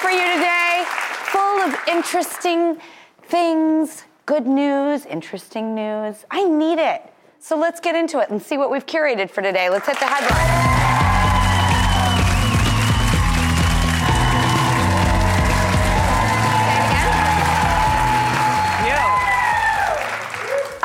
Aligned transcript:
For 0.00 0.10
you 0.10 0.26
today, 0.32 0.84
full 1.26 1.60
of 1.60 1.76
interesting 1.86 2.78
things, 3.24 4.04
good 4.24 4.46
news, 4.46 5.04
interesting 5.04 5.74
news. 5.74 6.24
I 6.30 6.42
need 6.44 6.78
it. 6.78 7.02
So 7.38 7.54
let's 7.58 7.80
get 7.80 7.94
into 7.94 8.18
it 8.18 8.30
and 8.30 8.40
see 8.40 8.56
what 8.56 8.70
we've 8.70 8.86
curated 8.86 9.28
for 9.28 9.42
today. 9.42 9.68
Let's 9.68 9.86
hit 9.86 9.98
the 9.98 10.06
headline. 10.06 10.70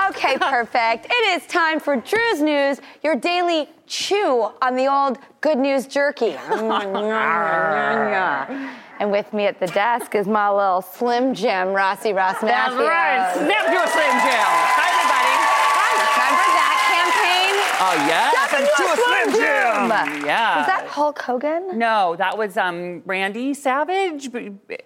Okay, 0.09 0.37
perfect. 0.41 1.07
It 1.09 1.41
is 1.41 1.47
time 1.47 1.79
for 1.79 1.95
Drew's 1.95 2.41
News, 2.41 2.81
your 3.01 3.15
daily 3.15 3.69
chew 3.87 4.51
on 4.61 4.75
the 4.75 4.87
old 4.87 5.19
good 5.39 5.57
news 5.57 5.87
jerky. 5.87 6.35
Mm, 6.45 6.81
mm, 6.81 8.47
mm, 8.47 8.84
and 8.99 9.11
with 9.11 9.31
me 9.33 9.45
at 9.45 9.59
the 9.59 9.67
desk 9.67 10.15
is 10.15 10.27
my 10.27 10.49
little 10.49 10.81
Slim 10.81 11.33
Jim, 11.33 11.69
Rossi 11.69 12.13
Ross 12.13 12.33
That's 12.41 12.43
Mathews. 12.43 12.79
right. 12.87 13.33
Snap 13.35 13.71
your 13.71 13.87
Slim 13.87 14.15
Jim. 14.23 14.47
Hi, 14.47 14.87
everybody. 14.91 15.33
I 15.77 15.89
Remember 16.25 16.47
that 16.55 16.77
campaign? 16.95 17.55
everybody. 17.59 17.85
Oh, 17.85 17.95
yeah. 18.07 18.31
Step 18.31 18.53
into 18.61 18.83
a 18.91 18.95
Slim 19.05 19.29
Jim. 19.33 20.25
Yeah. 20.25 20.57
Was 20.59 20.67
that 20.67 20.87
Hulk 20.87 21.19
Hogan? 21.19 21.77
No, 21.77 22.15
that 22.17 22.37
was 22.37 22.57
um, 22.57 23.01
Randy 23.05 23.53
Savage. 23.53 24.27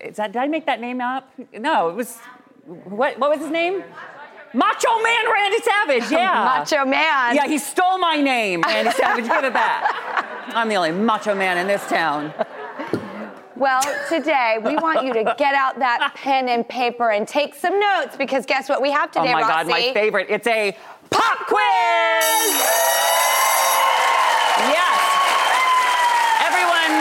Is 0.02 0.18
that, 0.18 0.32
did 0.34 0.38
I 0.42 0.48
make 0.48 0.66
that 0.66 0.80
name 0.82 1.02
up? 1.02 1.32
No, 1.54 1.90
it 1.90 1.96
was. 1.96 2.18
What, 2.66 3.18
what 3.20 3.30
was 3.32 3.40
his 3.40 3.50
name? 3.52 3.84
Macho 4.54 4.90
Man 5.04 5.32
Randy 5.32 5.58
Savage. 5.60 6.12
Yeah. 6.12 6.34
Macho 6.58 6.86
Man. 6.86 7.36
Yeah, 7.36 7.48
he 7.48 7.58
stole 7.60 8.00
my 8.00 8.18
name, 8.18 8.62
Randy 8.62 8.92
Savage. 8.92 9.26
Give 9.26 9.44
it 9.44 9.54
back. 9.54 9.84
I'm 10.56 10.68
the 10.70 10.76
only 10.76 10.92
macho 10.92 11.36
man 11.36 11.58
in 11.60 11.68
this 11.68 11.86
town. 11.88 12.34
Well, 13.60 13.82
today 14.08 14.58
we 14.64 14.78
want 14.78 15.04
you 15.06 15.12
to 15.14 15.36
get 15.38 15.54
out 15.54 15.78
that 15.80 16.14
pen 16.16 16.48
and 16.48 16.68
paper 16.68 17.12
and 17.12 17.28
take 17.28 17.54
some 17.54 17.78
notes 17.78 18.16
because 18.16 18.46
guess 18.46 18.70
what 18.70 18.82
we 18.82 18.90
have 18.92 19.12
today, 19.12 19.20
Oh 19.20 19.24
today, 19.26 19.34
my 19.34 19.42
God, 19.42 19.68
my 19.68 19.92
favorite. 19.94 20.28
It's 20.30 20.48
a 20.48 20.78
pop 21.10 21.40
quiz. 21.46 21.60
Yes. 24.72 25.00
Everyone, 26.48 26.96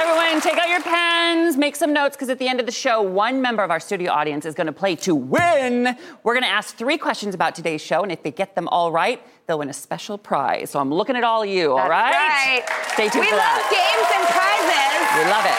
everyone, 0.00 0.40
take 0.40 0.56
out 0.58 0.70
your 0.70 0.80
pens, 0.80 1.58
make 1.58 1.76
some 1.76 1.92
notes, 1.92 2.16
because 2.16 2.30
at 2.30 2.38
the 2.38 2.48
end 2.48 2.58
of 2.60 2.64
the 2.66 2.72
show, 2.72 3.02
one 3.02 3.42
member 3.42 3.62
of 3.62 3.70
our 3.70 3.80
studio 3.80 4.12
audience 4.12 4.46
is 4.46 4.54
going 4.54 4.68
to 4.68 4.72
play 4.72 4.96
to 4.96 5.14
win. 5.14 5.96
We're 6.22 6.34
going 6.34 6.44
to 6.44 6.48
ask 6.50 6.76
three 6.76 6.96
questions 6.96 7.34
about 7.34 7.54
today's 7.54 7.82
show, 7.82 8.02
and 8.02 8.10
if 8.10 8.22
they 8.22 8.30
get 8.30 8.54
them 8.54 8.68
all 8.68 8.90
right, 8.90 9.22
they'll 9.46 9.58
win 9.58 9.68
a 9.68 9.74
special 9.74 10.16
prize. 10.16 10.70
So 10.70 10.78
I'm 10.78 10.92
looking 10.92 11.14
at 11.16 11.24
all 11.24 11.42
of 11.42 11.48
you, 11.50 11.72
all 11.72 11.88
That's 11.88 11.90
right? 11.90 12.62
right. 12.68 12.92
Stay 12.94 13.08
tuned 13.10 13.24
We 13.26 13.30
for 13.30 13.36
love 13.36 13.44
that. 13.44 13.68
games 13.68 14.08
and 14.16 14.26
prizes. 14.32 14.95
We 15.16 15.22
love 15.30 15.46
it. 15.46 15.56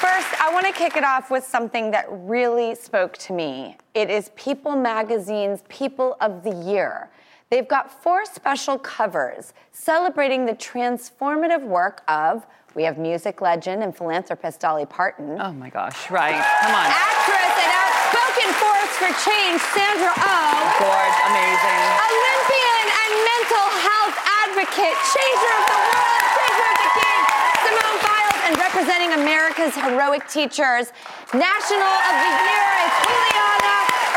First, 0.00 0.28
I 0.40 0.50
want 0.52 0.66
to 0.66 0.72
kick 0.72 0.96
it 0.96 1.04
off 1.04 1.30
with 1.30 1.44
something 1.44 1.90
that 1.92 2.06
really 2.10 2.74
spoke 2.74 3.16
to 3.18 3.32
me. 3.32 3.76
It 3.94 4.10
is 4.10 4.30
People 4.36 4.76
Magazine's 4.76 5.62
People 5.68 6.16
of 6.20 6.42
the 6.44 6.52
Year. 6.52 7.08
They've 7.50 7.66
got 7.66 7.90
four 8.02 8.24
special 8.26 8.78
covers 8.78 9.52
celebrating 9.72 10.44
the 10.46 10.52
transformative 10.52 11.62
work 11.64 12.02
of, 12.08 12.46
we 12.76 12.84
have 12.84 12.98
music 12.98 13.40
legend 13.40 13.82
and 13.82 13.96
philanthropist 13.96 14.60
Dolly 14.60 14.86
Parton, 14.86 15.40
Oh 15.40 15.52
my 15.52 15.70
gosh, 15.70 16.10
right. 16.10 16.36
Come 16.62 16.74
on. 16.76 16.86
actress 16.86 17.54
and 17.56 17.72
outspoken 17.72 18.48
force 18.60 18.92
for 19.00 19.10
change 19.26 19.58
Sandra 19.74 20.12
Oh, 20.12 20.60
Gorge, 20.78 21.18
amazing. 21.26 21.80
Olympian 22.06 22.84
and 23.00 23.12
mental 23.26 23.66
health 23.82 24.16
advocate, 24.44 24.96
changer 25.10 25.52
of 25.56 25.64
the 25.66 25.80
world, 25.90 26.22
changer 26.38 26.68
of 26.70 26.78
the 26.78 26.90
game, 27.02 27.22
Simone 27.66 27.98
Biles, 28.06 28.39
and 28.50 28.58
representing 28.58 29.12
America's 29.12 29.76
heroic 29.76 30.26
teachers, 30.26 30.90
National 31.32 31.94
of 32.08 32.14
the 32.18 32.32
Year 32.50 32.70
is 32.82 32.92
Juliana 33.06 33.76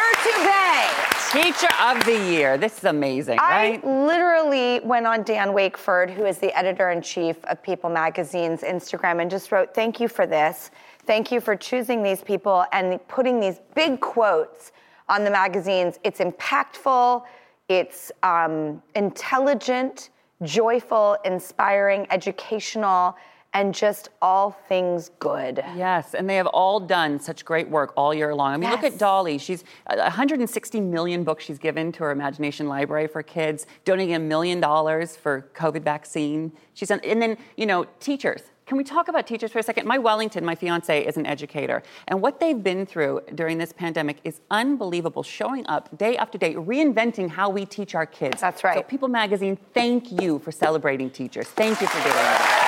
Urtubey. 0.10 0.94
Teacher 1.32 1.74
of 1.84 2.04
the 2.06 2.32
Year. 2.32 2.58
This 2.58 2.80
is 2.80 2.86
amazing, 2.86 3.38
right? 3.38 3.80
I 3.84 3.88
literally 3.88 4.80
went 4.80 5.06
on 5.06 5.22
Dan 5.22 5.50
Wakeford, 5.50 6.10
who 6.10 6.26
is 6.26 6.40
the 6.40 6.56
editor 6.58 6.90
in 6.90 7.04
chief 7.04 7.46
of 7.46 7.62
People 7.62 7.92
Magazine's 7.92 8.62
Instagram, 8.62 9.22
and 9.22 9.30
just 9.30 9.52
wrote, 9.52 9.76
Thank 9.76 10.00
you 10.00 10.08
for 10.08 10.26
this. 10.26 10.72
Thank 11.06 11.32
you 11.32 11.40
for 11.40 11.56
choosing 11.56 12.02
these 12.02 12.24
people 12.24 12.66
and 12.72 13.08
putting 13.08 13.40
these 13.40 13.60
big 13.76 14.00
quotes 14.00 14.72
on 15.10 15.24
the 15.24 15.30
magazines. 15.30 16.00
It's 16.04 16.20
impactful, 16.20 17.24
it's 17.70 18.12
um, 18.24 18.82
intelligent, 18.96 20.10
joyful, 20.42 21.18
inspiring, 21.24 22.08
educational, 22.10 23.16
and 23.54 23.74
just 23.74 24.10
all 24.22 24.52
things 24.68 25.12
good. 25.20 25.64
Yes, 25.76 26.16
and 26.16 26.30
they 26.30 26.36
have 26.38 26.48
all 26.48 26.80
done 26.80 27.20
such 27.20 27.46
great 27.46 27.70
work 27.70 27.94
all 27.96 28.14
year 28.14 28.34
long. 28.34 28.54
I 28.54 28.58
mean, 28.58 28.70
look 28.72 28.84
at 28.84 28.98
Dolly. 28.98 29.38
She's 29.38 29.64
uh, 29.88 29.96
160 29.98 30.82
million 30.82 31.24
books 31.24 31.44
she's 31.44 31.60
given 31.60 31.92
to 31.94 32.04
her 32.04 32.12
Imagination 32.12 32.68
Library 32.68 33.08
for 33.08 33.22
kids, 33.22 33.68
donating 33.86 34.16
a 34.16 34.20
million 34.20 34.60
dollars 34.60 35.16
for 35.16 35.50
COVID 35.54 35.84
vaccine. 35.84 36.52
She's 36.74 36.90
done, 36.90 37.02
and 37.04 37.22
then 37.22 37.38
you 37.56 37.66
know, 37.66 37.86
teachers. 38.00 38.42
Can 38.66 38.78
we 38.78 38.86
talk 38.86 39.10
about 39.10 39.28
teachers 39.28 39.52
for 39.52 39.60
a 39.60 39.64
second? 39.64 39.86
My 39.86 39.98
Wellinthon, 39.98 40.42
my 40.44 40.56
fiance, 40.56 41.06
is 41.06 41.18
an 41.18 41.26
educator, 41.26 41.84
and 42.08 42.22
what 42.22 42.40
they've 42.40 42.64
been 42.64 42.86
through 42.86 43.22
during 43.36 43.58
this 43.58 43.74
pandemic 43.74 44.18
is 44.24 44.40
unbelievable. 44.50 45.22
Showing 45.22 45.68
up 45.68 45.96
day 45.98 46.18
after 46.18 46.38
day, 46.38 46.56
reinventing 46.56 47.30
how 47.30 47.50
we 47.50 47.66
teach 47.66 47.94
our 47.94 48.06
kids. 48.06 48.42
That's 48.42 48.64
right. 48.64 48.78
So, 48.78 48.84
People 48.84 49.10
Magazine, 49.10 49.58
thank 49.74 50.12
you 50.22 50.40
for 50.40 50.52
celebrating 50.52 51.10
teachers. 51.10 51.48
Thank 51.48 51.82
you 51.82 51.88
for 51.88 52.02
doing 52.02 52.16
that. 52.16 52.63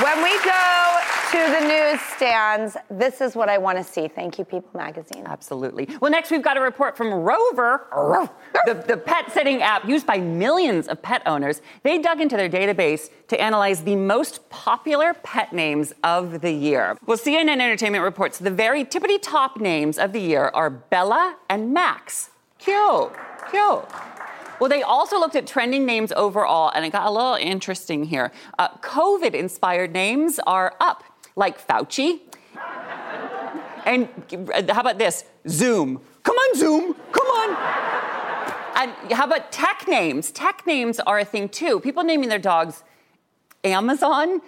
When 0.00 0.22
we 0.22 0.30
go 0.44 1.00
to 1.32 1.38
the 1.38 1.66
newsstands, 1.66 2.76
this 2.88 3.20
is 3.20 3.34
what 3.34 3.48
I 3.48 3.58
want 3.58 3.78
to 3.78 3.84
see. 3.84 4.06
Thank 4.06 4.38
you, 4.38 4.44
People 4.44 4.70
Magazine. 4.72 5.24
Absolutely. 5.26 5.88
Well, 6.00 6.08
next 6.08 6.30
we've 6.30 6.40
got 6.40 6.56
a 6.56 6.60
report 6.60 6.96
from 6.96 7.12
Rover, 7.12 7.88
the, 8.64 8.74
the 8.74 8.96
pet 8.96 9.32
sitting 9.32 9.60
app 9.60 9.88
used 9.88 10.06
by 10.06 10.18
millions 10.18 10.86
of 10.86 11.02
pet 11.02 11.22
owners. 11.26 11.62
They 11.82 11.98
dug 11.98 12.20
into 12.20 12.36
their 12.36 12.48
database 12.48 13.10
to 13.26 13.40
analyze 13.40 13.82
the 13.82 13.96
most 13.96 14.48
popular 14.50 15.14
pet 15.14 15.52
names 15.52 15.92
of 16.04 16.42
the 16.42 16.52
year. 16.52 16.96
Well, 17.04 17.18
CNN 17.18 17.60
Entertainment 17.60 18.04
reports 18.04 18.38
the 18.38 18.52
very 18.52 18.84
tippity 18.84 19.18
top 19.20 19.60
names 19.60 19.98
of 19.98 20.12
the 20.12 20.20
year 20.20 20.52
are 20.54 20.70
Bella 20.70 21.36
and 21.50 21.74
Max. 21.74 22.30
Cute, 22.60 23.10
cute. 23.50 23.84
Well, 24.60 24.68
they 24.68 24.82
also 24.82 25.18
looked 25.18 25.36
at 25.36 25.46
trending 25.46 25.86
names 25.86 26.12
overall, 26.12 26.70
and 26.74 26.84
it 26.84 26.90
got 26.90 27.06
a 27.06 27.10
little 27.10 27.34
interesting 27.34 28.04
here. 28.04 28.32
Uh, 28.58 28.68
COVID 28.78 29.34
inspired 29.34 29.92
names 29.92 30.40
are 30.46 30.74
up, 30.80 31.04
like 31.36 31.64
Fauci. 31.64 32.20
And 33.86 34.08
uh, 34.32 34.74
how 34.74 34.80
about 34.80 34.98
this? 34.98 35.24
Zoom. 35.48 36.00
Come 36.22 36.36
on, 36.36 36.56
Zoom. 36.56 36.94
Come 37.12 37.26
on. 37.26 37.56
And 38.76 39.12
how 39.12 39.24
about 39.24 39.50
tech 39.50 39.86
names? 39.88 40.30
Tech 40.30 40.66
names 40.66 41.00
are 41.00 41.18
a 41.18 41.24
thing 41.24 41.48
too. 41.48 41.80
People 41.80 42.04
naming 42.04 42.28
their 42.28 42.38
dogs 42.38 42.84
Amazon, 43.64 44.40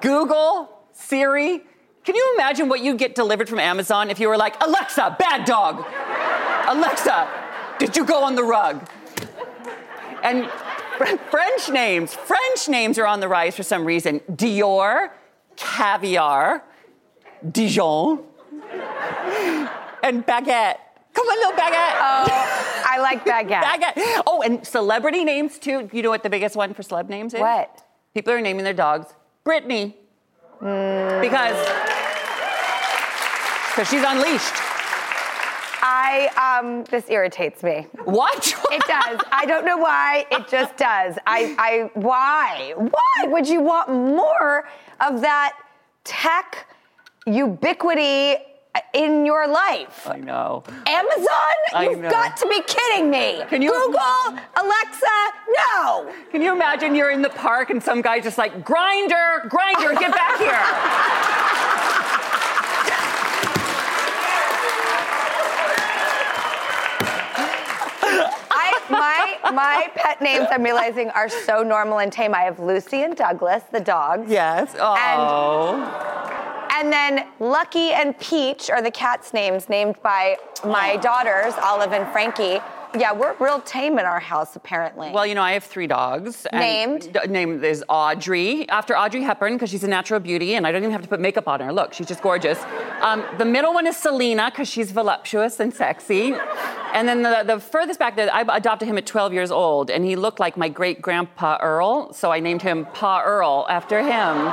Google, 0.00 0.70
Siri. 0.92 1.60
Can 2.04 2.14
you 2.14 2.32
imagine 2.34 2.68
what 2.68 2.80
you'd 2.80 2.98
get 2.98 3.14
delivered 3.14 3.48
from 3.48 3.58
Amazon 3.58 4.10
if 4.10 4.18
you 4.18 4.28
were 4.28 4.36
like, 4.36 4.60
Alexa, 4.62 5.16
bad 5.18 5.44
dog? 5.44 5.84
Alexa, 6.68 7.28
did 7.78 7.96
you 7.96 8.04
go 8.04 8.24
on 8.24 8.34
the 8.34 8.42
rug? 8.42 8.88
And 10.24 10.50
French 11.30 11.68
names, 11.68 12.14
French 12.14 12.68
names 12.68 12.98
are 12.98 13.06
on 13.06 13.20
the 13.20 13.28
rise 13.28 13.54
for 13.54 13.62
some 13.62 13.84
reason. 13.84 14.20
Dior, 14.32 15.10
caviar, 15.54 16.64
Dijon, 17.52 18.24
and 20.02 20.26
baguette. 20.26 20.78
Come 21.12 21.26
on, 21.28 21.36
little 21.36 21.52
baguette. 21.52 21.94
Oh, 22.00 22.84
I 22.86 22.98
like 23.00 23.24
baguette. 23.24 23.62
Baguette. 23.62 24.22
Oh, 24.26 24.42
and 24.42 24.66
celebrity 24.66 25.24
names 25.24 25.58
too. 25.58 25.90
You 25.92 26.02
know 26.02 26.10
what 26.10 26.22
the 26.22 26.30
biggest 26.30 26.56
one 26.56 26.72
for 26.72 26.82
celeb 26.82 27.08
names 27.10 27.34
is? 27.34 27.40
What? 27.40 27.84
People 28.14 28.32
are 28.32 28.40
naming 28.40 28.64
their 28.64 28.72
dogs 28.72 29.12
Britney. 29.44 29.94
Hmm. 30.58 31.20
Because 31.20 31.58
because 33.70 33.90
she's 33.90 34.02
unleashed. 34.02 34.73
I 36.06 36.58
um, 36.58 36.84
this 36.84 37.08
irritates 37.08 37.62
me. 37.62 37.86
What? 38.04 38.54
It 38.70 38.82
does. 38.86 39.20
I 39.32 39.46
don't 39.46 39.64
know 39.64 39.78
why. 39.78 40.26
It 40.30 40.48
just 40.48 40.76
does. 40.76 41.16
I, 41.26 41.54
I, 41.58 41.90
why? 41.94 42.74
Why 42.76 43.26
would 43.28 43.48
you 43.48 43.62
want 43.62 43.88
more 43.88 44.68
of 45.00 45.22
that 45.22 45.56
tech 46.04 46.66
ubiquity 47.26 48.36
in 48.92 49.24
your 49.24 49.48
life? 49.48 50.06
I 50.06 50.18
know. 50.18 50.62
Amazon? 50.86 51.56
I 51.72 51.88
You've 51.88 52.00
know. 52.00 52.10
got 52.10 52.36
to 52.36 52.48
be 52.48 52.60
kidding 52.66 53.08
me. 53.10 53.42
Can 53.48 53.62
you- 53.62 53.70
Google, 53.72 54.38
Alexa, 54.60 55.06
no. 55.72 56.12
Can 56.30 56.42
you 56.42 56.52
imagine 56.52 56.94
you're 56.94 57.12
in 57.12 57.22
the 57.22 57.30
park 57.30 57.70
and 57.70 57.82
some 57.82 58.02
guy's 58.02 58.24
just 58.24 58.36
like, 58.36 58.52
Grindr, 58.62 59.48
Grindr, 59.48 59.98
get 59.98 60.12
back 60.12 60.38
here. 60.38 61.40
I, 68.56 69.26
my, 69.52 69.90
pet 69.94 70.22
names, 70.22 70.46
I'm 70.50 70.62
realizing, 70.62 71.10
are 71.10 71.28
so 71.28 71.62
normal 71.62 71.98
and 71.98 72.12
tame. 72.12 72.34
I 72.34 72.42
have 72.42 72.58
Lucy 72.58 73.02
and 73.02 73.16
Douglas, 73.16 73.64
the 73.72 73.80
dogs. 73.80 74.30
Yes. 74.30 74.74
Oh. 74.78 76.10
And 76.72 76.92
then 76.92 77.28
Lucky 77.38 77.92
and 77.92 78.18
Peach 78.18 78.68
are 78.70 78.82
the 78.82 78.90
cats' 78.90 79.32
names 79.32 79.68
named 79.68 79.96
by 80.02 80.36
my 80.64 80.96
daughters, 80.96 81.54
Olive 81.62 81.92
and 81.92 82.10
Frankie. 82.10 82.60
Yeah, 82.96 83.12
we're 83.12 83.34
real 83.40 83.60
tame 83.60 83.98
in 83.98 84.04
our 84.04 84.20
house, 84.20 84.54
apparently. 84.56 85.10
Well, 85.10 85.26
you 85.26 85.34
know, 85.34 85.42
I 85.42 85.52
have 85.52 85.64
three 85.64 85.86
dogs. 85.86 86.46
Named? 86.52 87.12
D- 87.12 87.20
Named 87.28 87.64
is 87.64 87.84
Audrey, 87.88 88.68
after 88.68 88.96
Audrey 88.96 89.22
Hepburn, 89.22 89.54
because 89.54 89.70
she's 89.70 89.84
a 89.84 89.88
natural 89.88 90.20
beauty, 90.20 90.54
and 90.54 90.66
I 90.66 90.72
don't 90.72 90.82
even 90.82 90.92
have 90.92 91.02
to 91.02 91.08
put 91.08 91.20
makeup 91.20 91.48
on 91.48 91.60
her. 91.60 91.72
Look, 91.72 91.92
she's 91.92 92.06
just 92.06 92.22
gorgeous. 92.22 92.62
Um, 93.00 93.24
the 93.38 93.44
middle 93.44 93.74
one 93.74 93.86
is 93.86 93.96
Selena, 93.96 94.50
because 94.50 94.68
she's 94.68 94.92
voluptuous 94.92 95.58
and 95.60 95.74
sexy. 95.74 96.34
And 96.92 97.08
then 97.08 97.22
the, 97.22 97.42
the 97.44 97.58
furthest 97.58 97.98
back, 97.98 98.14
that 98.16 98.32
I 98.32 98.42
adopted 98.56 98.86
him 98.88 98.96
at 98.96 99.06
12 99.06 99.32
years 99.32 99.50
old, 99.50 99.90
and 99.90 100.04
he 100.04 100.14
looked 100.14 100.38
like 100.38 100.56
my 100.56 100.68
great 100.68 101.02
grandpa 101.02 101.58
Earl, 101.60 102.12
so 102.12 102.30
I 102.30 102.38
named 102.38 102.62
him 102.62 102.86
Pa 102.86 103.22
Earl 103.24 103.66
after 103.68 104.00
him. 104.00 104.52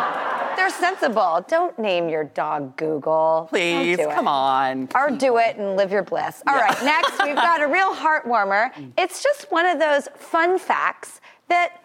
They're 0.55 0.69
sensible. 0.69 1.43
Don't 1.47 1.77
name 1.79 2.09
your 2.09 2.25
dog 2.25 2.75
Google. 2.77 3.47
Please, 3.49 3.97
do 3.97 4.07
come 4.07 4.27
on. 4.27 4.89
Or 4.93 5.09
do 5.09 5.38
it 5.38 5.55
and 5.57 5.75
live 5.75 5.91
your 5.91 6.03
bliss. 6.03 6.43
All 6.47 6.55
right, 6.55 6.83
next 6.83 7.13
we've 7.23 7.35
got 7.35 7.61
a 7.61 7.67
real 7.67 7.93
heart 8.03 8.27
warmer. 8.31 8.72
Mm. 8.75 8.94
It's 8.98 9.22
just 9.22 9.51
one 9.51 9.68
of 9.68 9.80
those 9.80 10.07
fun 10.16 10.57
facts 10.57 11.22
that 11.50 11.83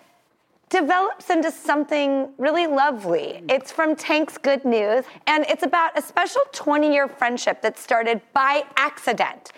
develops 0.71 1.29
into 1.29 1.51
something 1.51 2.31
really 2.39 2.67
lovely. 2.67 3.43
Mm. 3.43 3.51
It's 3.51 3.71
from 3.71 3.95
Tank's 3.95 4.39
Good 4.39 4.65
News, 4.65 5.05
and 5.27 5.45
it's 5.49 5.63
about 5.63 5.99
a 5.99 6.03
special 6.03 6.41
20 6.53 6.93
year 6.93 7.09
friendship 7.09 7.61
that 7.63 7.79
started 7.79 8.23
by 8.33 8.65
accident. 8.77 9.53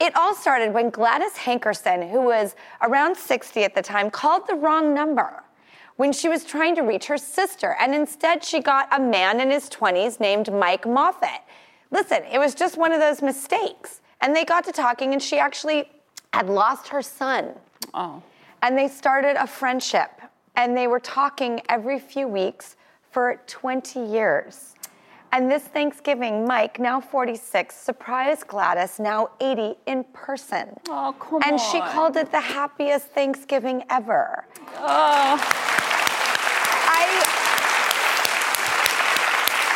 It 0.00 0.14
all 0.16 0.34
started 0.34 0.72
when 0.72 0.90
Gladys 0.90 1.32
Hankerson, 1.32 2.10
who 2.10 2.22
was 2.22 2.56
around 2.82 3.16
60 3.16 3.64
at 3.64 3.74
the 3.74 3.82
time, 3.82 4.10
called 4.10 4.46
the 4.46 4.54
wrong 4.54 4.94
number 4.94 5.42
when 5.96 6.12
she 6.12 6.28
was 6.28 6.44
trying 6.44 6.74
to 6.74 6.82
reach 6.82 7.06
her 7.06 7.18
sister, 7.18 7.76
and 7.80 7.94
instead 7.94 8.44
she 8.44 8.60
got 8.60 8.88
a 8.92 9.00
man 9.00 9.40
in 9.40 9.50
his 9.50 9.70
20s 9.70 10.18
named 10.18 10.52
Mike 10.52 10.86
Moffat. 10.86 11.40
Listen, 11.90 12.24
it 12.32 12.38
was 12.38 12.54
just 12.54 12.76
one 12.76 12.90
of 12.92 13.00
those 13.00 13.22
mistakes. 13.22 14.00
And 14.20 14.34
they 14.34 14.44
got 14.44 14.64
to 14.64 14.72
talking, 14.72 15.12
and 15.12 15.22
she 15.22 15.38
actually 15.38 15.88
had 16.34 16.48
lost 16.48 16.88
her 16.88 17.00
son. 17.00 17.52
Oh. 17.94 18.20
And 18.62 18.76
they 18.76 18.88
started 18.88 19.36
a 19.40 19.46
friendship, 19.46 20.10
and 20.56 20.76
they 20.76 20.88
were 20.88 20.98
talking 20.98 21.62
every 21.68 22.00
few 22.00 22.26
weeks 22.26 22.74
for 23.12 23.40
20 23.46 24.00
years. 24.00 24.74
And 25.30 25.48
this 25.48 25.62
Thanksgiving, 25.62 26.44
Mike, 26.44 26.80
now 26.80 27.00
46, 27.00 27.76
surprised 27.76 28.48
Gladys, 28.48 28.98
now 28.98 29.30
80, 29.40 29.76
in 29.86 30.04
person. 30.12 30.76
Oh, 30.88 31.14
come 31.20 31.40
and 31.44 31.60
she 31.60 31.78
called 31.78 32.16
it 32.16 32.32
the 32.32 32.40
happiest 32.40 33.06
Thanksgiving 33.08 33.84
ever. 33.88 34.44
Oh, 34.78 35.38
I, 36.90 37.04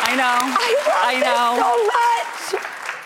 I 0.07 0.15
know. 0.15 0.39
I 1.03 1.19
know. 1.23 1.55
love 1.55 1.77
so 1.77 1.85
much. 1.87 2.18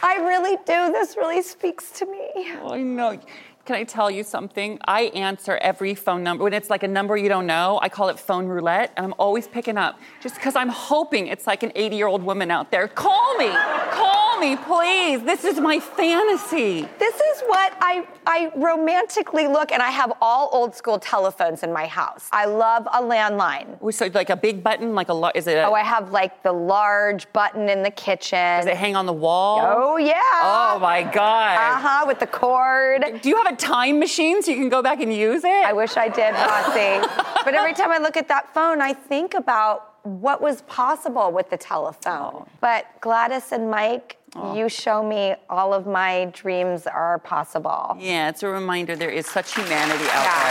I 0.06 0.18
really 0.18 0.58
do. 0.66 0.92
This 0.92 1.16
really 1.16 1.42
speaks 1.42 1.90
to 1.92 2.06
me. 2.06 2.30
Oh, 2.62 2.74
I 2.74 2.82
know. 2.82 3.18
Can 3.64 3.78
I 3.78 3.86
tell 3.86 4.12
you 4.12 4.22
something? 4.26 4.78
I 4.86 5.04
answer 5.16 5.58
every 5.62 5.96
phone 5.96 6.24
number. 6.24 6.44
When 6.44 6.54
it's 6.54 6.70
like 6.70 6.84
a 6.84 6.88
number 6.90 7.16
you 7.16 7.30
don't 7.30 7.48
know, 7.48 7.80
I 7.82 7.88
call 7.88 8.10
it 8.10 8.20
phone 8.20 8.46
roulette, 8.46 8.92
and 8.98 9.06
I'm 9.06 9.14
always 9.18 9.48
picking 9.48 9.78
up 9.78 9.98
just 10.22 10.36
because 10.36 10.58
I'm 10.58 10.68
hoping 10.68 11.28
it's 11.28 11.48
like 11.48 11.64
an 11.64 11.72
80 11.74 11.96
year 11.96 12.08
old 12.08 12.22
woman 12.22 12.52
out 12.52 12.70
there. 12.70 12.90
Call 12.90 13.38
me. 13.38 13.48
Call 13.48 14.23
me, 14.44 14.58
please. 14.58 15.24
This 15.24 15.46
is 15.46 15.60
my 15.60 15.80
fantasy. 15.80 16.88
This 17.00 17.16
is 17.16 17.42
what 17.48 17.74
I, 17.80 18.06
I 18.28 18.52
romantically 18.56 19.48
look, 19.48 19.72
and 19.72 19.82
I 19.82 19.90
have 19.90 20.12
all 20.22 20.50
old 20.52 20.76
school 20.76 21.00
telephones 21.00 21.64
in 21.64 21.72
my 21.72 21.86
house. 21.88 22.28
I 22.34 22.46
love 22.46 22.86
a 22.88 23.02
landline. 23.02 23.78
Oh, 23.82 23.90
So, 23.92 24.10
like 24.14 24.30
a 24.30 24.36
big 24.36 24.62
button, 24.62 24.96
like 24.96 25.08
a 25.08 25.14
lot. 25.14 25.38
Is 25.38 25.48
it? 25.48 25.58
A, 25.58 25.64
Oh, 25.68 25.74
I 25.74 25.84
have 25.84 26.12
like 26.12 26.44
the 26.44 26.52
large 26.52 27.32
button 27.32 27.70
in 27.70 27.84
the 27.84 27.92
kitchen. 27.92 28.38
does 28.58 28.66
it 28.66 28.76
hang 28.76 28.98
on 28.98 29.06
the 29.06 29.14
wall? 29.14 29.60
Oh, 29.64 29.98
yeah. 29.98 30.20
Oh, 30.42 30.78
my 30.82 31.04
God. 31.04 31.56
Uh 31.58 31.80
huh, 31.80 32.04
with 32.06 32.20
the 32.20 32.28
cord. 32.28 33.06
Do 33.22 33.30
you 33.30 33.38
have 33.42 33.54
a 33.54 33.56
time 33.56 33.98
machine 33.98 34.42
so 34.44 34.52
you 34.52 34.58
can 34.58 34.70
go 34.70 34.82
back 34.82 35.00
and 35.00 35.14
use 35.14 35.46
it? 35.46 35.66
I 35.66 35.72
wish 35.72 35.96
I 35.96 36.10
did, 36.10 36.34
Rossi. 36.34 37.08
but 37.46 37.54
every 37.54 37.74
time 37.74 37.92
I 37.92 37.98
look 37.98 38.18
at 38.18 38.28
that 38.28 38.54
phone, 38.54 38.82
I 38.82 38.92
think 38.94 39.36
about 39.36 39.92
what 40.04 40.42
was 40.42 40.64
possible 40.64 41.32
with 41.32 41.50
the 41.50 41.56
telephone. 41.56 42.46
But 42.60 42.88
Gladys 43.00 43.54
and 43.54 43.72
Mike, 43.72 44.18
you 44.56 44.68
show 44.70 45.04
me 45.08 45.36
all 45.50 45.74
of 45.74 45.86
my 45.86 46.26
dreams 46.34 46.88
are 46.88 47.20
possible. 47.20 47.96
yeah, 48.00 48.30
it's 48.30 48.42
a 48.44 48.48
reminder 48.48 48.96
there 48.96 49.10
is 49.10 49.26
such 49.28 49.54
humanity 49.56 50.06
out 50.06 50.24
Yeah. 50.26 50.44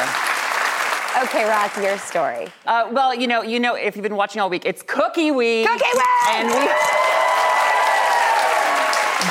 there. 1.15 1.25
Okay, 1.25 1.45
Ross, 1.49 1.77
your 1.77 1.99
story. 1.99 2.49
Uh, 2.65 2.89
well, 2.91 3.15
you 3.15 3.27
know, 3.27 3.43
you 3.43 3.61
know, 3.61 3.75
if 3.75 3.97
you've 3.97 4.03
been 4.03 4.17
watching 4.17 4.41
all 4.41 4.49
week, 4.49 4.65
it's 4.65 4.83
Cookie 4.83 5.31
Week. 5.31 5.67
Cookie 5.69 5.85
Week! 5.95 6.29
And 6.31 6.49
we. 6.49 6.71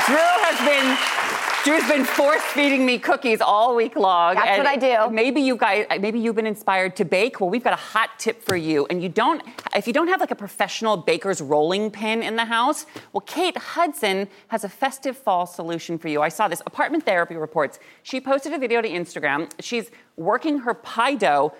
Drew 0.06 0.30
has 0.46 0.58
been. 0.66 1.21
Drew's 1.64 1.86
been 1.88 2.04
force 2.04 2.42
feeding 2.42 2.84
me 2.84 2.98
cookies 2.98 3.40
all 3.40 3.76
week 3.76 3.94
long. 3.94 4.34
That's 4.34 4.48
and 4.48 4.58
what 4.58 4.66
I 4.66 4.74
do. 4.74 5.14
Maybe 5.14 5.40
you 5.40 5.56
guys, 5.56 5.86
maybe 6.00 6.18
you've 6.18 6.34
been 6.34 6.46
inspired 6.46 6.96
to 6.96 7.04
bake. 7.04 7.40
Well, 7.40 7.50
we've 7.50 7.62
got 7.62 7.72
a 7.72 7.76
hot 7.76 8.10
tip 8.18 8.42
for 8.42 8.56
you. 8.56 8.84
And 8.90 9.00
you 9.00 9.08
don't, 9.08 9.40
if 9.76 9.86
you 9.86 9.92
don't 9.92 10.08
have 10.08 10.18
like 10.18 10.32
a 10.32 10.36
professional 10.36 10.96
baker's 10.96 11.40
rolling 11.40 11.92
pin 11.92 12.20
in 12.24 12.34
the 12.34 12.46
house, 12.46 12.86
well, 13.12 13.20
Kate 13.20 13.56
Hudson 13.56 14.26
has 14.48 14.64
a 14.64 14.68
festive 14.68 15.16
fall 15.16 15.46
solution 15.46 15.98
for 15.98 16.08
you. 16.08 16.20
I 16.20 16.30
saw 16.30 16.48
this. 16.48 16.60
Apartment 16.66 17.04
Therapy 17.04 17.36
reports. 17.36 17.78
She 18.02 18.20
posted 18.20 18.52
a 18.52 18.58
video 18.58 18.82
to 18.82 18.88
Instagram. 18.88 19.48
She's 19.60 19.92
working 20.16 20.58
her 20.58 20.74
pie 20.74 21.14
dough 21.14 21.54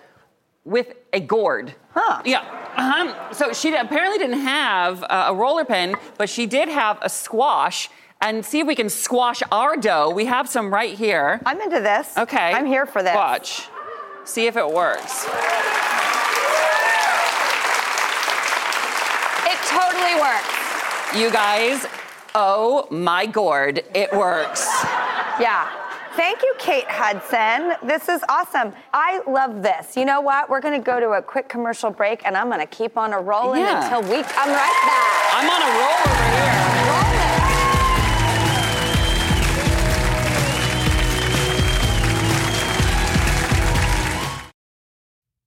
with 0.65 0.95
a 1.13 1.21
gourd. 1.21 1.75
Huh. 1.91 2.21
Yeah. 2.25 2.41
Uh-huh. 2.75 3.33
So 3.33 3.53
she 3.53 3.73
apparently 3.73 4.17
didn't 4.17 4.41
have 4.41 5.03
a 5.09 5.33
roller 5.33 5.63
pin, 5.63 5.95
but 6.17 6.29
she 6.29 6.45
did 6.45 6.67
have 6.67 6.99
a 7.01 7.09
squash. 7.09 7.89
And 8.23 8.45
see 8.45 8.61
if 8.61 8.67
we 8.67 8.73
can 8.75 8.87
squash 8.89 9.43
our 9.51 9.75
dough. 9.75 10.09
We 10.09 10.25
have 10.27 10.47
some 10.47 10.73
right 10.73 10.97
here. 10.97 11.41
I'm 11.45 11.59
into 11.59 11.81
this. 11.81 12.17
Okay. 12.17 12.53
I'm 12.53 12.65
here 12.65 12.85
for 12.85 13.03
this. 13.03 13.13
Watch. 13.13 13.67
See 14.23 14.47
if 14.47 14.55
it 14.55 14.65
works. 14.65 15.25
It 19.45 19.57
totally 19.67 20.15
works. 20.21 21.15
You 21.17 21.29
guys, 21.31 21.85
oh 22.33 22.87
my 22.89 23.25
gourd, 23.25 23.83
it 23.93 24.11
works. 24.13 24.65
Yeah. 25.37 25.69
Thank 26.15 26.43
you, 26.43 26.53
Kate 26.59 26.85
Hudson. 26.87 27.73
This 27.85 28.07
is 28.07 28.23
awesome. 28.29 28.71
I 28.93 29.21
love 29.27 29.61
this. 29.61 29.97
You 29.97 30.05
know 30.05 30.21
what? 30.21 30.49
We're 30.49 30.61
going 30.61 30.79
to 30.79 30.83
go 30.85 30.99
to 31.01 31.09
a 31.13 31.21
quick 31.21 31.49
commercial 31.49 31.89
break 31.91 32.25
and 32.25 32.37
I'm 32.37 32.47
going 32.47 32.61
to 32.61 32.67
keep 32.67 32.97
on 32.97 33.11
a 33.11 33.19
rolling 33.19 33.61
Yeah. 33.61 33.83
until 33.83 34.01
we 34.03 34.23
come 34.23 34.49
right 34.49 34.79
back. 34.85 35.33
I'm 35.35 35.49
on 35.49 35.61
a 35.61 35.71
roll 35.81 36.15
over 36.15 36.69
here. 36.69 36.72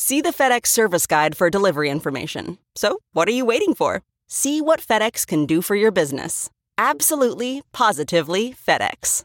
See 0.00 0.20
the 0.20 0.28
FedEx 0.28 0.68
service 0.68 1.08
guide 1.08 1.36
for 1.36 1.50
delivery 1.50 1.90
information. 1.90 2.58
So, 2.76 3.00
what 3.14 3.26
are 3.26 3.32
you 3.32 3.44
waiting 3.44 3.74
for? 3.74 4.02
See 4.28 4.60
what 4.60 4.78
FedEx 4.78 5.26
can 5.26 5.44
do 5.44 5.60
for 5.60 5.74
your 5.74 5.90
business. 5.90 6.50
Absolutely, 6.78 7.62
positively 7.72 8.54
FedEx. 8.54 9.24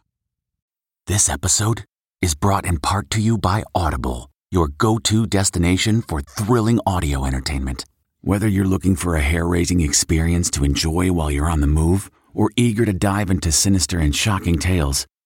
This 1.06 1.30
episode 1.30 1.86
is 2.24 2.34
brought 2.34 2.66
in 2.66 2.80
part 2.80 3.12
to 3.12 3.22
you 3.22 3.38
by 3.38 3.62
Audible, 3.76 4.32
your 4.50 4.68
go 4.68 4.98
to 4.98 5.28
destination 5.28 6.02
for 6.02 6.22
thrilling 6.22 6.80
audio 6.88 7.24
entertainment. 7.24 7.86
Whether 8.22 8.48
you're 8.48 8.66
looking 8.66 8.96
for 8.96 9.16
a 9.16 9.22
hair 9.22 9.46
raising 9.46 9.80
experience 9.80 10.50
to 10.52 10.64
enjoy 10.64 11.12
while 11.12 11.30
you're 11.30 11.52
on 11.52 11.62
the 11.62 11.68
move 11.68 12.10
or 12.34 12.50
eager 12.56 12.84
to 12.84 12.94
dive 12.94 13.30
into 13.30 13.52
sinister 13.52 14.00
and 14.00 14.16
shocking 14.16 14.58
tales, 14.58 15.06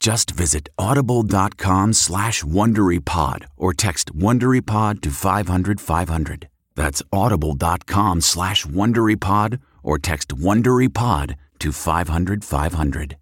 Just 0.00 0.30
visit 0.30 0.68
audible.com 0.78 1.92
slash 1.92 2.42
WonderyPod 2.44 3.46
or 3.56 3.74
text 3.74 4.14
WonderyPod 4.16 5.00
to 5.02 5.10
500 5.10 5.80
500. 5.80 6.48
That's 6.76 7.02
audible.com 7.12 8.20
slash 8.20 8.64
WonderyPod 8.64 9.58
or 9.82 9.98
text 9.98 10.28
WonderyPod 10.28 11.34
to 11.58 11.72
500 11.72 12.44
500. 12.44 13.16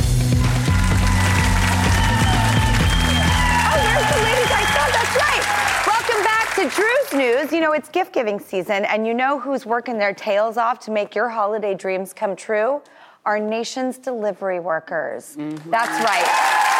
Oh, 0.00 0.02
there's 3.76 4.08
the 4.10 4.22
ladies 4.24 4.50
I 4.50 4.64
saw. 4.74 4.86
That's 4.90 5.16
right. 5.22 5.44
Welcome 5.86 6.24
back 6.24 6.54
to 6.56 6.68
Drew's 6.74 7.12
News. 7.12 7.52
You 7.52 7.60
know, 7.60 7.72
it's 7.72 7.88
gift 7.88 8.12
giving 8.12 8.40
season, 8.40 8.84
and 8.86 9.06
you 9.06 9.14
know 9.14 9.38
who's 9.38 9.64
working 9.64 9.98
their 9.98 10.12
tails 10.12 10.56
off 10.56 10.80
to 10.80 10.90
make 10.90 11.14
your 11.14 11.28
holiday 11.28 11.74
dreams 11.76 12.12
come 12.12 12.34
true? 12.34 12.82
Our 13.28 13.38
nation's 13.38 13.98
delivery 13.98 14.58
workers. 14.58 15.36
Mm-hmm. 15.36 15.70
That's 15.70 16.02
right. 16.02 16.24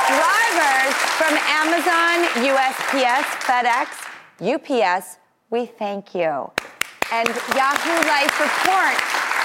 Drivers 0.09 0.97
from 1.21 1.37
Amazon, 1.45 2.25
USPS, 2.43 3.26
FedEx, 3.45 4.09
UPS, 4.40 5.19
we 5.50 5.67
thank 5.67 6.14
you. 6.14 6.50
And 7.12 7.28
Yahoo 7.28 8.09
Life 8.09 8.40
report 8.40 8.97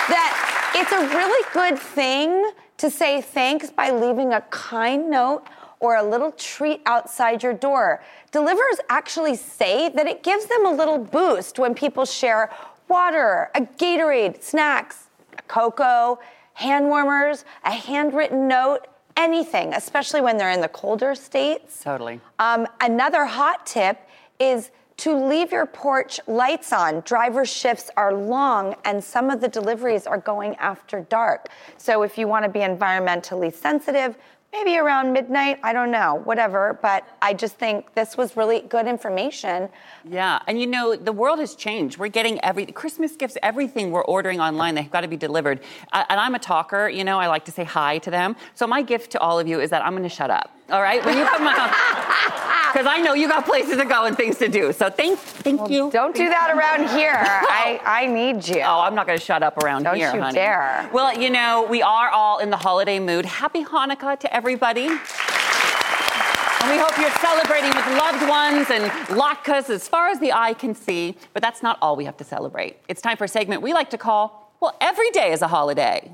that 0.08 0.72
it's 0.78 0.94
a 0.94 1.18
really 1.18 1.46
good 1.54 1.78
thing 1.78 2.52
to 2.78 2.90
say 2.90 3.22
thanks 3.22 3.70
by 3.70 3.92
leaving 3.92 4.32
a 4.32 4.40
kind 4.50 5.10
note 5.10 5.44
or 5.82 5.98
a 5.98 6.04
little 6.04 6.32
treat 6.32 6.82
outside 6.86 7.44
your 7.44 7.54
door. 7.54 8.02
Deliverers 8.32 8.80
actually 8.90 9.36
say 9.36 9.90
that 9.90 10.08
it 10.08 10.24
gives 10.24 10.46
them 10.46 10.66
a 10.66 10.72
little 10.72 11.00
boost 11.00 11.60
when 11.60 11.76
people 11.76 12.06
share 12.06 12.50
water, 12.88 13.52
a 13.56 13.60
Gatorade, 13.60 14.42
snacks, 14.42 15.10
cocoa, 15.50 16.18
hand 16.54 16.88
warmers, 16.88 17.46
a 17.64 17.72
handwritten 17.72 18.48
note, 18.48 18.88
anything, 19.18 19.74
especially 19.74 20.22
when 20.22 20.38
they're 20.38 20.52
in 20.52 20.62
the 20.62 20.68
colder 20.68 21.16
states. 21.16 21.84
Totally. 21.84 22.20
Um, 22.40 22.68
another 22.82 23.26
hot 23.26 23.66
tip 23.66 24.00
is 24.40 24.72
to 24.98 25.16
leave 25.16 25.52
your 25.52 25.66
porch 25.66 26.20
lights 26.28 26.72
on. 26.72 27.02
Driver 27.02 27.46
shifts 27.46 27.90
are 27.98 28.14
long, 28.14 28.76
and 28.86 29.04
some 29.04 29.30
of 29.30 29.42
the 29.42 29.48
deliveries 29.48 30.06
are 30.06 30.20
going 30.20 30.56
after 30.56 31.02
dark. 31.02 31.50
So 31.78 32.04
if 32.04 32.18
you 32.18 32.28
want 32.28 32.46
to 32.46 32.50
be 32.50 32.60
environmentally 32.60 33.54
sensitive, 33.54 34.16
maybe 34.54 34.78
around 34.78 35.12
midnight, 35.12 35.60
I 35.64 35.74
don't 35.74 35.92
know, 35.92 36.22
whatever. 36.24 36.80
But 36.82 37.06
I 37.22 37.34
just 37.34 37.56
think 37.56 37.94
this 37.96 38.16
was 38.16 38.38
really 38.38 38.62
good 38.62 38.88
information. 38.88 39.68
Yeah, 40.06 40.40
and 40.48 40.62
you 40.62 40.68
know 40.68 40.96
the 40.96 41.12
world 41.12 41.40
has 41.40 41.56
changed. 41.56 41.98
We're 41.98 42.08
getting 42.08 42.40
every 42.46 42.68
Christmas 42.68 43.16
gifts, 43.16 43.36
everything 43.44 43.92
we're 43.92 44.06
ordering 44.06 44.40
online. 44.40 44.76
They've 44.76 44.90
got 44.90 45.02
to 45.02 45.08
be 45.08 45.18
delivered. 45.18 45.60
And 45.92 46.20
I'm 46.20 46.36
a 46.36 46.40
talker. 46.40 46.88
You 46.88 47.04
know, 47.04 47.20
I 47.20 47.28
like 47.28 47.46
to 47.46 47.52
say 47.52 47.64
hi 47.64 47.98
to 48.00 48.12
them. 48.12 48.36
So 48.54 48.68
my 48.68 48.82
gift 48.84 49.12
to 49.12 49.20
all 49.20 49.40
of 49.40 49.48
you 49.48 49.60
is 49.60 49.72
that 49.72 49.84
I'm 49.84 49.94
going 49.94 50.04
to 50.04 50.10
shut 50.10 50.30
up. 50.30 50.52
All 50.70 50.82
right, 50.82 51.04
when 51.06 51.18
you 51.18 51.26
come 51.26 51.46
out, 51.46 51.70
because 52.74 52.88
I 52.88 53.02
know 53.04 53.14
you 53.14 53.28
got 53.28 53.46
places 53.46 53.78
to 53.78 53.86
go 53.86 54.06
and 54.06 54.16
things 54.16 54.38
to 54.38 54.48
do. 54.48 54.72
So 54.72 54.90
thank, 54.90 55.20
thank 55.20 55.70
you. 55.70 55.92
Don't 55.92 56.16
do 56.16 56.30
that 56.30 56.52
around 56.56 56.98
here. 56.98 57.14
I, 57.18 57.82
I 57.86 58.08
need 58.08 58.48
you. 58.48 58.62
Oh, 58.62 58.80
I'm 58.80 58.96
not 58.96 59.06
going 59.06 59.20
to 59.20 59.24
shut 59.24 59.44
up 59.44 59.58
around 59.58 59.82
here. 59.82 59.92
Don't 59.92 59.98
here, 59.98 60.16
you 60.16 60.22
honey. 60.22 60.36
dare. 60.36 60.90
Well, 60.94 61.20
you 61.20 61.30
know, 61.30 61.68
we 61.70 61.82
are 61.82 62.10
all 62.10 62.40
in 62.40 62.50
the 62.50 62.58
holiday 62.58 63.00
mood. 63.00 63.26
Happy 63.26 63.64
Hanukkah 63.64 64.18
to 64.20 64.34
everybody. 64.34 64.88
And 64.88 66.72
we 66.72 66.78
hope 66.78 66.98
you're 66.98 67.12
celebrating 67.20 67.70
with 67.76 67.86
loved 67.98 68.28
ones 68.28 68.72
and 68.72 68.90
latkes 69.20 69.70
as 69.70 69.90
far 69.90 70.08
as 70.08 70.20
the 70.20 70.32
eye 70.32 70.54
can 70.54 70.74
see. 70.74 71.18
But 71.34 71.42
that's 71.44 71.62
not 71.62 71.78
all 71.82 71.98
we 71.98 72.06
have 72.06 72.16
to 72.18 72.24
celebrate. 72.24 72.78
It's 72.88 73.02
time 73.02 73.18
for 73.18 73.26
a 73.26 73.28
segment 73.28 73.62
we 73.62 73.74
like 73.74 73.90
to 73.90 73.98
call, 73.98 74.54
well, 74.62 74.78
every 74.80 75.12
day 75.12 75.34
is 75.34 75.42
a 75.42 75.48
holiday. 75.50 76.10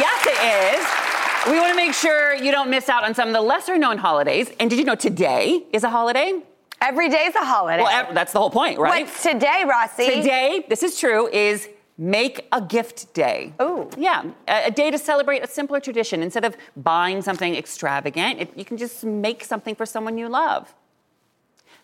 Yes, 0.00 0.26
it 0.26 0.38
is. 0.78 1.52
We 1.52 1.60
want 1.60 1.72
to 1.72 1.76
make 1.76 1.92
sure 1.92 2.34
you 2.34 2.50
don't 2.50 2.70
miss 2.70 2.88
out 2.88 3.04
on 3.04 3.14
some 3.14 3.28
of 3.28 3.34
the 3.34 3.40
lesser 3.40 3.76
known 3.76 3.98
holidays. 3.98 4.50
And 4.58 4.70
did 4.70 4.78
you 4.78 4.84
know 4.84 4.94
today 4.94 5.64
is 5.72 5.84
a 5.84 5.90
holiday? 5.90 6.40
Every 6.80 7.08
day 7.08 7.24
is 7.26 7.34
a 7.34 7.44
holiday. 7.44 7.82
Well, 7.82 8.12
that's 8.14 8.32
the 8.32 8.38
whole 8.38 8.50
point, 8.50 8.78
right? 8.78 9.06
What's 9.06 9.22
today, 9.22 9.64
Rossi? 9.68 10.06
Today, 10.06 10.64
this 10.68 10.82
is 10.82 10.98
true, 10.98 11.28
is 11.28 11.68
make 11.98 12.46
a 12.50 12.60
gift 12.60 13.12
day. 13.14 13.52
Ooh. 13.60 13.88
Yeah, 13.96 14.24
a, 14.48 14.66
a 14.66 14.70
day 14.70 14.90
to 14.90 14.98
celebrate 14.98 15.44
a 15.44 15.46
simpler 15.46 15.80
tradition. 15.80 16.22
Instead 16.22 16.44
of 16.44 16.56
buying 16.76 17.22
something 17.22 17.54
extravagant, 17.54 18.40
it, 18.40 18.56
you 18.56 18.64
can 18.64 18.76
just 18.76 19.04
make 19.04 19.44
something 19.44 19.74
for 19.74 19.86
someone 19.86 20.18
you 20.18 20.28
love. 20.28 20.74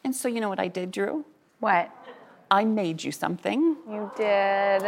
And 0.04 0.14
so, 0.16 0.26
you 0.26 0.40
know 0.40 0.48
what 0.48 0.58
I 0.58 0.68
did, 0.68 0.90
Drew? 0.90 1.24
What? 1.60 1.90
I 2.50 2.64
made 2.64 3.04
you 3.04 3.12
something. 3.12 3.76
You 3.88 4.10
did. 4.16 4.82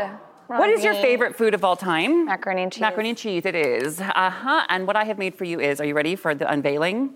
What 0.59 0.71
is 0.71 0.85
your 0.85 0.94
favorite 0.94 1.37
food 1.37 1.54
of 1.54 1.64
all 1.64 1.76
time? 1.76 2.26
Macaroni 2.26 2.62
and 2.62 2.73
cheese. 2.73 2.80
Macaroni 2.80 3.11
and 3.11 3.18
cheese, 3.18 3.47
it 3.47 3.54
is. 3.54 4.00
Uh 4.00 4.30
huh. 4.30 4.64
And 4.68 4.87
what 4.87 4.97
I 4.97 5.04
have 5.04 5.18
made 5.18 5.35
for 5.35 5.44
you 5.44 5.61
is 5.61 5.80
are 5.80 5.85
you 5.85 5.94
ready 5.94 6.16
for 6.16 6.35
the 6.35 6.50
unveiling? 6.50 7.14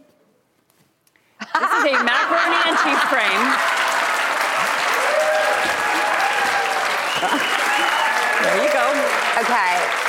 This 1.41 1.71
is 1.71 1.85
a 1.85 1.93
macaroni 2.05 2.57
and 2.67 2.77
cheese 2.79 3.03
frame. 3.11 3.47
There 8.47 8.63
you 8.63 8.73
go. 8.73 8.91
Okay. 9.41 10.06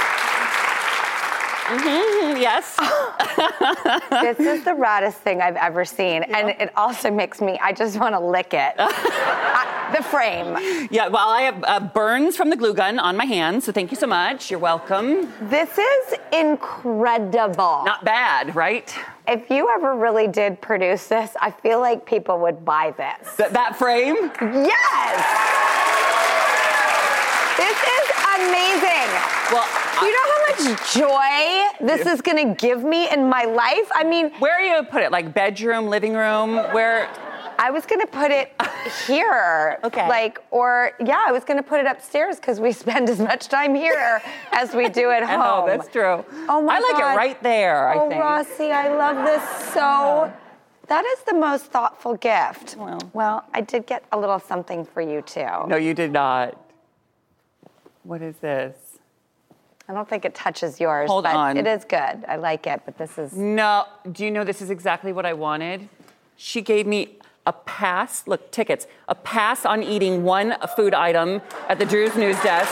Mhm, 1.68 2.40
Yes. 2.40 2.76
this 4.10 4.40
is 4.40 4.64
the 4.64 4.72
raddest 4.72 5.16
thing 5.16 5.42
I've 5.42 5.56
ever 5.58 5.84
seen. 5.86 6.24
And 6.24 6.50
it 6.50 6.72
also 6.78 7.12
makes 7.12 7.42
me, 7.42 7.60
I 7.62 7.74
just 7.74 8.00
want 8.00 8.16
to 8.16 8.20
lick 8.20 8.54
it. 8.54 8.74
I- 8.78 9.74
the 9.96 10.04
frame. 10.04 10.88
Yeah, 10.92 11.08
well, 11.08 11.30
I 11.30 11.44
have 11.44 11.64
uh, 11.66 11.80
burns 11.80 12.36
from 12.36 12.50
the 12.50 12.58
glue 12.58 12.74
gun 12.74 13.00
on 13.00 13.16
my 13.16 13.24
hands, 13.24 13.64
so 13.64 13.72
thank 13.72 13.90
you 13.90 13.96
so 13.96 14.06
much. 14.06 14.52
You're 14.52 14.60
welcome. 14.60 15.32
This 15.44 15.78
is 15.78 16.14
incredible. 16.34 17.84
Not 17.86 18.04
bad, 18.04 18.54
right? 18.56 18.94
if 19.30 19.50
you 19.50 19.70
ever 19.76 19.96
really 19.96 20.28
did 20.28 20.60
produce 20.62 21.08
this, 21.08 21.32
I 21.42 21.52
feel 21.52 21.80
like 21.80 22.06
people 22.06 22.38
would 22.40 22.64
buy 22.66 22.94
this. 22.98 23.36
Th- 23.38 23.50
that 23.52 23.78
frame? 23.78 24.32
Yes! 24.42 25.87
This 27.58 27.78
is 27.98 28.06
amazing. 28.38 29.10
Well, 29.52 29.68
you 30.02 30.12
know 30.14 30.26
how 30.32 30.42
much 30.48 30.94
joy 30.94 31.88
this 31.88 32.06
is 32.06 32.22
going 32.22 32.38
to 32.38 32.54
give 32.54 32.84
me 32.84 33.10
in 33.12 33.28
my 33.28 33.46
life? 33.46 33.90
I 33.96 34.04
mean, 34.04 34.30
where 34.40 34.54
are 34.54 34.62
you 34.62 34.76
gonna 34.76 34.88
put 34.88 35.02
it? 35.02 35.12
Like 35.12 35.34
bedroom, 35.34 35.88
living 35.88 36.14
room? 36.14 36.56
Where? 36.74 37.10
I 37.60 37.72
was 37.72 37.88
gonna 37.88 38.06
put 38.06 38.32
it 38.32 38.52
here. 39.08 39.80
Okay. 39.88 40.08
Like, 40.08 40.40
or 40.52 40.92
yeah, 41.00 41.24
I 41.26 41.32
was 41.32 41.44
gonna 41.44 41.64
put 41.64 41.80
it 41.80 41.86
upstairs 41.86 42.36
because 42.38 42.60
we 42.60 42.72
spend 42.84 43.10
as 43.10 43.20
much 43.20 43.48
time 43.48 43.74
here 43.74 44.22
as 44.52 44.76
we 44.76 44.90
do 44.90 45.10
at 45.12 45.24
home. 45.30 45.42
Oh, 45.42 45.66
that's 45.66 45.88
true. 45.88 46.26
Oh 46.50 46.62
my 46.62 46.76
I 46.76 46.80
like 46.80 46.98
God. 46.98 47.14
it 47.14 47.18
right 47.18 47.44
there, 47.44 47.90
I 47.90 47.98
oh, 47.98 48.10
think. 48.10 48.22
Rossi, 48.22 48.72
I 48.72 48.94
love 48.96 49.26
this 49.26 49.74
so 49.74 50.32
That 50.88 51.06
is 51.06 51.20
the 51.24 51.34
most 51.34 51.66
thoughtful 51.66 52.16
gift. 52.16 52.76
Well. 52.78 53.00
well, 53.14 53.46
I 53.54 53.62
did 53.62 53.86
get 53.88 54.04
a 54.12 54.20
little 54.20 54.40
something 54.40 54.84
for 54.86 55.02
you 55.02 55.22
too. 55.22 55.68
No, 55.68 55.78
you 55.78 55.94
did 55.94 56.12
not. 56.12 56.67
What 58.08 58.22
is 58.22 58.38
this? 58.38 58.78
I 59.90 59.94
don't 59.94 60.08
think 60.08 60.24
it 60.24 60.34
touches 60.34 60.80
yours, 60.80 61.10
Hold 61.10 61.26
but 61.26 61.36
on. 61.36 61.58
it 61.58 61.68
is 61.68 61.84
good. 61.84 62.24
I 62.26 62.38
like 62.38 62.66
it, 62.66 62.82
but 62.86 62.98
this 62.98 63.18
is 63.18 63.34
No, 63.34 63.84
do 64.14 64.24
you 64.24 64.32
know 64.32 64.46
this 64.46 64.62
is 64.62 64.70
exactly 64.70 65.12
what 65.12 65.26
I 65.26 65.34
wanted? 65.34 65.90
She 66.38 66.62
gave 66.62 66.88
me 66.88 67.18
a 67.46 67.52
pass, 67.52 68.26
look, 68.26 68.50
tickets, 68.50 68.88
a 69.10 69.16
pass 69.16 69.66
on 69.66 69.84
eating 69.84 70.24
one 70.24 70.56
food 70.78 70.94
item 70.94 71.42
at 71.68 71.80
the 71.80 71.86
Drew's 71.86 72.16
News 72.16 72.42
Desk. 72.42 72.72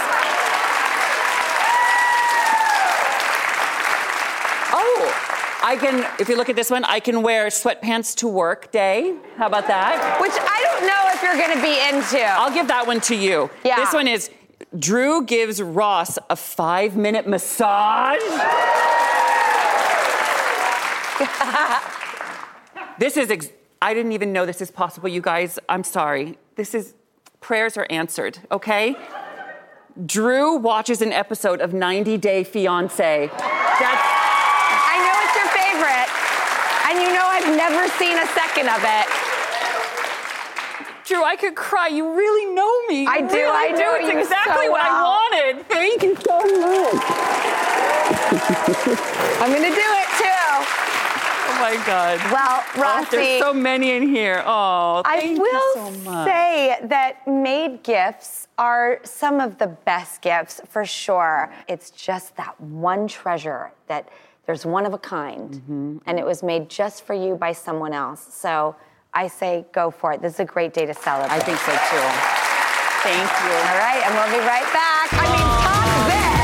Oh, 4.71 5.59
I 5.63 5.75
can, 5.77 6.09
if 6.17 6.29
you 6.29 6.37
look 6.37 6.47
at 6.47 6.55
this 6.55 6.69
one, 6.69 6.85
I 6.85 7.01
can 7.01 7.21
wear 7.21 7.47
sweatpants 7.47 8.15
to 8.19 8.29
work 8.29 8.71
day. 8.71 9.17
How 9.35 9.47
about 9.47 9.67
that? 9.67 10.17
which 10.21 10.31
I 10.31 10.61
don't 10.63 10.87
know 10.87 11.03
if 11.13 11.21
you're 11.21 11.35
going 11.35 11.57
to 11.57 11.61
be 11.61 11.75
into. 11.89 12.23
I'll 12.25 12.53
give 12.53 12.69
that 12.69 12.87
one 12.87 13.01
to 13.01 13.15
you. 13.15 13.49
Yeah. 13.65 13.75
This 13.83 13.93
one 13.93 14.07
is 14.07 14.29
Drew 14.77 15.25
gives 15.25 15.61
Ross 15.61 16.19
a 16.29 16.35
five 16.35 16.97
minute 16.97 17.25
massage. 17.27 18.19
this 22.99 23.15
is, 23.15 23.31
ex- 23.31 23.51
I 23.81 23.93
didn't 23.93 24.11
even 24.11 24.33
know 24.33 24.45
this 24.45 24.59
is 24.61 24.69
possible, 24.71 25.07
you 25.07 25.21
guys. 25.21 25.57
I'm 25.69 25.83
sorry. 25.83 26.37
This 26.55 26.75
is, 26.75 26.93
prayers 27.39 27.77
are 27.77 27.87
answered, 27.89 28.39
okay? 28.51 28.97
Drew 30.05 30.57
watches 30.57 31.01
an 31.01 31.13
episode 31.13 31.61
of 31.61 31.73
90 31.73 32.17
Day 32.17 32.43
Fiancé. 32.43 33.29
That's, 33.29 34.03
I 34.91 34.99
know 34.99 35.15
it's 35.23 35.35
your 35.39 35.47
favorite, 35.55 36.09
and 36.89 36.99
you 37.01 37.13
know 37.13 37.23
I've 37.23 37.47
never 37.55 37.87
seen 37.97 38.17
a 38.17 38.27
second 38.33 38.67
of 38.67 38.83
it. 38.83 39.24
Drew, 41.05 41.23
I 41.23 41.35
could 41.35 41.55
cry. 41.55 41.87
You 41.87 42.15
really 42.15 42.53
know 42.53 42.87
me. 42.87 43.03
You 43.03 43.09
I 43.09 43.21
do, 43.21 43.27
really 43.35 43.49
I 43.49 43.67
do. 43.73 43.77
know 43.83 43.93
It's 43.95 44.11
you 44.11 44.19
exactly 44.19 44.65
so 44.65 44.71
what 44.71 44.81
well. 44.81 45.05
I 45.05 45.51
wanted. 45.53 45.65
Thank 45.67 46.01
you 46.03 46.15
so 46.15 46.39
much. 46.39 47.03
I'm 49.41 49.51
going 49.51 49.63
to 49.63 49.69
do 49.69 49.75
it 49.75 50.09
too. 50.17 50.25
Oh 51.47 51.57
my 51.61 51.83
God. 51.85 52.19
Well, 52.31 52.63
Oh, 52.77 53.07
there's 53.11 53.39
so 53.39 53.53
many 53.53 53.91
in 53.91 54.07
here. 54.09 54.41
Oh, 54.45 55.03
I 55.05 55.19
thank 55.21 55.39
will 55.39 55.45
you 55.53 55.73
so 55.75 55.91
much. 56.09 56.27
say 56.27 56.79
that 56.83 57.27
made 57.27 57.83
gifts 57.83 58.47
are 58.57 58.99
some 59.03 59.39
of 59.39 59.57
the 59.59 59.67
best 59.67 60.21
gifts 60.21 60.59
for 60.67 60.85
sure. 60.85 61.53
It's 61.67 61.91
just 61.91 62.35
that 62.37 62.59
one 62.59 63.07
treasure 63.07 63.71
that 63.87 64.09
there's 64.47 64.65
one 64.65 64.85
of 64.85 64.93
a 64.93 64.97
kind, 64.99 65.49
Mm-hmm. 65.51 65.97
and 66.07 66.19
it 66.19 66.25
was 66.25 66.41
made 66.43 66.69
just 66.69 67.03
for 67.03 67.13
you 67.13 67.35
by 67.35 67.51
someone 67.51 67.93
else. 67.93 68.21
So 68.33 68.75
I 69.17 69.27
say 69.27 69.65
go 69.71 69.91
for 69.91 70.11
it. 70.11 70.21
This 70.21 70.33
is 70.33 70.41
a 70.41 70.45
great 70.45 70.73
day 70.73 70.85
to 70.85 70.93
celebrate. 70.93 71.31
I 71.31 71.39
think 71.39 71.57
so 71.59 71.71
too. 71.71 72.03
Thank 73.01 73.31
you. 73.45 73.55
All 73.55 73.79
right, 73.79 74.03
and 74.03 74.13
we'll 74.13 74.27
be 74.27 74.45
right 74.45 74.67
back. 74.73 75.07
I 75.13 75.23
mean, 75.31 75.47
top 75.63 76.07
this. 76.09 76.35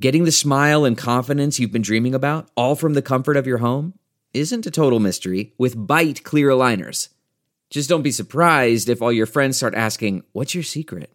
Getting 0.00 0.24
the 0.24 0.32
smile 0.32 0.84
and 0.84 0.98
confidence 0.98 1.60
you've 1.60 1.70
been 1.70 1.82
dreaming 1.82 2.16
about, 2.16 2.50
all 2.56 2.74
from 2.74 2.94
the 2.94 3.02
comfort 3.02 3.36
of 3.36 3.46
your 3.46 3.58
home, 3.58 3.94
isn't 4.34 4.66
a 4.66 4.72
total 4.72 4.98
mystery 4.98 5.52
with 5.56 5.76
Byte 5.76 6.24
clear 6.24 6.48
aligners. 6.48 7.10
Just 7.70 7.88
don't 7.88 8.02
be 8.02 8.10
surprised 8.10 8.88
if 8.88 9.00
all 9.00 9.12
your 9.12 9.26
friends 9.26 9.58
start 9.58 9.76
asking, 9.76 10.24
What's 10.32 10.52
your 10.52 10.64
secret? 10.64 11.14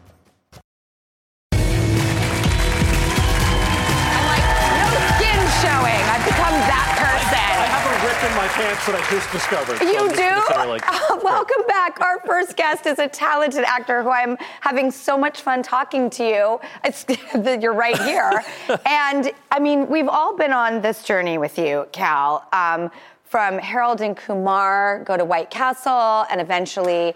That 8.61 8.93
I 8.93 9.11
just 9.11 9.31
discovered. 9.31 9.77
so 9.79 9.85
You 9.85 10.07
do? 10.09 10.15
say, 10.15 10.67
like, 10.67 10.87
Uh, 10.87 11.17
welcome 11.23 11.65
back. 11.67 11.99
Our 11.99 12.19
first 12.19 12.55
guest 12.55 12.85
is 12.85 12.99
a 12.99 13.07
talented 13.07 13.63
actor 13.63 14.03
who 14.03 14.09
I'm 14.11 14.37
having 14.59 14.91
so 14.91 15.17
much 15.17 15.41
fun 15.41 15.63
talking 15.63 16.11
to 16.11 16.23
you. 16.23 16.59
It's 16.83 17.03
you're 17.59 17.73
right 17.73 17.97
here. 18.03 18.43
and 18.85 19.31
I 19.49 19.59
mean, 19.59 19.87
we've 19.87 20.07
all 20.07 20.37
been 20.37 20.53
on 20.53 20.79
this 20.79 21.01
journey 21.01 21.39
with 21.39 21.57
you, 21.57 21.87
Kal. 21.91 22.47
Um, 22.53 22.91
from 23.23 23.57
Harold 23.57 23.99
and 23.99 24.15
Kumar, 24.15 25.03
go 25.05 25.17
to 25.17 25.25
White 25.25 25.49
Castle, 25.49 26.25
and 26.29 26.39
eventually 26.39 27.15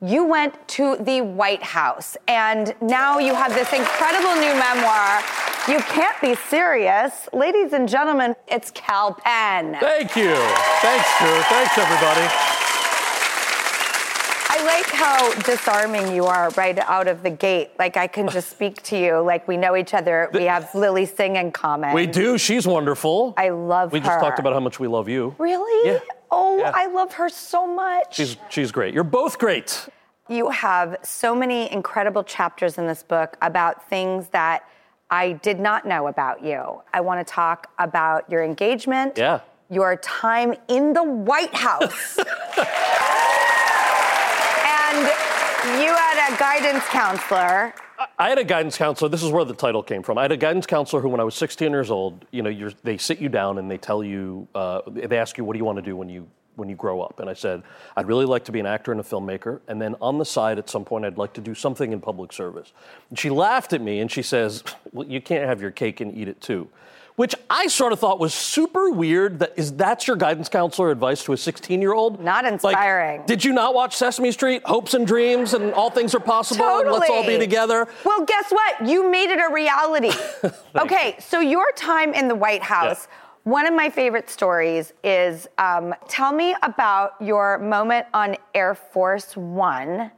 you 0.00 0.24
went 0.24 0.54
to 0.68 0.96
the 0.96 1.22
White 1.22 1.62
House. 1.62 2.16
And 2.28 2.74
now 2.80 3.18
you 3.18 3.34
have 3.34 3.54
this 3.54 3.72
incredible 3.72 4.34
new 4.34 4.54
memoir. 4.54 5.22
You 5.68 5.80
can't 5.80 6.20
be 6.20 6.34
serious. 6.34 7.28
Ladies 7.32 7.72
and 7.72 7.88
gentlemen, 7.88 8.34
it's 8.46 8.70
Kal 8.70 9.14
Penn. 9.14 9.76
Thank 9.80 10.16
you. 10.16 10.34
Thanks, 10.80 11.18
Drew. 11.18 11.40
Thanks, 11.42 11.78
everybody. 11.78 12.55
I 14.58 14.64
like 14.64 14.86
how 14.86 15.34
disarming 15.42 16.14
you 16.14 16.24
are 16.24 16.48
right 16.56 16.78
out 16.78 17.08
of 17.08 17.22
the 17.22 17.28
gate. 17.28 17.72
Like 17.78 17.98
I 17.98 18.06
can 18.06 18.26
just 18.28 18.48
speak 18.48 18.80
to 18.84 18.98
you 18.98 19.20
like 19.20 19.46
we 19.46 19.58
know 19.58 19.76
each 19.76 19.92
other. 19.92 20.30
We 20.32 20.44
have 20.44 20.74
Lilly 20.74 21.04
Singh 21.04 21.36
in 21.36 21.52
common. 21.52 21.92
We 21.92 22.06
do. 22.06 22.38
She's 22.38 22.66
wonderful. 22.66 23.34
I 23.36 23.50
love 23.50 23.92
We 23.92 23.98
her. 24.00 24.06
just 24.06 24.18
talked 24.20 24.38
about 24.38 24.54
how 24.54 24.60
much 24.60 24.80
we 24.80 24.88
love 24.88 25.10
you. 25.10 25.34
Really? 25.38 25.90
Yeah. 25.92 25.98
Oh, 26.30 26.58
Yeah. 26.58 26.72
I 26.74 26.86
love 26.86 27.12
her 27.14 27.28
so 27.28 27.66
much. 27.66 28.14
She's 28.16 28.36
she's 28.48 28.72
great. 28.72 28.94
You're 28.94 29.04
both 29.04 29.38
great. 29.38 29.88
You 30.28 30.48
have 30.48 30.96
so 31.02 31.34
many 31.34 31.70
incredible 31.70 32.24
chapters 32.24 32.78
in 32.78 32.86
this 32.86 33.02
book 33.02 33.36
about 33.42 33.88
things 33.90 34.28
that 34.28 34.64
I 35.10 35.32
did 35.32 35.60
not 35.60 35.84
know 35.86 36.06
about 36.08 36.42
you. 36.42 36.80
I 36.94 37.02
want 37.02 37.24
to 37.24 37.30
talk 37.30 37.70
about 37.78 38.28
your 38.30 38.42
engagement. 38.42 39.18
Yeah. 39.18 39.40
Your 39.68 39.96
time 39.96 40.54
in 40.68 40.94
the 40.94 41.02
White 41.04 41.54
House. 41.54 42.18
and 45.04 45.82
you 45.82 45.94
had 45.94 46.32
a 46.32 46.38
guidance 46.38 46.84
counselor. 46.84 47.74
I 48.18 48.28
had 48.28 48.38
a 48.38 48.44
guidance 48.44 48.76
counselor. 48.76 49.08
This 49.08 49.22
is 49.22 49.30
where 49.30 49.44
the 49.44 49.54
title 49.54 49.82
came 49.82 50.02
from. 50.02 50.18
I 50.18 50.22
had 50.22 50.32
a 50.32 50.36
guidance 50.36 50.66
counselor 50.66 51.02
who, 51.02 51.08
when 51.08 51.20
I 51.20 51.24
was 51.24 51.34
16 51.34 51.70
years 51.70 51.90
old, 51.90 52.24
you 52.30 52.42
know, 52.42 52.70
they 52.82 52.98
sit 52.98 53.20
you 53.20 53.28
down 53.28 53.58
and 53.58 53.70
they 53.70 53.78
tell 53.78 54.04
you, 54.04 54.46
uh, 54.54 54.82
they 54.86 55.18
ask 55.18 55.38
you, 55.38 55.44
what 55.44 55.54
do 55.54 55.58
you 55.58 55.64
want 55.64 55.76
to 55.76 55.82
do 55.82 55.96
when 55.96 56.08
you 56.08 56.28
when 56.56 56.70
you 56.70 56.76
grow 56.76 57.02
up? 57.02 57.20
And 57.20 57.28
I 57.28 57.34
said, 57.34 57.62
I'd 57.96 58.06
really 58.06 58.24
like 58.24 58.44
to 58.46 58.52
be 58.52 58.60
an 58.60 58.66
actor 58.66 58.90
and 58.90 59.00
a 59.00 59.04
filmmaker, 59.04 59.60
and 59.68 59.80
then 59.80 59.94
on 60.00 60.18
the 60.18 60.24
side, 60.24 60.58
at 60.58 60.70
some 60.70 60.84
point, 60.84 61.04
I'd 61.04 61.18
like 61.18 61.34
to 61.34 61.40
do 61.42 61.54
something 61.54 61.92
in 61.92 62.00
public 62.00 62.32
service. 62.32 62.72
And 63.10 63.18
she 63.18 63.28
laughed 63.28 63.72
at 63.72 63.80
me 63.80 64.00
and 64.00 64.10
she 64.10 64.22
says, 64.22 64.64
Well, 64.92 65.06
you 65.06 65.20
can't 65.20 65.46
have 65.46 65.60
your 65.60 65.70
cake 65.70 66.00
and 66.00 66.16
eat 66.16 66.28
it 66.28 66.40
too. 66.40 66.68
Which 67.16 67.34
I 67.48 67.66
sort 67.68 67.94
of 67.94 67.98
thought 67.98 68.18
was 68.20 68.34
super 68.34 68.90
weird. 68.90 69.38
That 69.38 69.54
is 69.56 69.72
that's 69.72 70.06
your 70.06 70.16
guidance 70.16 70.50
counselor 70.50 70.90
advice 70.90 71.24
to 71.24 71.32
a 71.32 71.36
16 71.36 71.80
year 71.80 71.94
old? 71.94 72.22
Not 72.22 72.44
inspiring. 72.44 73.22
did 73.26 73.42
you 73.42 73.54
not 73.54 73.74
watch 73.74 73.96
Sesame 73.96 74.32
Street, 74.32 74.62
Hopes 74.66 74.92
and 74.92 75.06
Dreams, 75.06 75.54
and 75.54 75.72
All 75.72 75.90
Things 75.90 76.14
Are 76.14 76.20
Possible, 76.20 76.64
and 76.64 76.90
Let's 76.90 77.08
All 77.08 77.26
Be 77.26 77.38
Together? 77.38 77.88
Well, 78.04 78.24
guess 78.26 78.50
what? 78.50 78.86
You 78.86 79.10
made 79.10 79.30
it 79.30 79.38
a 79.38 79.52
reality. 79.52 80.12
okay, 80.78 81.16
so 81.18 81.40
your 81.40 81.72
time 81.72 82.12
in 82.12 82.28
the 82.28 82.34
White 82.34 82.62
House. 82.62 83.08
One 83.44 83.66
of 83.66 83.74
my 83.74 83.88
favorite 83.88 84.28
stories 84.28 84.92
is 85.04 85.46
um, 85.56 85.94
tell 86.08 86.32
me 86.32 86.54
about 86.62 87.14
your 87.20 87.58
moment 87.58 88.06
on 88.12 88.36
Air 88.54 88.74
Force 88.74 89.36
One 89.36 90.10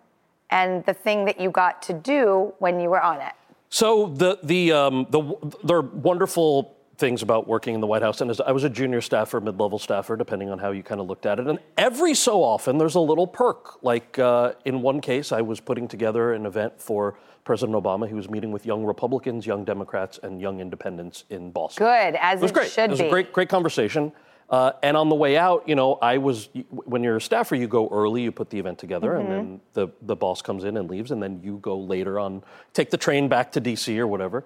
and 0.50 0.84
the 0.86 0.94
thing 0.94 1.26
that 1.26 1.38
you 1.38 1.50
got 1.50 1.82
to 1.82 1.92
do 1.92 2.54
when 2.58 2.80
you 2.80 2.88
were 2.88 3.02
on 3.02 3.20
it. 3.20 3.34
So 3.68 4.06
the 4.06 4.38
the 4.42 4.72
um, 4.72 5.06
the 5.10 5.20
wonderful 5.20 6.77
things 6.98 7.22
about 7.22 7.46
working 7.46 7.74
in 7.74 7.80
the 7.80 7.86
White 7.86 8.02
House, 8.02 8.20
and 8.20 8.30
as 8.30 8.40
I 8.40 8.50
was 8.50 8.64
a 8.64 8.68
junior 8.68 9.00
staffer, 9.00 9.40
mid-level 9.40 9.78
staffer, 9.78 10.16
depending 10.16 10.50
on 10.50 10.58
how 10.58 10.72
you 10.72 10.82
kind 10.82 11.00
of 11.00 11.06
looked 11.06 11.26
at 11.26 11.38
it. 11.38 11.46
And 11.46 11.60
every 11.76 12.12
so 12.14 12.42
often, 12.42 12.76
there's 12.76 12.96
a 12.96 13.00
little 13.00 13.26
perk. 13.26 13.82
Like 13.82 14.18
uh, 14.18 14.54
in 14.64 14.82
one 14.82 15.00
case, 15.00 15.30
I 15.32 15.40
was 15.40 15.60
putting 15.60 15.86
together 15.86 16.32
an 16.32 16.44
event 16.44 16.80
for 16.80 17.16
President 17.44 17.76
Obama. 17.82 18.08
He 18.08 18.14
was 18.14 18.28
meeting 18.28 18.50
with 18.50 18.66
young 18.66 18.84
Republicans, 18.84 19.46
young 19.46 19.64
Democrats, 19.64 20.18
and 20.22 20.40
young 20.40 20.60
Independents 20.60 21.24
in 21.30 21.50
Boston. 21.50 21.86
Good, 21.86 22.18
as 22.20 22.40
it 22.40 22.42
was 22.42 22.50
it 22.50 22.54
great. 22.54 22.70
should 22.70 22.84
it 22.84 22.90
was 22.90 23.00
be. 23.00 23.06
a 23.06 23.10
great, 23.10 23.32
great 23.32 23.48
conversation. 23.48 24.12
Uh, 24.50 24.72
and 24.82 24.96
on 24.96 25.10
the 25.10 25.14
way 25.14 25.36
out, 25.36 25.68
you 25.68 25.74
know, 25.74 25.94
I 25.96 26.18
was 26.18 26.48
when 26.70 27.04
you're 27.04 27.16
a 27.16 27.20
staffer, 27.20 27.54
you 27.54 27.68
go 27.68 27.86
early, 27.92 28.22
you 28.22 28.32
put 28.32 28.48
the 28.50 28.58
event 28.58 28.78
together, 28.78 29.16
and 29.16 29.30
then 29.30 29.60
the 29.74 29.88
the 30.02 30.16
boss 30.16 30.40
comes 30.40 30.64
in 30.64 30.78
and 30.78 30.90
leaves, 30.90 31.10
and 31.10 31.22
then 31.22 31.40
you 31.42 31.58
go 31.58 31.78
later 31.78 32.18
on, 32.18 32.42
take 32.72 32.90
the 32.90 32.96
train 32.96 33.28
back 33.28 33.52
to 33.52 33.60
D.C. 33.60 34.00
or 34.00 34.06
whatever. 34.06 34.44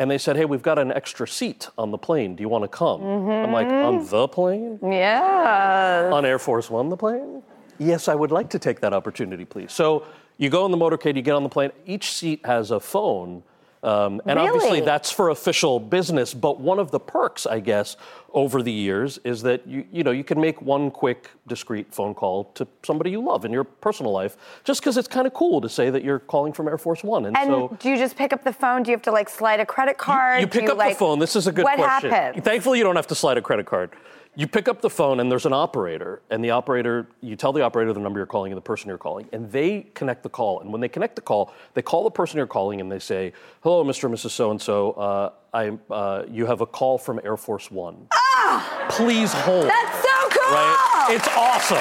And 0.00 0.10
they 0.10 0.16
said, 0.16 0.36
"Hey, 0.36 0.46
we've 0.46 0.62
got 0.62 0.78
an 0.78 0.90
extra 0.90 1.28
seat 1.28 1.68
on 1.76 1.90
the 1.90 1.98
plane. 1.98 2.34
Do 2.34 2.42
you 2.42 2.48
want 2.48 2.64
to 2.64 2.68
come?" 2.68 3.02
I'm 3.04 3.52
like, 3.52 3.68
"On 3.68 3.98
mm-hmm. 3.98 4.08
the 4.08 4.26
plane? 4.28 4.78
Yeah. 4.82 6.10
On 6.10 6.24
Air 6.24 6.38
Force 6.38 6.70
One, 6.70 6.88
the 6.88 6.96
plane? 6.96 7.42
Yes, 7.78 8.08
I 8.08 8.14
would 8.14 8.32
like 8.32 8.48
to 8.50 8.58
take 8.58 8.80
that 8.80 8.94
opportunity, 8.94 9.44
please." 9.44 9.72
So 9.72 10.06
you 10.38 10.48
go 10.48 10.64
in 10.64 10.72
the 10.72 10.78
motorcade, 10.78 11.16
you 11.16 11.22
get 11.22 11.34
on 11.34 11.42
the 11.42 11.50
plane. 11.50 11.70
Each 11.84 12.12
seat 12.12 12.40
has 12.46 12.70
a 12.70 12.80
phone. 12.80 13.42
Um, 13.82 14.20
and 14.26 14.38
obviously 14.38 14.82
that's 14.82 15.10
for 15.10 15.30
official 15.30 15.80
business. 15.80 16.34
But 16.34 16.60
one 16.60 16.78
of 16.78 16.90
the 16.90 17.00
perks, 17.00 17.46
I 17.46 17.60
guess, 17.60 17.96
over 18.32 18.62
the 18.62 18.72
years 18.72 19.18
is 19.24 19.42
that 19.42 19.66
you 19.66 19.86
you 19.90 20.04
know 20.04 20.10
you 20.10 20.22
can 20.22 20.40
make 20.40 20.60
one 20.60 20.90
quick, 20.90 21.30
discreet 21.46 21.92
phone 21.92 22.14
call 22.14 22.44
to 22.54 22.68
somebody 22.82 23.10
you 23.10 23.24
love 23.24 23.44
in 23.44 23.52
your 23.52 23.64
personal 23.64 24.12
life, 24.12 24.36
just 24.64 24.80
because 24.80 24.98
it's 24.98 25.08
kind 25.08 25.26
of 25.26 25.32
cool 25.32 25.60
to 25.62 25.68
say 25.68 25.88
that 25.88 26.04
you're 26.04 26.18
calling 26.18 26.52
from 26.52 26.68
Air 26.68 26.78
Force 26.78 27.02
One. 27.02 27.24
And, 27.24 27.36
And 27.36 27.48
so 27.48 27.76
do 27.80 27.88
you 27.88 27.96
just 27.96 28.16
pick 28.16 28.32
up 28.34 28.44
the 28.44 28.52
phone? 28.52 28.82
Do 28.82 28.90
you 28.90 28.96
have 28.96 29.02
to 29.02 29.12
like 29.12 29.30
slide 29.30 29.60
a 29.60 29.66
credit 29.66 29.96
card? 29.96 30.40
you 30.40 30.46
Do 30.46 30.60
pick 30.60 30.68
up 30.68 30.76
like, 30.76 30.94
the 30.94 30.98
phone. 30.98 31.18
This 31.18 31.34
is 31.34 31.46
a 31.46 31.52
good 31.52 31.64
question. 31.64 31.80
what 31.80 31.88
question. 31.88 32.10
happens? 32.10 32.44
Thankfully, 32.44 32.78
you 32.78 32.84
don't 32.84 32.96
have 32.96 33.06
to 33.08 33.14
slide 33.14 33.38
a 33.38 33.42
credit 33.42 33.64
card. 33.66 33.90
You 34.36 34.46
pick 34.46 34.68
up 34.68 34.80
the 34.80 34.88
phone 34.88 35.18
and 35.18 35.30
there's 35.30 35.44
an 35.44 35.52
operator, 35.52 36.22
and 36.30 36.42
the 36.42 36.50
operator, 36.50 37.08
you 37.20 37.34
tell 37.34 37.52
the 37.52 37.62
operator 37.62 37.92
the 37.92 37.98
number 38.00 38.20
you're 38.20 38.26
calling 38.26 38.52
and 38.52 38.56
the 38.56 38.62
person 38.62 38.88
you're 38.88 38.96
calling, 38.96 39.28
and 39.32 39.50
they 39.50 39.88
connect 39.94 40.22
the 40.22 40.28
call. 40.28 40.60
And 40.60 40.70
when 40.70 40.80
they 40.80 40.88
connect 40.88 41.16
the 41.16 41.20
call, 41.22 41.52
they 41.74 41.82
call 41.82 42.04
the 42.04 42.12
person 42.12 42.36
you're 42.38 42.46
calling 42.46 42.80
and 42.80 42.90
they 42.90 43.00
say, 43.00 43.32
"Hello, 43.62 43.84
Mr. 43.84 44.04
and 44.04 44.14
Mrs. 44.14 44.30
So 44.30 44.50
and 44.52 44.62
So. 44.62 45.32
I, 45.52 45.76
uh, 45.90 46.22
you 46.30 46.46
have 46.46 46.60
a 46.60 46.66
call 46.66 46.96
from 46.96 47.20
Air 47.24 47.36
Force 47.36 47.72
One. 47.72 48.06
ah! 48.14 48.86
Please 48.90 49.32
hold." 49.32 49.64
That's 49.68 49.96
so 50.02 50.28
cool. 50.30 50.54
right? 50.54 51.06
It's 51.10 51.28
awesome. 51.36 51.76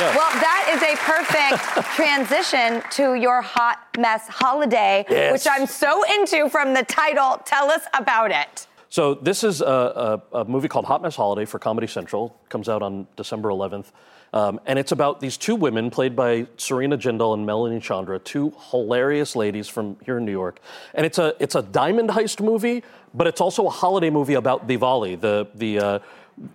Yeah. 0.00 0.16
Well, 0.16 0.30
that 0.40 0.66
is 0.74 0.82
a 0.82 0.96
perfect 0.96 1.86
transition 1.96 2.82
to 2.92 3.14
your 3.14 3.40
hot 3.40 3.78
mess 3.98 4.26
holiday, 4.28 5.04
Yes. 5.08 5.32
which 5.32 5.46
I'm 5.50 5.66
so 5.66 6.02
into 6.14 6.48
from 6.50 6.74
the 6.74 6.82
title. 6.84 7.40
Tell 7.44 7.70
us 7.70 7.82
about 7.94 8.30
it. 8.32 8.66
So 8.90 9.14
this 9.14 9.44
is 9.44 9.60
a, 9.60 10.20
a, 10.32 10.38
a 10.40 10.44
movie 10.44 10.68
called 10.68 10.86
Hot 10.86 11.02
Mess 11.02 11.16
Holiday 11.16 11.44
for 11.44 11.58
Comedy 11.58 11.86
Central. 11.86 12.38
Comes 12.48 12.68
out 12.68 12.82
on 12.82 13.06
December 13.16 13.50
11th, 13.50 13.86
um, 14.32 14.60
and 14.66 14.78
it's 14.78 14.92
about 14.92 15.20
these 15.20 15.36
two 15.36 15.54
women 15.54 15.90
played 15.90 16.16
by 16.16 16.44
Surina 16.56 16.98
Jindal 16.98 17.34
and 17.34 17.44
Melanie 17.44 17.80
Chandra, 17.80 18.18
two 18.18 18.54
hilarious 18.70 19.36
ladies 19.36 19.68
from 19.68 19.96
here 20.04 20.18
in 20.18 20.24
New 20.24 20.32
York. 20.32 20.60
And 20.94 21.04
it's 21.04 21.18
a 21.18 21.34
it's 21.38 21.54
a 21.54 21.62
diamond 21.62 22.10
heist 22.10 22.42
movie, 22.42 22.82
but 23.12 23.26
it's 23.26 23.40
also 23.40 23.66
a 23.66 23.70
holiday 23.70 24.10
movie 24.10 24.34
about 24.34 24.66
Diwali, 24.66 25.20
the 25.20 25.48
the 25.54 25.78
uh, 25.78 25.98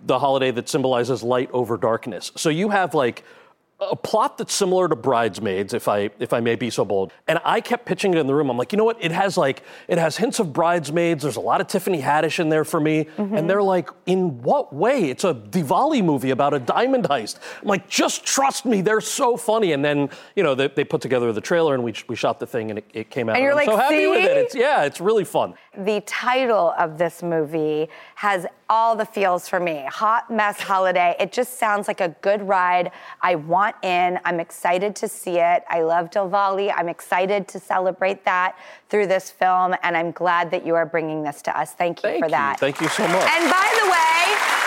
the 0.06 0.18
holiday 0.18 0.50
that 0.50 0.68
symbolizes 0.68 1.22
light 1.22 1.50
over 1.52 1.76
darkness. 1.76 2.32
So 2.36 2.48
you 2.48 2.70
have 2.70 2.94
like 2.94 3.24
a 3.90 3.96
plot 3.96 4.38
that's 4.38 4.54
similar 4.54 4.88
to 4.88 4.96
Bridesmaids, 4.96 5.74
if 5.74 5.88
I 5.88 6.10
if 6.18 6.32
I 6.32 6.40
may 6.40 6.56
be 6.56 6.70
so 6.70 6.84
bold. 6.84 7.12
And 7.28 7.38
I 7.44 7.60
kept 7.60 7.86
pitching 7.86 8.14
it 8.14 8.18
in 8.18 8.26
the 8.26 8.34
room. 8.34 8.50
I'm 8.50 8.56
like, 8.56 8.72
you 8.72 8.78
know 8.78 8.84
what? 8.84 9.02
It 9.02 9.12
has 9.12 9.36
like 9.36 9.62
it 9.88 9.98
has 9.98 10.16
hints 10.16 10.38
of 10.38 10.52
Bridesmaids. 10.52 11.22
There's 11.22 11.36
a 11.36 11.40
lot 11.40 11.60
of 11.60 11.66
Tiffany 11.66 12.00
Haddish 12.00 12.38
in 12.38 12.48
there 12.48 12.64
for 12.64 12.80
me. 12.80 13.04
Mm-hmm. 13.04 13.34
And 13.34 13.50
they're 13.50 13.62
like, 13.62 13.90
in 14.06 14.42
what 14.42 14.72
way? 14.74 15.10
It's 15.10 15.24
a 15.24 15.34
Diwali 15.34 16.04
movie 16.04 16.30
about 16.30 16.54
a 16.54 16.58
diamond 16.58 17.04
heist. 17.04 17.38
I'm 17.62 17.68
like, 17.68 17.88
just 17.88 18.24
trust 18.24 18.64
me. 18.64 18.80
They're 18.80 19.00
so 19.00 19.36
funny. 19.36 19.72
And 19.72 19.84
then 19.84 20.08
you 20.36 20.42
know 20.42 20.54
they, 20.54 20.68
they 20.68 20.84
put 20.84 21.00
together 21.00 21.32
the 21.32 21.40
trailer 21.40 21.74
and 21.74 21.84
we 21.84 21.94
we 22.08 22.16
shot 22.16 22.40
the 22.40 22.46
thing 22.46 22.70
and 22.70 22.78
it, 22.78 22.84
it 22.92 23.10
came 23.10 23.28
out. 23.28 23.36
And 23.36 23.42
you're 23.42 23.52
I'm 23.52 23.58
like, 23.58 23.66
so 23.66 23.76
happy 23.76 24.06
with 24.06 24.24
it. 24.24 24.30
"See?" 24.30 24.44
It's 24.44 24.54
yeah, 24.54 24.84
it's 24.84 25.00
really 25.00 25.24
fun. 25.24 25.54
The 25.76 26.02
title 26.06 26.74
of 26.78 26.98
this 26.98 27.22
movie 27.22 27.88
has 28.14 28.46
all 28.68 28.94
the 28.96 29.04
feels 29.04 29.48
for 29.48 29.58
me. 29.58 29.84
Hot 29.88 30.30
mess 30.30 30.60
holiday. 30.60 31.16
It 31.18 31.32
just 31.32 31.58
sounds 31.58 31.88
like 31.88 32.00
a 32.00 32.10
good 32.20 32.46
ride. 32.46 32.92
I 33.20 33.34
want 33.34 33.76
in. 33.82 34.18
I'm 34.24 34.40
excited 34.40 34.94
to 34.96 35.08
see 35.08 35.38
it. 35.38 35.64
I 35.68 35.82
love 35.82 36.10
Diwali. 36.10 36.72
I'm 36.74 36.88
excited 36.88 37.48
to 37.48 37.58
celebrate 37.58 38.24
that 38.24 38.56
through 38.88 39.08
this 39.08 39.30
film, 39.30 39.74
and 39.82 39.96
I'm 39.96 40.12
glad 40.12 40.50
that 40.52 40.64
you 40.64 40.74
are 40.74 40.86
bringing 40.86 41.22
this 41.22 41.42
to 41.42 41.58
us. 41.58 41.72
Thank 41.72 41.98
you 41.98 42.10
Thank 42.10 42.20
for 42.20 42.26
you. 42.26 42.30
that. 42.30 42.60
Thank 42.60 42.80
you 42.80 42.88
so 42.88 43.02
much. 43.08 43.28
And 43.28 43.50
by 43.50 43.78
the 43.82 43.90
way, 43.90 44.63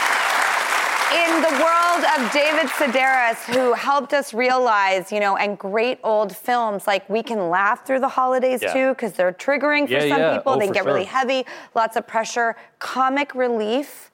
in 1.14 1.42
the 1.42 1.50
world 1.64 2.04
of 2.18 2.32
David 2.32 2.68
Sedaris, 2.72 3.38
who 3.54 3.74
helped 3.74 4.14
us 4.14 4.34
realize, 4.34 5.12
you 5.12 5.20
know, 5.20 5.38
and 5.38 5.58
great 5.58 6.00
old 6.04 6.36
films, 6.36 6.86
like 6.88 7.10
we 7.10 7.24
can 7.24 7.50
laugh 7.50 7.86
through 7.86 8.00
the 8.02 8.08
holidays 8.10 8.62
Yeah. 8.62 8.74
too, 8.74 8.90
because 8.90 9.14
they're 9.14 9.32
triggering 9.32 9.88
for 9.88 9.94
Yeah, 9.94 10.10
some 10.10 10.20
yeah. 10.22 10.38
people. 10.38 10.54
Oh, 10.54 10.60
they 10.60 10.70
get 10.70 10.86
really 10.86 11.06
heavy, 11.06 11.46
lots 11.76 11.96
of 11.96 12.06
pressure. 12.08 12.56
Comic 12.80 13.34
relief 13.36 14.12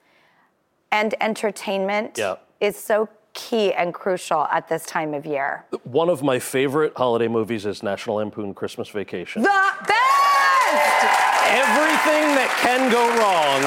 and 0.92 1.16
entertainment 1.22 2.20
is 2.60 2.78
so 2.78 3.10
key 3.34 3.74
and 3.74 3.94
crucial 3.96 4.44
at 4.52 4.68
this 4.68 4.86
time 4.86 5.16
of 5.16 5.26
year. 5.26 5.66
One 5.86 6.08
of 6.10 6.22
my 6.22 6.38
favorite 6.38 6.94
holiday 6.96 7.28
movies 7.28 7.66
is 7.66 7.82
National 7.82 8.18
Lampoon 8.18 8.54
Christmas 8.54 8.90
Vacation. 8.90 9.42
The 9.42 9.50
best! 9.88 9.94
everything 11.54 12.34
that 12.36 12.50
can 12.62 12.90
go 12.92 13.04
wrong, 13.20 13.62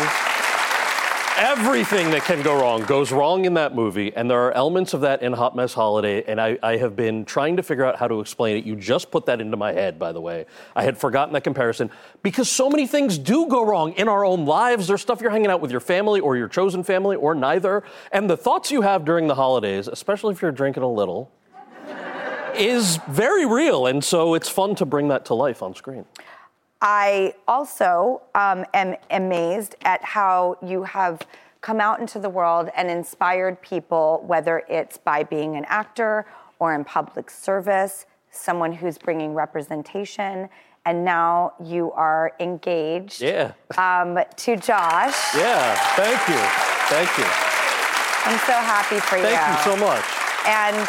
everything 1.36 2.10
that 2.10 2.22
can 2.22 2.42
go 2.42 2.58
wrong 2.58 2.82
goes 2.84 3.12
wrong 3.12 3.44
in 3.44 3.54
that 3.54 3.74
movie. 3.74 4.14
And 4.16 4.30
there 4.30 4.40
are 4.40 4.52
elements 4.52 4.94
of 4.94 5.02
that 5.02 5.22
in 5.22 5.32
Hot 5.32 5.54
Mess 5.54 5.74
Holiday. 5.74 6.24
And 6.26 6.40
I, 6.40 6.58
I 6.62 6.76
have 6.78 6.96
been 6.96 7.24
trying 7.24 7.56
to 7.56 7.62
figure 7.62 7.84
out 7.84 7.96
how 7.96 8.08
to 8.08 8.20
explain 8.20 8.56
it. 8.56 8.64
You 8.64 8.74
just 8.74 9.10
put 9.10 9.26
that 9.26 9.40
into 9.40 9.56
my 9.56 9.72
head, 9.72 9.98
by 9.98 10.12
the 10.12 10.20
way. 10.20 10.46
I 10.74 10.84
had 10.84 10.96
forgotten 10.96 11.34
that 11.34 11.44
comparison 11.44 11.90
because 12.22 12.48
so 12.48 12.70
many 12.70 12.86
things 12.86 13.18
do 13.18 13.46
go 13.48 13.64
wrong 13.64 13.92
in 13.92 14.08
our 14.08 14.24
own 14.24 14.46
lives. 14.46 14.86
There's 14.86 15.02
stuff 15.02 15.20
you're 15.20 15.30
hanging 15.30 15.50
out 15.50 15.60
with 15.60 15.70
your 15.70 15.80
family 15.80 16.20
or 16.20 16.36
your 16.36 16.48
chosen 16.48 16.82
family 16.82 17.16
or 17.16 17.34
neither. 17.34 17.82
And 18.12 18.30
the 18.30 18.36
thoughts 18.36 18.70
you 18.70 18.80
have 18.82 19.04
during 19.04 19.26
the 19.26 19.34
holidays, 19.34 19.88
especially 19.88 20.32
if 20.32 20.40
you're 20.40 20.52
drinking 20.52 20.82
a 20.82 20.90
little, 20.90 21.30
is 22.56 22.98
very 23.08 23.44
real. 23.44 23.86
And 23.86 24.02
so 24.02 24.34
it's 24.34 24.48
fun 24.48 24.74
to 24.76 24.86
bring 24.86 25.08
that 25.08 25.26
to 25.26 25.34
life 25.34 25.62
on 25.62 25.74
screen. 25.74 26.06
I 26.80 27.34
also 27.48 28.22
um, 28.34 28.64
am 28.74 28.96
amazed 29.10 29.76
at 29.82 30.04
how 30.04 30.58
you 30.62 30.82
have 30.84 31.22
come 31.60 31.80
out 31.80 32.00
into 32.00 32.18
the 32.18 32.28
world 32.28 32.70
and 32.76 32.90
inspired 32.90 33.60
people, 33.62 34.22
whether 34.26 34.62
it's 34.68 34.98
by 34.98 35.22
being 35.24 35.56
an 35.56 35.64
actor 35.68 36.26
or 36.58 36.74
in 36.74 36.84
public 36.84 37.30
service, 37.30 38.06
someone 38.30 38.72
who's 38.72 38.98
bringing 38.98 39.34
representation, 39.34 40.48
and 40.84 41.04
now 41.04 41.52
you 41.62 41.90
are 41.92 42.32
engaged 42.38 43.20
Yeah. 43.20 43.52
um, 43.76 44.18
to 44.36 44.56
Josh. 44.56 45.34
Yeah, 45.34 45.74
thank 45.96 46.28
you. 46.28 46.42
Thank 46.88 47.18
you. 47.18 47.24
I'm 48.26 48.38
so 48.46 48.52
happy 48.52 49.00
for 49.00 49.16
you. 49.16 49.22
Thank 49.24 49.66
you. 49.66 49.70
you 49.70 49.76
so 49.76 49.84
much. 49.84 50.04
And 50.46 50.88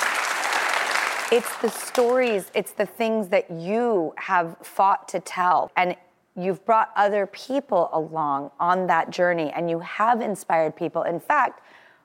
it's 1.32 1.58
the 1.58 1.70
stories, 1.70 2.52
it's 2.54 2.72
the 2.72 2.86
things 2.86 3.28
that 3.30 3.52
you 3.52 4.13
have 4.18 4.56
fought 4.62 5.08
to 5.10 5.20
tell. 5.20 5.72
And 5.76 5.96
you've 6.36 6.66
brought 6.66 6.92
other 6.96 7.26
people 7.28 7.90
along 7.92 8.52
on 8.60 8.88
that 8.88 9.10
journey 9.10 9.52
and 9.52 9.70
you 9.70 9.80
have 9.80 10.22
inspired 10.22 10.76
people. 10.76 11.04
In 11.04 11.20
fact, 11.20 11.62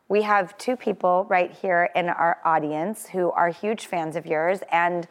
we 0.08 0.22
have 0.22 0.56
two 0.58 0.76
people 0.76 1.26
right 1.28 1.52
here 1.52 1.90
in 1.94 2.08
our 2.08 2.38
audience 2.44 3.08
who 3.08 3.30
are 3.32 3.48
huge 3.48 3.86
fans 3.86 4.16
of 4.16 4.26
yours 4.26 4.60
and 4.70 5.06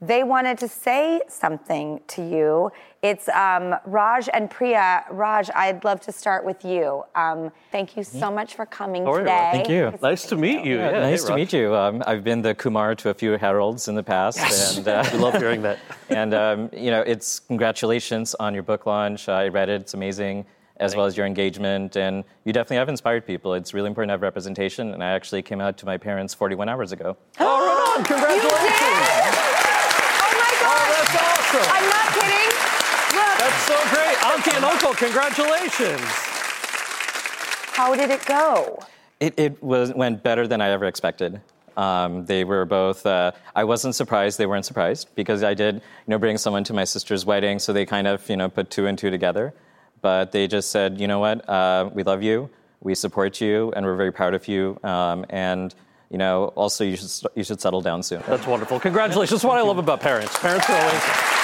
they 0.00 0.22
wanted 0.22 0.58
to 0.58 0.68
say 0.68 1.22
something 1.28 2.00
to 2.08 2.22
you. 2.22 2.70
It's 3.02 3.28
um, 3.30 3.74
Raj 3.86 4.28
and 4.34 4.50
Priya. 4.50 5.04
Raj, 5.10 5.48
I'd 5.54 5.84
love 5.84 6.00
to 6.02 6.12
start 6.12 6.44
with 6.44 6.64
you. 6.64 7.02
Um, 7.14 7.50
thank 7.72 7.96
you 7.96 8.02
so 8.02 8.30
much 8.30 8.54
for 8.54 8.66
coming 8.66 9.04
How 9.06 9.16
today. 9.18 9.48
Thank 9.52 9.68
you. 9.70 9.86
It's 9.88 10.02
Nice 10.02 10.26
to 10.26 10.36
meet 10.36 10.64
you. 10.64 10.76
Yeah, 10.76 10.90
Yeah, 10.90 11.00
nice 11.00 11.20
hey, 11.22 11.26
to 11.28 11.32
Raj. 11.32 11.40
meet 11.40 11.52
you. 11.54 11.74
Um, 11.74 12.02
I've 12.06 12.24
been 12.24 12.42
the 12.42 12.54
Kumar 12.54 12.94
to 12.96 13.08
a 13.08 13.14
few 13.14 13.32
Harolds 13.38 13.88
in 13.88 13.94
the 13.94 14.02
past, 14.02 14.38
and 14.76 14.86
uh, 14.88 15.04
We 15.12 15.18
love 15.18 15.34
hearing 15.34 15.62
that. 15.62 15.78
and 16.10 16.34
um, 16.34 16.70
you 16.72 16.90
know, 16.90 17.00
it's 17.00 17.38
congratulations 17.40 18.34
on 18.34 18.52
your 18.52 18.62
book 18.64 18.84
launch. 18.86 19.28
I 19.30 19.48
read 19.48 19.68
it; 19.70 19.80
it's 19.80 19.94
amazing, 19.94 20.44
as 20.78 20.94
well 20.94 21.06
as 21.06 21.16
your 21.16 21.24
engagement, 21.26 21.96
and 21.96 22.22
you 22.44 22.52
definitely 22.52 22.76
have 22.78 22.88
inspired 22.90 23.24
people. 23.26 23.54
It's 23.54 23.72
really 23.72 23.88
important 23.88 24.10
to 24.10 24.12
have 24.14 24.22
representation, 24.22 24.92
and 24.92 25.02
I 25.02 25.10
actually 25.12 25.40
came 25.42 25.60
out 25.62 25.78
to 25.78 25.86
my 25.86 25.96
parents 25.96 26.34
41 26.34 26.68
hours 26.68 26.92
ago. 26.92 27.16
Oh, 27.38 27.64
right 27.64 27.98
on. 27.98 28.04
Congratulations. 28.04 29.36
Oh 30.18 30.32
my 30.36 30.52
gosh! 30.60 30.90
That's 30.92 31.14
awesome. 31.16 31.68
I'm 31.76 31.88
not 31.88 32.06
kidding. 32.12 32.50
Look, 33.16 33.38
That's 33.38 33.62
so 33.64 33.76
great. 33.94 34.15
Auntie 34.26 34.50
and 34.56 34.64
uncle, 34.64 34.92
congratulations. 34.94 36.00
how 37.78 37.94
did 37.94 38.10
it 38.10 38.24
go? 38.26 38.80
It, 39.20 39.38
it 39.38 39.62
was 39.62 39.94
went 39.94 40.24
better 40.24 40.48
than 40.48 40.60
I 40.60 40.70
ever 40.70 40.86
expected. 40.86 41.40
Um, 41.76 42.24
they 42.26 42.42
were 42.42 42.64
both. 42.64 43.06
Uh, 43.06 43.30
I 43.54 43.62
wasn't 43.62 43.94
surprised. 43.94 44.36
They 44.38 44.46
weren't 44.46 44.64
surprised 44.64 45.14
because 45.14 45.44
I 45.44 45.54
did, 45.54 45.76
you 45.76 45.80
know, 46.08 46.18
bring 46.18 46.38
someone 46.38 46.64
to 46.64 46.72
my 46.72 46.82
sister's 46.84 47.24
wedding. 47.24 47.60
So 47.60 47.72
they 47.72 47.86
kind 47.86 48.08
of, 48.08 48.28
you 48.28 48.36
know, 48.36 48.48
put 48.48 48.68
two 48.68 48.86
and 48.86 48.98
two 48.98 49.10
together. 49.10 49.54
But 50.02 50.32
they 50.32 50.48
just 50.48 50.70
said, 50.70 51.00
you 51.00 51.06
know 51.06 51.20
what, 51.20 51.48
uh, 51.48 51.90
we 51.94 52.02
love 52.02 52.22
you, 52.22 52.50
we 52.80 52.94
support 52.94 53.40
you, 53.40 53.72
and 53.76 53.86
we're 53.86 53.96
very 53.96 54.12
proud 54.12 54.34
of 54.34 54.48
you. 54.48 54.78
Um, 54.82 55.24
and 55.30 55.72
you 56.10 56.18
know, 56.18 56.46
also 56.56 56.82
you 56.82 56.96
should 56.96 57.10
you 57.36 57.44
should 57.44 57.60
settle 57.60 57.80
down 57.80 58.02
soon. 58.02 58.22
That's 58.26 58.46
wonderful. 58.46 58.80
Congratulations. 58.80 59.40
That's 59.40 59.48
what 59.48 59.58
I 59.58 59.62
love 59.62 59.78
about 59.78 60.00
parents. 60.00 60.36
Parents 60.38 60.68
are 60.68 60.80
always. 60.80 61.35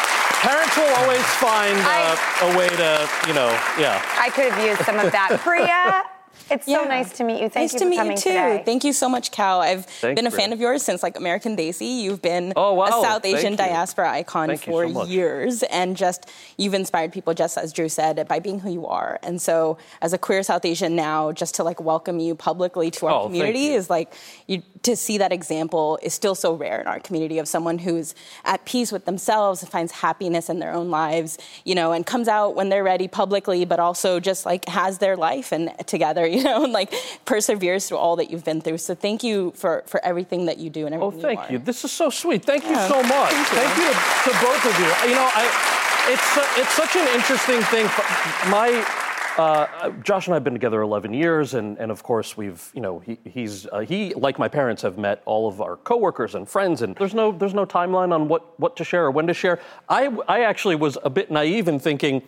Parents 0.43 0.77
will 0.77 0.93
always 0.99 1.23
find 1.39 1.79
uh, 1.79 2.17
a 2.43 2.59
way 2.59 2.69
to, 2.69 3.09
you 3.29 3.35
know, 3.35 3.47
yeah. 3.79 4.03
I 4.19 4.29
could 4.29 4.51
have 4.51 4.59
used 4.67 4.85
some 4.85 4.99
of 4.99 5.13
that. 5.13 5.39
Priya, 5.41 6.03
it's 6.51 6.67
so 6.67 6.85
nice 6.85 7.13
to 7.19 7.25
meet 7.25 7.41
you. 7.43 7.49
Thank 7.49 7.55
nice 7.55 7.73
you 7.75 7.79
to 7.81 7.85
for 7.85 7.91
meet 7.91 7.97
coming 7.97 8.13
you 8.13 8.17
too. 8.19 8.31
today. 8.31 8.63
Thank 8.65 8.85
you 8.85 8.93
so 8.93 9.09
much, 9.09 9.31
Kal. 9.31 9.61
I've 9.61 9.87
Thanks, 9.87 10.19
been 10.19 10.27
a 10.27 10.31
Britt. 10.31 10.43
fan 10.43 10.53
of 10.53 10.61
yours 10.61 10.83
since 10.83 11.03
like 11.03 11.17
American 11.17 11.57
Desi. 11.57 12.01
You've 12.03 12.21
been 12.23 12.53
Oh, 12.57 12.75
wow. 12.75 12.87
a 12.87 12.91
South 13.03 13.23
Thank 13.23 13.39
Asian 13.39 13.53
you. 13.53 13.57
diaspora 13.59 14.11
icon 14.13 14.49
Thank 14.49 14.63
for 14.65 14.89
so 14.93 15.05
years, 15.07 15.63
and 15.65 15.97
just 15.97 16.29
you've 16.59 16.75
inspired 16.75 17.13
people, 17.13 17.35
just 17.35 17.57
as 17.59 17.73
Drew 17.73 17.89
said, 17.89 18.27
by 18.29 18.39
being 18.39 18.61
who 18.61 18.71
you 18.73 18.87
are. 18.87 19.19
And 19.23 19.41
so, 19.41 19.79
as 20.01 20.13
a 20.13 20.19
queer 20.19 20.43
South 20.43 20.65
Asian 20.65 20.95
now, 20.97 21.33
just 21.33 21.55
to 21.57 21.65
like 21.65 21.81
welcome 21.81 22.19
you 22.21 22.35
publicly 22.35 22.91
to 22.93 23.07
our 23.07 23.13
Oh, 23.23 23.27
community 23.27 23.69
is 23.69 23.89
like 23.91 24.13
you 24.47 24.63
to 24.83 24.97
see 24.97 25.19
that 25.19 25.33
example 25.33 25.99
is 26.03 26.13
still 26.13 26.35
so 26.35 26.55
rare 26.55 26.81
in 26.81 26.87
our 26.89 26.99
community 26.99 27.39
of 27.39 27.47
someone 27.47 27.79
who's 27.79 28.15
at 28.45 28.65
peace 28.65 28.91
with 28.91 29.05
themselves, 29.05 29.63
and 29.63 29.71
finds 29.71 29.93
happiness 29.93 30.49
in 30.49 30.59
their 30.59 30.73
own 30.73 30.91
lives, 30.91 31.39
you 31.65 31.75
know, 31.75 31.93
and 31.93 32.05
comes 32.05 32.27
out 32.29 32.55
when 32.57 32.69
they're 32.69 32.83
ready 32.85 33.07
publicly, 33.09 33.65
but 33.65 33.79
also 33.79 34.19
just 34.21 34.45
like 34.45 34.67
has 34.69 34.99
their 34.99 35.17
life 35.17 35.53
and 35.53 35.73
together, 35.87 36.22
you 36.37 36.43
know, 36.43 36.65
and 36.65 36.73
like 36.73 36.93
perseveres 37.25 37.89
through 37.89 37.99
all 37.99 38.17
that 38.17 38.31
you've 38.31 38.45
been 38.45 38.61
through. 38.61 38.79
So 38.79 38.95
thank 38.95 39.23
you 39.23 39.53
for 39.57 39.85
for 39.87 40.05
everything 40.05 40.47
that 40.47 40.59
you 40.59 40.71
do 40.71 40.87
and 40.87 40.95
everything. 40.95 41.03
Oh, 41.03 41.09
everything 41.09 41.37
thank 41.37 41.51
are. 41.51 41.53
you. 41.53 41.59
This 41.59 41.85
is 41.85 41.93
so 41.93 42.11
sweet. 42.11 42.45
Thank 42.45 42.65
you 42.65 42.75
so 42.75 43.03
much. 43.03 43.33
thank 43.33 43.51
you. 43.51 43.57
Thank 43.57 43.77
you 43.79 43.85
to, 43.85 44.31
to 44.31 44.45
both 44.45 44.65
of 44.67 44.79
you. 44.79 45.11
You 45.11 45.17
know, 45.17 45.31
I, 45.35 45.45
it's 46.09 46.23
su- 46.35 46.61
it's 46.61 46.73
such 46.73 46.97
an 46.97 47.07
interesting 47.15 47.61
thing. 47.71 47.87
My 48.51 48.85
uh, 49.39 49.91
Josh 50.03 50.27
and 50.27 50.35
I 50.35 50.37
have 50.37 50.45
been 50.45 50.53
together 50.53 50.83
11 50.83 51.15
years, 51.15 51.55
and, 51.55 51.79
and 51.79 51.91
of 51.91 52.03
course 52.03 52.37
we've 52.37 52.71
you 52.75 52.81
know 52.81 52.99
he, 52.99 53.19
he's 53.25 53.67
uh, 53.67 53.81
he 53.81 54.13
like 54.15 54.39
my 54.39 54.49
parents 54.49 54.83
have 54.83 54.99
met 54.99 55.23
all 55.25 55.49
of 55.49 55.61
our 55.61 55.77
coworkers 55.77 56.35
and 56.35 56.49
friends, 56.49 56.83
and 56.83 56.95
there's 56.97 57.15
no 57.15 57.33
there's 57.33 57.55
no 57.55 57.65
timeline 57.65 58.13
on 58.13 58.29
what 58.29 58.59
what 58.61 58.77
to 58.77 58.85
share 58.85 59.07
or 59.07 59.11
when 59.11 59.27
to 59.27 59.35
share. 59.35 59.59
I 59.89 60.09
I 60.29 60.43
actually 60.43 60.77
was 60.77 60.99
a 61.03 61.11
bit 61.11 61.31
naive 61.31 61.69
in 61.69 61.79
thinking. 61.79 62.23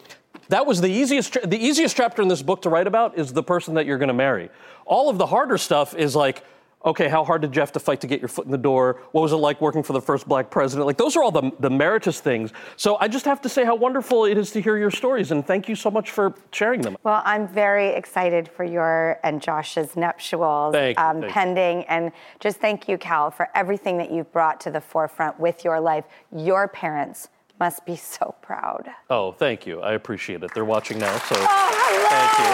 That 0.48 0.66
was 0.66 0.80
the 0.80 0.90
easiest. 0.90 1.34
The 1.44 1.58
easiest 1.58 1.96
chapter 1.96 2.22
in 2.22 2.28
this 2.28 2.42
book 2.42 2.62
to 2.62 2.68
write 2.68 2.86
about 2.86 3.18
is 3.18 3.32
the 3.32 3.42
person 3.42 3.74
that 3.74 3.86
you're 3.86 3.98
going 3.98 4.08
to 4.08 4.14
marry. 4.14 4.50
All 4.86 5.08
of 5.08 5.18
the 5.18 5.26
harder 5.26 5.58
stuff 5.58 5.94
is 5.94 6.14
like, 6.14 6.44
okay, 6.84 7.08
how 7.08 7.24
hard 7.24 7.40
did 7.40 7.54
you 7.56 7.60
have 7.60 7.72
to 7.72 7.80
fight 7.80 8.00
to 8.02 8.06
get 8.06 8.20
your 8.20 8.28
foot 8.28 8.44
in 8.44 8.50
the 8.50 8.58
door? 8.58 9.00
What 9.12 9.22
was 9.22 9.32
it 9.32 9.36
like 9.36 9.60
working 9.60 9.82
for 9.82 9.94
the 9.94 10.00
first 10.00 10.28
black 10.28 10.50
president? 10.50 10.86
Like, 10.86 10.98
those 10.98 11.16
are 11.16 11.22
all 11.22 11.30
the, 11.30 11.50
the 11.60 11.70
meritorious 11.70 12.20
things. 12.20 12.52
So 12.76 12.96
I 13.00 13.08
just 13.08 13.24
have 13.24 13.40
to 13.42 13.48
say 13.48 13.64
how 13.64 13.74
wonderful 13.74 14.26
it 14.26 14.36
is 14.36 14.50
to 14.52 14.60
hear 14.60 14.76
your 14.76 14.90
stories, 14.90 15.30
and 15.30 15.46
thank 15.46 15.68
you 15.68 15.74
so 15.74 15.90
much 15.90 16.10
for 16.10 16.34
sharing 16.52 16.82
them. 16.82 16.96
Well, 17.02 17.22
I'm 17.24 17.48
very 17.48 17.88
excited 17.88 18.48
for 18.48 18.64
your 18.64 19.18
and 19.24 19.40
Josh's 19.40 19.96
nuptials 19.96 20.74
um, 20.74 21.20
thank 21.20 21.24
you. 21.24 21.28
pending. 21.30 21.84
And 21.84 22.12
just 22.40 22.58
thank 22.58 22.88
you, 22.88 22.98
Kal, 22.98 23.30
for 23.30 23.48
everything 23.54 23.96
that 23.98 24.10
you've 24.10 24.30
brought 24.32 24.60
to 24.62 24.70
the 24.70 24.80
forefront 24.80 25.40
with 25.40 25.64
your 25.64 25.80
life. 25.80 26.04
Your 26.36 26.68
parents 26.68 27.28
must 27.60 27.86
be 27.86 27.96
so 27.96 28.34
proud. 28.42 28.88
Oh, 29.10 29.32
thank 29.32 29.66
you. 29.66 29.80
I 29.80 29.92
appreciate 29.94 30.42
it. 30.42 30.52
They're 30.54 30.64
watching 30.64 30.98
now, 30.98 31.16
so 31.30 31.36
Oh, 31.38 31.70
hello. 31.70 32.10
thank 32.10 32.34
you. 32.42 32.50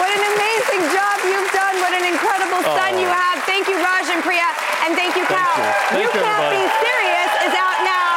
What 0.00 0.10
an 0.10 0.24
amazing 0.24 0.82
job 0.96 1.16
you've 1.24 1.52
done. 1.52 1.74
What 1.84 1.92
an 1.92 2.06
incredible 2.08 2.62
son 2.64 2.94
Oh. 2.96 3.00
you 3.02 3.08
have. 3.08 3.44
Thank 3.44 3.68
you, 3.68 3.76
Raj 3.76 4.08
and 4.08 4.22
Priya. 4.24 4.48
And 4.88 4.96
thank 4.96 5.16
you, 5.16 5.24
Kal. 5.28 5.36
Thank 5.36 5.58
you. 5.58 5.70
Thank 6.00 6.14
you, 6.14 6.20
Can't 6.20 6.32
everybody. 6.32 6.56
Be 6.64 6.68
Serious 6.80 7.32
is 7.44 7.54
out 7.60 7.78
now. 7.84 8.10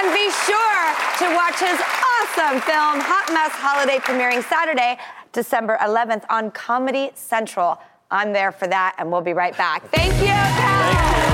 And 0.00 0.04
be 0.16 0.26
sure 0.48 0.82
to 1.20 1.26
watch 1.36 1.58
his 1.60 1.78
awesome 1.78 2.60
film, 2.64 3.00
Hot 3.04 3.28
Mess 3.32 3.52
Holiday, 3.52 3.98
premiering 3.98 4.42
Saturday, 4.48 4.98
December 5.32 5.76
11th 5.82 6.24
on 6.30 6.50
Comedy 6.50 7.10
Central. 7.14 7.78
I'm 8.10 8.32
there 8.32 8.52
for 8.52 8.66
that, 8.68 8.94
and 8.98 9.12
we'll 9.12 9.20
be 9.20 9.32
right 9.34 9.56
back. 9.56 9.82
Thank 9.90 10.14
you, 10.20 10.32
Kal. 10.32 11.33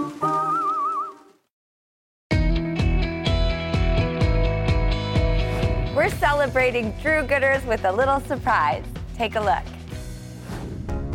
Celebrating 6.51 6.91
Drew 7.01 7.25
Gooders 7.25 7.65
with 7.65 7.85
a 7.85 7.91
little 7.93 8.19
surprise. 8.19 8.83
Take 9.15 9.35
a 9.35 9.39
look. 9.39 9.63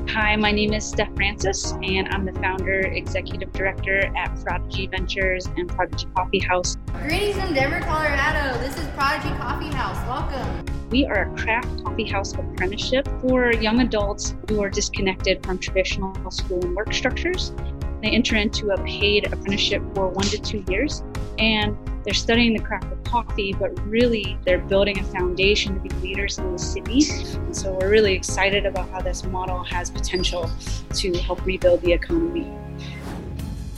Hi, 0.09 0.35
my 0.35 0.51
name 0.51 0.73
is 0.73 0.87
Steph 0.87 1.15
Francis, 1.15 1.75
and 1.83 2.09
I'm 2.09 2.25
the 2.25 2.33
founder, 2.41 2.81
executive 2.81 3.53
director 3.53 4.11
at 4.17 4.35
Prodigy 4.43 4.87
Ventures 4.87 5.45
and 5.59 5.69
Prodigy 5.69 6.07
Coffee 6.17 6.39
House. 6.39 6.79
Greetings 7.03 7.39
from 7.39 7.53
Denver, 7.53 7.81
Colorado. 7.81 8.59
This 8.61 8.79
is 8.79 8.87
Prodigy 8.95 9.29
Coffee 9.37 9.69
House. 9.77 9.99
Welcome. 10.09 10.89
We 10.89 11.05
are 11.05 11.31
a 11.31 11.37
craft 11.37 11.85
coffee 11.85 12.09
house 12.09 12.33
apprenticeship 12.33 13.07
for 13.21 13.53
young 13.53 13.83
adults 13.83 14.35
who 14.49 14.63
are 14.63 14.71
disconnected 14.71 15.45
from 15.45 15.59
traditional 15.59 16.31
school 16.31 16.65
and 16.65 16.75
work 16.75 16.95
structures. 16.95 17.53
They 18.03 18.11
enter 18.11 18.37
into 18.37 18.71
a 18.71 18.83
paid 18.85 19.33
apprenticeship 19.33 19.83
for 19.95 20.09
one 20.09 20.27
to 20.27 20.39
two 20.39 20.65
years, 20.69 21.03
and 21.39 21.77
they're 22.05 22.15
studying 22.15 22.53
the 22.53 22.63
craft 22.63 22.93
of 22.93 23.03
coffee, 23.05 23.53
but 23.53 23.71
really 23.87 24.39
they're 24.45 24.61
building 24.61 24.99
a 24.99 25.05
foundation 25.05 25.75
to 25.75 25.81
be 25.81 25.89
leaders 26.07 26.39
in 26.39 26.53
the 26.53 26.59
city. 26.59 27.05
And 27.35 27.57
so 27.57 27.73
we're 27.73 27.91
really 27.91 28.13
excited 28.13 28.67
about 28.67 28.89
how 28.91 29.01
this 29.01 29.25
model 29.25 29.65
has 29.65 29.91
potential 29.91 30.51
to 30.95 31.13
help 31.19 31.45
rebuild 31.45 31.81
the 31.81 31.93
economy. 31.93 32.47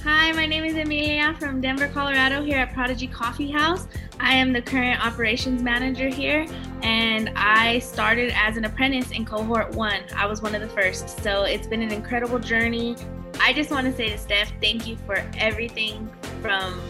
Hi, 0.04 0.32
my 0.32 0.46
name 0.46 0.64
is 0.64 0.76
Amelia 0.76 1.36
from 1.38 1.60
Denver, 1.60 1.88
Colorado, 1.88 2.42
here 2.42 2.58
at 2.58 2.72
Prodigy 2.72 3.06
Coffee 3.06 3.50
House. 3.50 3.86
I 4.20 4.34
am 4.34 4.52
the 4.52 4.62
current 4.62 5.04
operations 5.04 5.62
manager 5.62 6.08
here, 6.08 6.46
and 6.82 7.30
I 7.36 7.78
started 7.80 8.32
as 8.34 8.56
an 8.56 8.64
apprentice 8.64 9.10
in 9.10 9.24
cohort 9.24 9.74
one. 9.74 10.00
I 10.16 10.26
was 10.26 10.40
one 10.40 10.54
of 10.54 10.60
the 10.60 10.68
first, 10.68 11.20
so 11.22 11.42
it's 11.42 11.66
been 11.66 11.82
an 11.82 11.92
incredible 11.92 12.38
journey. 12.38 12.96
I 13.40 13.52
just 13.54 13.70
want 13.70 13.86
to 13.86 13.92
say 13.94 14.10
to 14.10 14.18
Steph, 14.18 14.52
thank 14.60 14.86
you 14.86 14.96
for 15.06 15.24
everything 15.38 16.10
from 16.42 16.80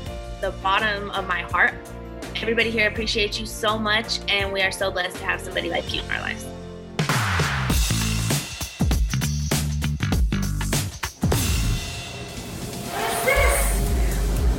the 0.40 0.50
bottom 0.62 1.10
of 1.10 1.26
my 1.26 1.42
heart. 1.42 1.74
Everybody 2.36 2.70
here 2.70 2.88
appreciates 2.88 3.38
you 3.38 3.46
so 3.46 3.78
much, 3.78 4.20
and 4.28 4.52
we 4.52 4.62
are 4.62 4.72
so 4.72 4.90
blessed 4.90 5.16
to 5.16 5.24
have 5.24 5.40
somebody 5.40 5.70
like 5.70 5.92
you 5.94 6.02
in 6.02 6.10
our 6.10 6.20
lives. 6.20 6.44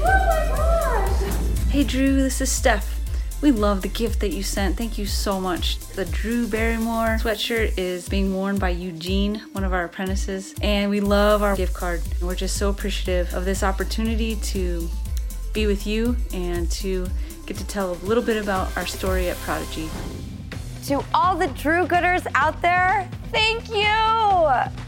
oh 0.00 0.12
my 0.26 0.42
gosh! 0.56 1.70
hey 1.70 1.84
Drew, 1.84 2.16
this 2.16 2.40
is 2.40 2.50
Steph. 2.50 2.97
We 3.40 3.52
love 3.52 3.82
the 3.82 3.88
gift 3.88 4.18
that 4.20 4.32
you 4.32 4.42
sent. 4.42 4.76
Thank 4.76 4.98
you 4.98 5.06
so 5.06 5.40
much. 5.40 5.78
The 5.78 6.04
Drew 6.06 6.48
Barrymore 6.48 7.18
sweatshirt 7.20 7.78
is 7.78 8.08
being 8.08 8.34
worn 8.34 8.58
by 8.58 8.70
Eugene, 8.70 9.36
one 9.52 9.62
of 9.62 9.72
our 9.72 9.84
apprentices, 9.84 10.54
and 10.60 10.90
we 10.90 10.98
love 11.00 11.42
our 11.42 11.54
gift 11.54 11.72
card. 11.72 12.02
We're 12.20 12.34
just 12.34 12.56
so 12.56 12.68
appreciative 12.68 13.32
of 13.34 13.44
this 13.44 13.62
opportunity 13.62 14.36
to 14.36 14.88
be 15.52 15.68
with 15.68 15.86
you 15.86 16.16
and 16.32 16.68
to 16.72 17.06
get 17.46 17.56
to 17.58 17.66
tell 17.66 17.92
a 17.92 17.98
little 18.04 18.24
bit 18.24 18.42
about 18.42 18.76
our 18.76 18.86
story 18.86 19.30
at 19.30 19.36
Prodigy. 19.38 19.88
To 20.86 21.04
all 21.14 21.36
the 21.36 21.46
Drew 21.48 21.86
Gooders 21.86 22.26
out 22.34 22.60
there, 22.60 23.08
thank 23.30 23.70
you! 23.70 24.87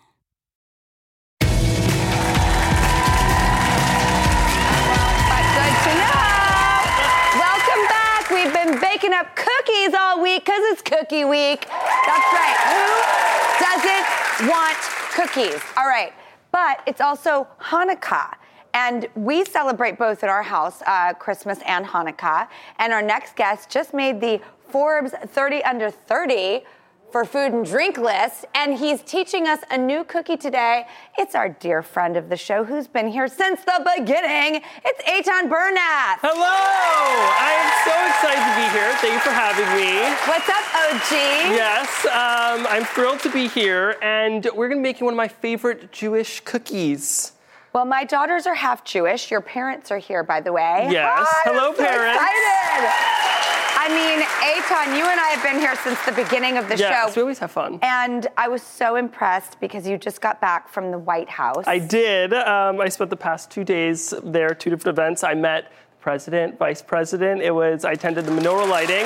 Cookie 10.81 11.25
week. 11.25 11.67
That's 11.67 12.33
right. 12.33 12.57
Who 12.73 13.65
doesn't 13.65 14.49
want 14.49 14.77
cookies? 15.13 15.61
All 15.77 15.87
right. 15.87 16.13
But 16.51 16.81
it's 16.85 17.01
also 17.01 17.47
Hanukkah. 17.59 18.35
And 18.73 19.07
we 19.15 19.43
celebrate 19.43 19.97
both 19.97 20.23
at 20.23 20.29
our 20.29 20.43
house, 20.43 20.81
uh, 20.87 21.13
Christmas 21.13 21.59
and 21.65 21.85
Hanukkah. 21.85 22.47
And 22.79 22.93
our 22.93 23.01
next 23.01 23.35
guest 23.35 23.69
just 23.69 23.93
made 23.93 24.21
the 24.21 24.39
Forbes 24.69 25.11
30 25.11 25.63
under 25.63 25.91
30 25.91 26.63
for 27.11 27.25
food 27.25 27.51
and 27.51 27.65
drink 27.65 27.97
list. 27.97 28.45
And 28.55 28.77
he's 28.77 29.01
teaching 29.01 29.47
us 29.47 29.59
a 29.69 29.77
new 29.77 30.03
cookie 30.03 30.37
today. 30.37 30.85
It's 31.17 31.35
our 31.35 31.49
dear 31.49 31.83
friend 31.83 32.15
of 32.15 32.29
the 32.29 32.37
show 32.37 32.63
who's 32.63 32.87
been 32.87 33.07
here 33.07 33.27
since 33.27 33.61
the 33.63 33.91
beginning. 33.97 34.61
It's 34.85 35.03
Eitan 35.03 35.49
Bernath. 35.49 36.19
Hello! 36.21 36.41
I 36.41 37.51
am 37.59 37.69
so 37.83 37.95
excited 38.09 38.41
to 38.41 38.55
be 38.55 38.67
here. 38.77 38.93
Thank 38.97 39.13
you 39.13 39.19
for 39.19 39.31
having 39.31 39.67
me. 39.75 39.99
What's 40.27 40.49
up, 40.49 40.65
OG? 40.75 41.11
Yes, 41.55 42.05
um, 42.05 42.65
I'm 42.69 42.85
thrilled 42.85 43.19
to 43.21 43.31
be 43.31 43.47
here, 43.47 43.97
and 44.01 44.47
we're 44.55 44.69
gonna 44.69 44.79
be 44.79 44.83
making 44.83 45.05
one 45.05 45.13
of 45.13 45.17
my 45.17 45.27
favorite 45.27 45.91
Jewish 45.91 46.39
cookies. 46.41 47.33
Well, 47.73 47.85
my 47.85 48.03
daughters 48.03 48.45
are 48.47 48.55
half 48.55 48.83
Jewish. 48.83 49.31
Your 49.31 49.41
parents 49.41 49.91
are 49.91 49.97
here, 49.97 50.23
by 50.23 50.41
the 50.41 50.51
way. 50.51 50.89
Yes. 50.91 51.25
Hi, 51.29 51.51
Hello, 51.51 51.69
I'm 51.69 51.75
so 51.75 51.83
parents. 51.83 52.21
Excited. 52.21 53.70
I 53.83 53.87
mean, 53.89 54.21
Eitan, 54.21 54.95
you 54.95 55.05
and 55.05 55.19
I 55.19 55.29
have 55.29 55.41
been 55.43 55.59
here 55.59 55.75
since 55.83 55.99
the 56.05 56.11
beginning 56.11 56.57
of 56.57 56.69
the 56.69 56.77
Yes, 56.77 57.13
show. 57.13 57.15
we 57.19 57.21
always 57.23 57.39
have 57.39 57.49
fun. 57.51 57.79
And 57.81 58.27
I 58.37 58.47
was 58.47 58.61
so 58.61 58.95
impressed 58.95 59.59
because 59.59 59.87
you 59.87 59.97
just 59.97 60.21
got 60.21 60.39
back 60.39 60.69
from 60.69 60.91
the 60.91 60.99
White 60.99 61.29
House. 61.29 61.63
I 61.65 61.79
did. 61.79 62.31
Um, 62.33 62.79
I 62.79 62.89
spent 62.89 63.09
the 63.09 63.17
past 63.17 63.49
two 63.49 63.63
days 63.63 64.13
there, 64.23 64.53
two 64.53 64.69
different 64.69 64.99
events. 64.99 65.23
I 65.23 65.33
met 65.33 65.71
the 65.71 65.97
president, 65.99 66.59
vice 66.59 66.83
president. 66.83 67.41
It 67.41 67.55
was. 67.55 67.83
I 67.83 67.93
attended 67.93 68.25
the 68.25 68.31
menorah 68.31 68.69
lighting. 68.69 69.05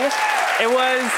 It 0.60 0.70
was. 0.70 1.12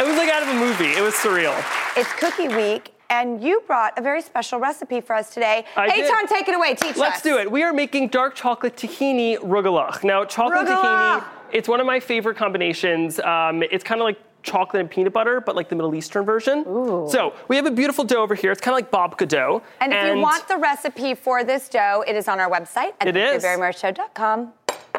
It 0.00 0.06
was 0.06 0.16
like 0.16 0.28
out 0.30 0.42
of 0.44 0.48
a 0.50 0.54
movie. 0.54 0.92
It 0.96 1.02
was 1.02 1.14
surreal. 1.14 1.54
It's 1.96 2.12
Cookie 2.14 2.48
Week, 2.48 2.92
and 3.10 3.42
you 3.42 3.62
brought 3.66 3.98
a 3.98 4.02
very 4.02 4.22
special 4.22 4.60
recipe 4.60 5.00
for 5.00 5.14
us 5.16 5.34
today. 5.34 5.64
I 5.76 5.88
did. 5.96 6.10
Eitan, 6.12 6.28
take 6.28 6.46
it 6.48 6.54
away. 6.54 6.74
Teach 6.76 6.96
Let's 6.96 7.16
us. 7.16 7.22
do 7.22 7.38
it. 7.38 7.50
We 7.50 7.64
are 7.64 7.72
making 7.72 8.08
dark 8.08 8.36
chocolate 8.36 8.76
tahini 8.76 9.38
rugelach. 9.38 10.04
Now, 10.04 10.24
chocolate 10.24 10.66
Rugelach. 10.68 11.20
tahini, 11.20 11.24
it's 11.54 11.68
one 11.68 11.80
of 11.80 11.86
my 11.86 12.00
favorite 12.00 12.36
combinations. 12.36 13.18
Um, 13.20 13.62
it's 13.62 13.84
kind 13.84 14.00
of 14.00 14.04
like 14.04 14.18
chocolate 14.42 14.80
and 14.80 14.90
peanut 14.90 15.12
butter, 15.14 15.40
but 15.40 15.56
like 15.56 15.70
the 15.70 15.74
Middle 15.74 15.94
Eastern 15.94 16.24
version. 16.24 16.64
So 17.08 17.32
we 17.48 17.56
have 17.56 17.64
a 17.64 17.70
beautiful 17.70 18.04
dough 18.04 18.20
over 18.22 18.34
here. 18.34 18.52
It's 18.52 18.60
kind 18.60 18.74
of 18.74 18.76
like 18.76 18.90
babka 18.90 19.26
dough. 19.26 19.62
And 19.80 19.92
if 19.92 20.16
you 20.16 20.20
want 20.20 20.46
the 20.48 20.58
recipe 20.58 21.14
for 21.14 21.44
this 21.44 21.68
dough, 21.70 22.04
it 22.06 22.14
is 22.14 22.28
on 22.28 22.40
our 22.40 22.50
website 22.50 22.92
at 23.00 23.06
It 23.08 23.16
is. 23.16 23.42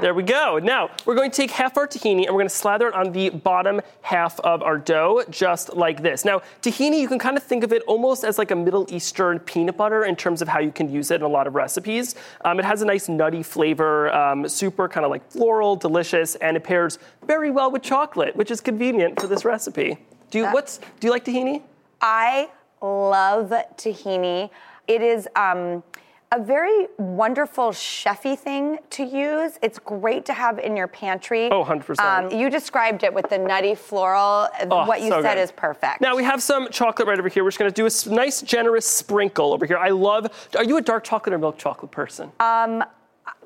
There 0.02 0.14
we 0.14 0.24
go. 0.24 0.60
Now, 0.62 0.92
we're 1.06 1.16
going 1.16 1.32
to 1.32 1.36
take 1.36 1.52
half 1.52 1.78
our 1.78 1.88
tahini 1.88 2.26
and 2.26 2.36
we're 2.36 2.42
going 2.42 2.50
to 2.50 2.56
slather 2.56 2.90
it 2.90 2.94
on 2.94 3.14
the 3.14 3.30
bottom 3.30 3.80
half 4.02 4.38
of 4.42 4.62
our 4.62 4.78
dough, 4.78 5.24
just 5.30 5.74
like 5.74 6.02
this. 6.02 6.26
Now, 6.26 6.42
tahini, 6.62 7.00
you 7.00 7.08
can 7.08 7.18
kind 7.18 7.38
of 7.38 7.44
think 7.44 7.64
of 7.64 7.72
it 7.72 7.82
almost 7.88 8.26
as 8.26 8.38
like 8.38 8.52
a 8.52 8.58
Middle 8.58 8.86
Eastern 8.90 9.40
peanut 9.40 9.78
butter 9.78 10.04
in 10.04 10.18
terms 10.18 10.42
of 10.42 10.50
how 10.50 10.60
you 10.60 10.72
can 10.72 10.92
use 10.92 11.12
it 11.12 11.16
in 11.16 11.22
a 11.22 11.28
lot 11.30 11.48
of 11.48 11.56
recipes. 11.56 12.16
Um, 12.44 12.60
it 12.60 12.66
has 12.66 12.82
a 12.82 12.86
nice 12.86 13.08
nutty 13.08 13.42
flavor, 13.42 14.14
um, 14.14 14.50
super 14.50 14.90
kind 14.90 15.06
of 15.06 15.12
like 15.12 15.32
floral, 15.32 15.78
delicious, 15.78 16.36
and 16.36 16.58
it 16.58 16.66
pairs 16.66 17.00
very 17.26 17.50
well 17.50 17.72
with 17.72 17.82
chocolate, 17.82 18.36
which 18.36 18.52
is 18.52 18.60
convenient 18.60 19.22
for 19.22 19.28
this 19.28 19.46
recipe. 19.46 19.98
Do 20.30 20.40
you, 20.40 20.46
what's, 20.48 20.80
do 21.00 21.08
you 21.08 21.12
like 21.12 21.24
tahini? 21.24 21.62
I 22.02 22.50
love 22.82 23.50
tahini. 23.78 24.50
It 24.90 25.02
is 25.02 25.30
um, 25.38 25.84
a 26.32 26.42
very 26.44 26.88
wonderful 26.98 27.70
chefy 27.72 28.38
thing 28.38 28.80
to 28.90 29.04
use. 29.04 29.58
It's 29.62 29.80
great 29.80 30.26
to 30.26 30.34
have 30.34 30.60
in 30.60 30.76
your 30.76 30.88
pantry. 30.88 31.50
Oh, 31.52 31.64
100%. 31.64 32.00
Um, 32.00 32.38
you 32.38 32.50
described 32.50 33.04
it 33.04 33.14
with 33.14 33.30
the 33.30 33.38
nutty 33.38 33.76
floral. 33.76 34.50
Oh, 34.70 34.86
what 34.86 35.02
you 35.02 35.10
so 35.10 35.22
said 35.22 35.36
good. 35.36 35.42
is 35.42 35.52
perfect. 35.52 36.02
Now 36.02 36.16
we 36.16 36.24
have 36.24 36.42
some 36.42 36.70
chocolate 36.72 37.08
right 37.08 37.20
over 37.20 37.30
here. 37.30 37.44
We're 37.44 37.52
just 37.52 37.60
going 37.60 37.72
to 37.72 37.76
do 37.76 37.86
a 37.86 38.14
nice, 38.14 38.42
generous 38.42 38.86
sprinkle 38.86 39.54
over 39.54 39.66
here. 39.66 39.78
I 39.78 39.90
love. 39.90 40.28
Are 40.58 40.64
you 40.64 40.78
a 40.78 40.82
dark 40.82 41.04
chocolate 41.04 41.34
or 41.34 41.38
milk 41.38 41.58
chocolate 41.58 41.92
person? 41.92 42.32
Um, 42.40 42.84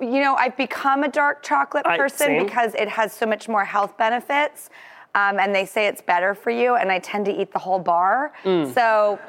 you 0.01 0.21
know, 0.21 0.35
I've 0.35 0.57
become 0.57 1.03
a 1.03 1.09
dark 1.09 1.43
chocolate 1.43 1.85
person 1.85 2.27
same. 2.27 2.43
because 2.43 2.73
it 2.75 2.87
has 2.87 3.13
so 3.13 3.25
much 3.25 3.47
more 3.47 3.65
health 3.65 3.97
benefits. 3.97 4.69
Um, 5.15 5.39
and 5.39 5.53
they 5.53 5.65
say 5.65 5.87
it's 5.87 6.01
better 6.01 6.35
for 6.35 6.51
you, 6.51 6.75
and 6.75 6.91
I 6.91 6.99
tend 6.99 7.25
to 7.25 7.41
eat 7.41 7.51
the 7.51 7.57
whole 7.59 7.79
bar. 7.79 8.31
Mm. 8.43 8.71
So, 8.73 9.19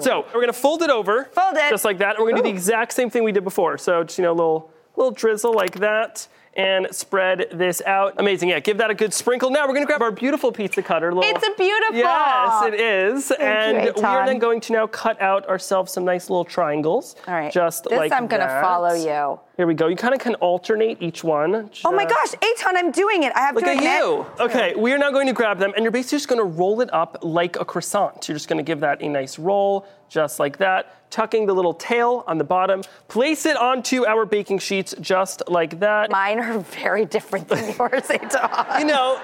So 0.00 0.26
we're 0.34 0.40
gonna 0.40 0.52
fold 0.52 0.82
it 0.82 0.90
over. 0.90 1.24
Fold 1.32 1.56
it. 1.56 1.70
Just 1.70 1.84
like 1.84 1.98
that. 1.98 2.16
And 2.16 2.24
we're 2.24 2.30
gonna 2.30 2.42
do 2.42 2.48
the 2.48 2.54
exact 2.54 2.92
same 2.92 3.10
thing 3.10 3.24
we 3.24 3.32
did 3.32 3.44
before. 3.44 3.78
So 3.78 4.04
just 4.04 4.18
you 4.18 4.24
know, 4.24 4.32
a 4.32 4.34
little 4.34 4.70
little 4.96 5.12
drizzle 5.12 5.54
like 5.54 5.78
that. 5.80 6.26
And 6.54 6.88
spread 6.90 7.46
this 7.52 7.80
out. 7.86 8.14
Amazing. 8.18 8.48
Yeah, 8.48 8.58
give 8.58 8.78
that 8.78 8.90
a 8.90 8.94
good 8.94 9.14
sprinkle. 9.14 9.50
Now 9.50 9.68
we're 9.68 9.74
gonna 9.74 9.86
grab 9.86 10.02
our 10.02 10.10
beautiful 10.10 10.50
pizza 10.50 10.82
cutter. 10.82 11.14
Little, 11.14 11.30
It's 11.36 11.46
a 11.46 11.52
beautiful. 11.56 11.96
Yes, 11.96 12.64
it 12.66 12.74
is. 12.74 13.28
Thank 13.28 13.40
you, 13.84 13.88
and 13.90 13.96
we 13.96 14.02
are 14.02 14.26
then 14.26 14.40
going 14.40 14.60
to 14.62 14.72
now 14.72 14.88
cut 14.88 15.20
out 15.22 15.48
ourselves 15.48 15.92
some 15.92 16.04
nice 16.04 16.28
little 16.28 16.44
triangles. 16.44 17.14
all 17.28 17.34
right. 17.34 17.52
Just 17.52 17.84
this 17.84 17.96
like 17.96 18.10
I'm 18.10 18.26
gonna 18.26 18.48
follow 18.60 18.94
you. 18.94 19.38
Here 19.56 19.66
we 19.66 19.74
go. 19.74 19.86
You 19.86 19.94
kind 19.96 20.12
of 20.12 20.20
can 20.20 20.34
alternate 20.36 21.00
each 21.00 21.22
one. 21.22 21.70
Oh 21.84 21.92
my 21.92 22.04
Just- 22.04 22.40
gosh, 22.40 22.50
Eitan, 22.50 22.72
I'm 22.76 22.90
doing 22.90 23.22
it. 23.22 23.32
I 23.36 23.40
have 23.40 23.54
Look 23.54 23.64
to 23.64 23.70
at 23.70 23.76
admit. 23.76 23.98
you. 24.00 24.26
Okay, 24.40 24.74
we 24.74 24.92
are 24.92 24.98
now 24.98 25.10
going 25.12 25.28
to 25.28 25.32
grab 25.34 25.58
them, 25.58 25.72
and 25.76 25.84
you're 25.84 25.92
basically 25.92 26.16
just 26.16 26.28
going 26.28 26.40
to 26.40 26.44
roll 26.58 26.80
it 26.80 26.92
up 26.92 27.18
like 27.22 27.60
a 27.60 27.64
croissant. 27.64 28.26
You're 28.26 28.36
just 28.36 28.48
going 28.48 28.56
to 28.56 28.62
give 28.64 28.80
that 28.80 29.02
a 29.02 29.08
nice 29.08 29.38
roll, 29.38 29.86
just 30.10 30.38
like 30.38 30.58
that, 30.58 31.10
tucking 31.10 31.46
the 31.46 31.54
little 31.54 31.72
tail 31.72 32.24
on 32.26 32.36
the 32.36 32.44
bottom. 32.44 32.82
Place 33.08 33.46
it 33.46 33.56
onto 33.56 34.04
our 34.04 34.26
baking 34.26 34.58
sheets, 34.58 34.94
just 35.00 35.42
like 35.48 35.80
that. 35.80 36.10
Mine 36.10 36.38
are 36.40 36.58
very 36.58 37.06
different 37.06 37.48
than 37.48 37.64
yours, 37.78 38.02
Eitan. 38.02 38.80
You 38.80 38.84
know, 38.86 39.20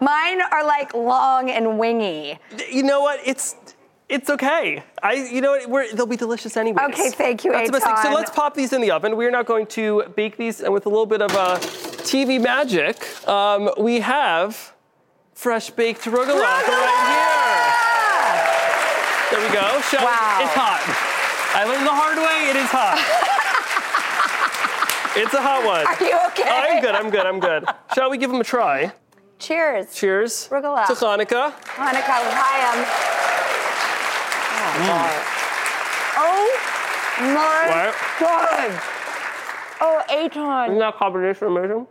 Mine 0.00 0.40
are 0.40 0.64
like 0.64 0.94
long 0.94 1.50
and 1.50 1.78
wingy. 1.78 2.38
you 2.70 2.82
know 2.82 3.00
what? 3.00 3.20
It's 3.24 3.56
it's 4.08 4.30
okay. 4.30 4.82
I, 5.02 5.14
you 5.14 5.42
know, 5.42 5.50
what? 5.50 5.68
We're, 5.68 5.94
they'll 5.94 6.06
be 6.06 6.16
delicious 6.16 6.56
anyway. 6.56 6.82
Okay, 6.84 7.10
thank 7.10 7.44
you, 7.44 7.52
That's 7.52 7.68
the 7.68 7.72
best 7.72 7.84
thing. 7.84 7.96
So 8.02 8.14
let's 8.14 8.30
pop 8.30 8.54
these 8.54 8.72
in 8.72 8.80
the 8.80 8.90
oven. 8.90 9.16
We're 9.16 9.30
now 9.30 9.42
going 9.42 9.66
to 9.66 10.04
bake 10.16 10.38
these, 10.38 10.60
and 10.62 10.72
with 10.72 10.86
a 10.86 10.88
little 10.88 11.04
bit 11.04 11.20
of 11.20 11.30
uh, 11.32 11.58
TV 11.58 12.40
magic, 12.40 12.96
um, 13.28 13.68
we 13.78 14.00
have 14.00 14.72
fresh 15.34 15.68
baked 15.70 16.02
rugelach 16.04 16.40
right 16.40 17.18
here. 17.18 17.27
We 19.48 19.54
go. 19.54 19.80
Show 19.88 20.04
Wow. 20.04 20.40
It's 20.44 20.52
hot. 20.52 20.84
I 21.56 21.64
learned 21.64 21.86
the 21.86 21.92
hard 21.92 22.18
way. 22.18 22.50
It 22.50 22.56
is 22.56 22.68
hot. 22.68 22.98
it's 25.16 25.32
a 25.32 25.40
hot 25.40 25.64
one. 25.64 25.86
Are 25.86 25.96
you 26.04 26.18
okay? 26.28 26.44
Oh, 26.50 26.68
I'm 26.68 26.82
good. 26.82 26.94
I'm 26.94 27.10
good. 27.10 27.26
I'm 27.26 27.40
good. 27.40 27.64
Shall 27.94 28.10
we 28.10 28.18
give 28.18 28.30
them 28.30 28.40
a 28.40 28.44
try? 28.44 28.92
Cheers. 29.38 29.94
Cheers. 29.94 30.48
Rugelach. 30.50 30.86
To 30.88 30.94
Hanukkah. 30.94 31.52
Hanukkah 31.64 32.20
L'chaim. 32.28 32.84
Mm. 34.78 35.38
Oh 36.20 36.50
my 37.20 37.64
Right. 37.68 37.94
god. 38.20 38.82
Oh, 39.80 40.02
Eitan. 40.10 40.66
Isn't 40.68 40.78
that 40.78 40.96
combination 40.96 41.46
amazing? 41.46 41.86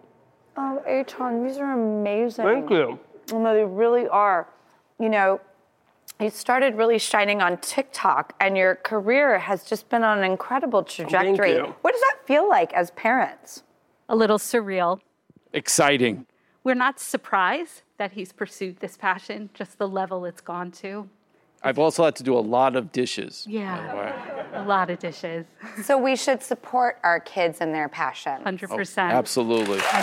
Oh, 0.58 0.82
Eitan, 0.88 1.48
these 1.48 1.58
are 1.58 1.74
amazing. 1.74 2.46
Thank 2.46 2.70
you. 2.70 3.00
Oh, 3.32 3.39
no, 3.39 3.54
they 3.54 3.63
really 3.63 4.08
are. 4.08 4.48
You 5.00 5.10
know, 5.10 5.39
you 6.20 6.30
started 6.30 6.76
really 6.76 6.98
shining 6.98 7.41
on 7.41 7.58
TikTok, 7.58 8.34
and 8.39 8.58
your 8.58 8.76
career 8.76 9.39
has 9.39 9.63
just 9.63 9.89
been 9.89 10.04
on 10.04 10.17
an 10.17 10.24
incredible 10.24 10.80
oh, 10.80 10.84
trajectory. 10.84 11.54
you. 11.54 11.75
What 11.82 11.92
does 11.92 12.02
that 12.02 12.25
feel 12.25 12.50
like 12.50 12.73
as 12.73 12.92
parents? 12.92 13.63
a 14.10 14.15
little 14.15 14.38
surreal. 14.38 15.02
Exciting. 15.54 16.25
We're 16.63 16.75
not 16.75 17.00
surprised 17.00 17.84
that 17.98 18.13
he's 18.13 18.32
pursued 18.32 18.77
this 18.79 18.98
passion, 18.98 19.50
just 19.54 19.77
the 19.77 19.88
level 19.88 20.25
it's 20.25 20.42
gone 20.42 20.71
to. 20.71 21.08
I've 21.63 21.79
also 21.79 22.06
had 22.06 22.15
to 22.17 22.23
do 22.23 22.38
a 22.38 22.40
lot 22.40 22.75
of 22.75 22.92
dishes. 22.92 23.46
Yeah, 23.50 24.44
oh, 24.54 24.63
a 24.63 24.65
lot 24.65 24.92
of 24.92 25.00
dishes. 25.00 25.46
So 25.84 25.98
we 25.98 26.15
should 26.15 26.44
support 26.44 27.00
our 27.04 27.19
kids 27.19 27.62
in 27.62 27.71
their 27.71 27.90
passion. 27.90 28.44
100%. 28.44 28.98
Absolutely. 28.98 29.79
100%. 29.79 29.98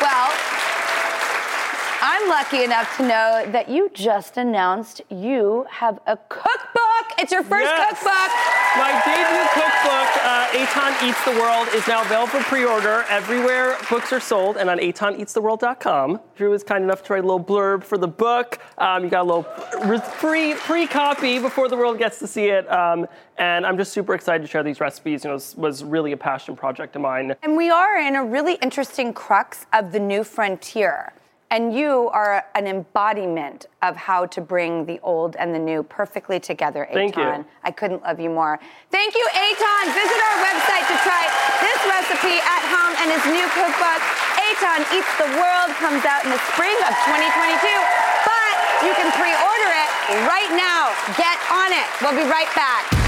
Well, 0.00 0.32
I'm 2.28 2.44
lucky 2.44 2.62
enough 2.62 2.94
to 2.98 3.04
know 3.04 3.46
that 3.52 3.70
you 3.70 3.90
just 3.94 4.36
announced 4.36 5.00
you 5.08 5.64
have 5.70 5.98
a 6.06 6.14
cookbook. 6.28 7.16
It's 7.16 7.32
your 7.32 7.42
first 7.42 7.64
Yes. 7.64 7.88
cookbook. 7.88 8.30
My 8.76 8.92
debut 9.06 9.48
cookbook, 9.54 10.24
uh, 10.26 10.46
Eitan 10.52 11.08
Eats 11.08 11.24
the 11.24 11.30
World, 11.40 11.68
is 11.68 11.88
now 11.88 12.02
available 12.02 12.28
for 12.38 12.40
pre-order 12.42 13.06
everywhere 13.08 13.78
books 13.88 14.12
are 14.12 14.20
sold 14.20 14.58
and 14.58 14.68
on 14.68 14.78
EitanEatsTheWorld.com. 14.78 16.20
Drew 16.36 16.50
was 16.50 16.62
kind 16.62 16.84
enough 16.84 17.02
to 17.04 17.14
write 17.14 17.24
a 17.24 17.26
little 17.26 17.42
blurb 17.42 17.82
for 17.82 17.96
the 17.96 18.06
book. 18.08 18.58
Um, 18.76 19.04
you 19.04 19.08
got 19.08 19.22
a 19.22 19.24
little 19.24 19.44
free 20.00 20.52
free 20.52 20.86
copy 20.86 21.38
before 21.38 21.68
the 21.70 21.78
world 21.78 21.96
gets 21.98 22.18
to 22.18 22.26
see 22.26 22.48
it. 22.48 22.70
Um, 22.70 23.06
and 23.38 23.64
I'm 23.64 23.78
just 23.78 23.94
super 23.94 24.14
excited 24.14 24.42
to 24.42 24.48
share 24.48 24.62
these 24.62 24.80
recipes. 24.80 25.24
You 25.24 25.30
know, 25.30 25.36
it 25.36 25.54
was 25.56 25.82
really 25.82 26.12
a 26.12 26.16
passion 26.18 26.56
project 26.56 26.94
of 26.94 27.00
mine. 27.00 27.34
And 27.42 27.56
we 27.56 27.70
are 27.70 27.98
in 27.98 28.16
a 28.16 28.22
really 28.24 28.56
interesting 28.56 29.14
crux 29.14 29.64
of 29.72 29.92
the 29.92 29.98
new 29.98 30.24
frontier. 30.24 31.14
And 31.50 31.72
you 31.72 32.12
are 32.12 32.44
an 32.54 32.66
embodiment 32.66 33.66
of 33.80 33.96
how 33.96 34.26
to 34.26 34.40
bring 34.40 34.84
the 34.84 35.00
old 35.00 35.34
and 35.36 35.54
the 35.54 35.58
new 35.58 35.82
perfectly 35.82 36.38
together, 36.38 36.86
Eitan. 36.90 36.94
Thank 36.94 37.16
you. 37.16 37.46
I 37.64 37.70
couldn't 37.70 38.02
love 38.02 38.20
you 38.20 38.28
more. 38.28 38.60
Thank 38.92 39.14
you, 39.14 39.24
Eitan. 39.32 39.84
Visit 39.96 40.20
our 40.28 40.38
website 40.44 40.84
to 40.92 40.96
try 41.08 41.24
this 41.64 41.80
recipe 41.88 42.36
at 42.36 42.62
home 42.68 42.92
and 43.00 43.08
his 43.16 43.24
new 43.32 43.48
cookbook. 43.56 44.00
Eitan 44.36 44.84
Eats 44.92 45.08
the 45.16 45.30
World 45.40 45.72
comes 45.80 46.04
out 46.04 46.20
in 46.28 46.30
the 46.30 46.42
spring 46.52 46.76
of 46.84 46.92
2022. 47.08 47.64
But 48.28 48.52
you 48.84 48.92
can 48.92 49.08
pre-order 49.16 49.70
it 49.72 49.90
right 50.28 50.52
now. 50.52 50.92
Get 51.16 51.40
on 51.48 51.72
it. 51.72 51.88
We'll 52.04 52.12
be 52.12 52.28
right 52.28 52.52
back. 52.52 53.07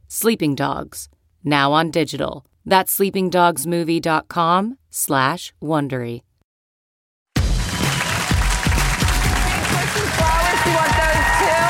Sleeping 0.13 0.55
Dogs, 0.55 1.07
now 1.41 1.71
on 1.71 1.89
digital. 1.89 2.45
That's 2.65 2.99
sleepingdogsmovie.com 2.99 4.77
slash 4.89 5.53
Wondery. 5.63 6.19
flowers. 10.17 10.59
You 10.65 10.73
want 10.75 10.91
those 10.99 11.27
too? 11.39 11.63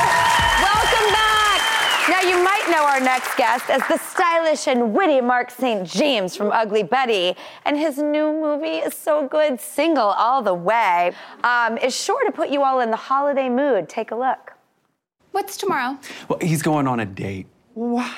Welcome 0.57 1.07
back. 1.13 1.61
Now, 2.09 2.21
you 2.21 2.43
might 2.43 2.67
know 2.71 2.83
our 2.83 2.99
next 2.99 3.37
guest 3.37 3.69
as 3.69 3.83
the 3.87 3.99
stylish 3.99 4.67
and 4.67 4.95
witty 4.95 5.21
Mark 5.21 5.51
St. 5.51 5.87
James 5.87 6.35
from 6.35 6.51
Ugly 6.51 6.81
Betty. 6.81 7.35
And 7.65 7.77
his 7.77 7.99
new 7.99 8.33
movie 8.33 8.79
is 8.79 8.95
so 8.95 9.27
good, 9.27 9.61
Single 9.61 10.07
All 10.17 10.41
the 10.41 10.55
Way, 10.55 11.13
um, 11.43 11.77
is 11.77 11.95
sure 11.95 12.25
to 12.25 12.31
put 12.31 12.49
you 12.49 12.63
all 12.63 12.79
in 12.79 12.89
the 12.89 12.97
holiday 12.97 13.49
mood. 13.49 13.87
Take 13.87 14.09
a 14.09 14.15
look. 14.15 14.53
What's 15.31 15.57
tomorrow? 15.57 15.99
Well, 16.27 16.39
he's 16.41 16.63
going 16.63 16.87
on 16.87 16.99
a 16.99 17.05
date. 17.05 17.45
What? 17.75 18.11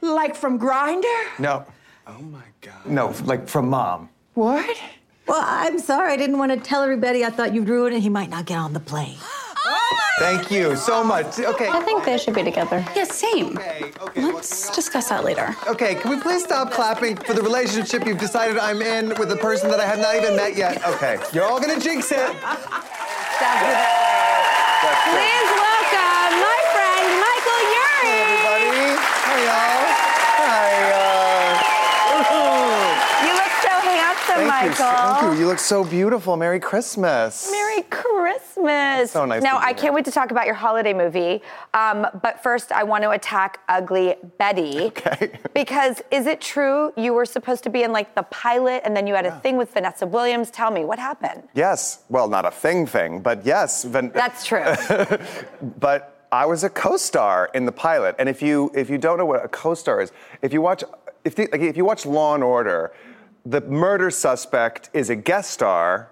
Like 0.00 0.34
from 0.34 0.58
Grindr? 0.58 1.38
No. 1.38 1.64
Oh 2.06 2.22
my 2.22 2.42
God. 2.60 2.86
No, 2.86 3.12
like 3.24 3.48
from 3.48 3.68
mom. 3.68 4.08
What? 4.34 4.76
Well, 5.26 5.42
I'm 5.44 5.78
sorry. 5.78 6.12
I 6.12 6.16
didn't 6.16 6.38
want 6.38 6.52
to 6.52 6.58
tell 6.58 6.82
everybody. 6.82 7.24
I 7.24 7.30
thought 7.30 7.52
you'd 7.54 7.68
ruin 7.68 7.92
it. 7.92 8.00
He 8.00 8.08
might 8.08 8.30
not 8.30 8.46
get 8.46 8.56
on 8.58 8.72
the 8.72 8.80
plane. 8.80 9.18
Oh 9.70 9.96
Thank 10.18 10.50
you 10.50 10.74
so 10.76 11.04
much. 11.04 11.38
Okay. 11.38 11.68
I 11.68 11.80
think 11.82 12.04
they 12.04 12.16
should 12.18 12.34
be 12.34 12.42
together. 12.42 12.84
Yeah, 12.96 13.04
same. 13.04 13.56
Let's 14.16 14.70
discuss 14.74 15.10
that 15.10 15.22
later. 15.24 15.54
Okay, 15.68 15.94
can 15.94 16.10
we 16.10 16.18
please 16.20 16.42
stop 16.42 16.72
clapping 16.72 17.14
for 17.16 17.34
the 17.34 17.42
relationship 17.42 18.04
you've 18.06 18.18
decided 18.18 18.58
I'm 18.58 18.82
in 18.82 19.10
with 19.18 19.30
a 19.30 19.36
person 19.36 19.70
that 19.70 19.78
I 19.78 19.86
have 19.86 20.00
not 20.00 20.16
even 20.16 20.34
met 20.34 20.56
yet? 20.56 20.84
Okay, 20.86 21.18
you're 21.32 21.44
all 21.44 21.60
gonna 21.60 21.78
jinx 21.78 22.10
it. 22.10 22.18
Please 22.18 22.34
welcome 25.54 26.34
my 26.42 26.58
friend 26.74 27.06
Michael 27.22 27.62
Urie. 27.78 28.18
Everybody, 28.18 28.98
hi 29.22 29.38
y'all. 29.46 29.86
Hi. 30.42 30.74
Uh... 30.98 31.54
You 33.22 33.30
look 33.38 33.54
so 33.62 33.70
handsome, 33.70 34.42
Thank 34.42 34.47
Michael. 34.66 34.86
you. 34.86 35.20
Thank 35.20 35.34
you. 35.34 35.40
You 35.40 35.46
look 35.46 35.58
so 35.58 35.84
beautiful. 35.84 36.36
Merry 36.36 36.60
Christmas. 36.60 37.50
Merry 37.50 37.82
Christmas. 37.82 39.10
So 39.10 39.24
nice 39.24 39.42
Now, 39.42 39.58
I 39.58 39.72
can't 39.72 39.94
wait 39.94 40.04
to 40.06 40.10
talk 40.10 40.30
about 40.30 40.46
your 40.46 40.54
holiday 40.54 40.92
movie. 40.92 41.42
Um, 41.74 42.06
but 42.22 42.42
first, 42.42 42.72
I 42.72 42.82
want 42.82 43.04
to 43.04 43.10
attack 43.10 43.60
Ugly 43.68 44.16
Betty. 44.38 44.86
Okay. 44.86 45.38
because 45.54 46.02
is 46.10 46.26
it 46.26 46.40
true 46.40 46.92
you 46.96 47.12
were 47.12 47.26
supposed 47.26 47.62
to 47.64 47.70
be 47.70 47.82
in 47.82 47.92
like 47.92 48.14
the 48.14 48.24
pilot 48.24 48.82
and 48.84 48.96
then 48.96 49.06
you 49.06 49.14
had 49.14 49.26
a 49.26 49.38
thing 49.40 49.56
with 49.56 49.72
Vanessa 49.72 50.06
Williams? 50.06 50.50
Tell 50.50 50.70
me, 50.70 50.84
what 50.84 50.98
happened? 50.98 51.42
Yes. 51.54 52.02
Well, 52.08 52.28
not 52.28 52.44
a 52.44 52.50
thing 52.50 52.86
thing, 52.86 53.20
but 53.20 53.44
yes. 53.44 53.84
Van- 53.84 54.10
That's 54.14 54.44
true. 54.44 54.64
but 55.78 56.26
I 56.30 56.44
was 56.44 56.64
a 56.64 56.70
co-star 56.70 57.50
in 57.54 57.64
the 57.64 57.72
pilot, 57.72 58.14
and 58.18 58.28
if 58.28 58.42
you 58.42 58.70
if 58.74 58.90
you 58.90 58.98
don't 58.98 59.16
know 59.16 59.24
what 59.24 59.42
a 59.42 59.48
co-star 59.48 60.02
is, 60.02 60.12
if 60.42 60.52
you 60.52 60.60
watch 60.60 60.84
if 61.24 61.34
the, 61.34 61.48
like, 61.50 61.60
if 61.60 61.76
you 61.76 61.84
watch 61.84 62.04
Law 62.04 62.34
and 62.34 62.44
Order, 62.44 62.92
the 63.48 63.62
murder 63.62 64.10
suspect 64.10 64.90
is 64.92 65.08
a 65.08 65.16
guest 65.16 65.50
star, 65.50 66.10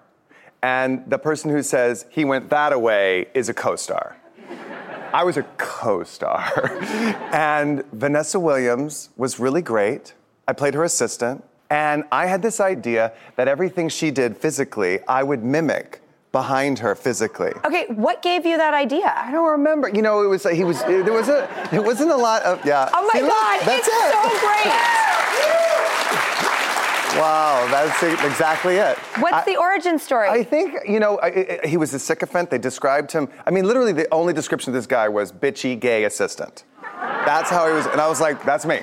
and 0.62 1.04
the 1.06 1.18
person 1.18 1.50
who 1.50 1.62
says 1.62 2.06
he 2.08 2.24
went 2.24 2.48
that 2.48 2.80
way 2.80 3.26
is 3.34 3.50
a 3.50 3.54
co-star. 3.54 4.16
I 5.12 5.22
was 5.22 5.36
a 5.36 5.42
co-star, 5.58 6.78
and 7.32 7.84
Vanessa 7.92 8.40
Williams 8.40 9.10
was 9.18 9.38
really 9.38 9.60
great. 9.60 10.14
I 10.48 10.54
played 10.54 10.72
her 10.74 10.84
assistant, 10.84 11.44
and 11.68 12.04
I 12.10 12.26
had 12.26 12.40
this 12.40 12.58
idea 12.58 13.12
that 13.36 13.48
everything 13.48 13.90
she 13.90 14.10
did 14.10 14.36
physically, 14.36 15.00
I 15.06 15.22
would 15.22 15.44
mimic 15.44 16.00
behind 16.32 16.78
her 16.78 16.94
physically. 16.94 17.52
Okay, 17.66 17.86
what 17.88 18.22
gave 18.22 18.46
you 18.46 18.56
that 18.56 18.72
idea? 18.72 19.12
I 19.14 19.30
don't 19.30 19.50
remember. 19.50 19.90
You 19.90 20.00
know, 20.00 20.22
it 20.22 20.28
was 20.28 20.44
like 20.46 20.54
he 20.54 20.64
was 20.64 20.82
there 20.84 21.12
was 21.12 21.28
a 21.28 21.48
it 21.72 21.82
wasn't 21.82 22.12
a 22.12 22.16
lot 22.16 22.42
of 22.42 22.64
yeah. 22.64 22.88
Oh 22.94 23.10
my 23.12 23.20
See, 23.20 23.26
God, 23.26 23.60
that's 23.66 23.86
it's 23.86 23.88
it. 23.88 24.12
so 24.12 24.46
great. 24.46 25.52
Wow, 27.18 27.66
that's 27.70 28.02
exactly 28.24 28.76
it. 28.76 28.96
What's 29.20 29.34
I- 29.34 29.44
the 29.44 29.56
origin 29.56 29.98
story? 29.98 30.28
I 30.28 30.42
think, 30.42 30.76
you 30.88 31.00
know, 31.00 31.18
I, 31.18 31.60
I- 31.62 31.66
he 31.66 31.76
was 31.76 31.94
a 31.94 31.98
sycophant. 31.98 32.50
They 32.50 32.58
described 32.58 33.12
him. 33.12 33.28
I 33.46 33.50
mean, 33.50 33.64
literally, 33.64 33.92
the 33.92 34.12
only 34.12 34.32
description 34.32 34.70
of 34.70 34.74
this 34.74 34.86
guy 34.86 35.08
was 35.08 35.32
bitchy 35.32 35.78
gay 35.78 36.04
assistant. 36.04 36.64
That's 37.02 37.50
how 37.50 37.66
he 37.68 37.72
was. 37.72 37.86
And 37.86 38.00
I 38.00 38.08
was 38.08 38.20
like, 38.20 38.44
that's 38.44 38.66
me. 38.66 38.80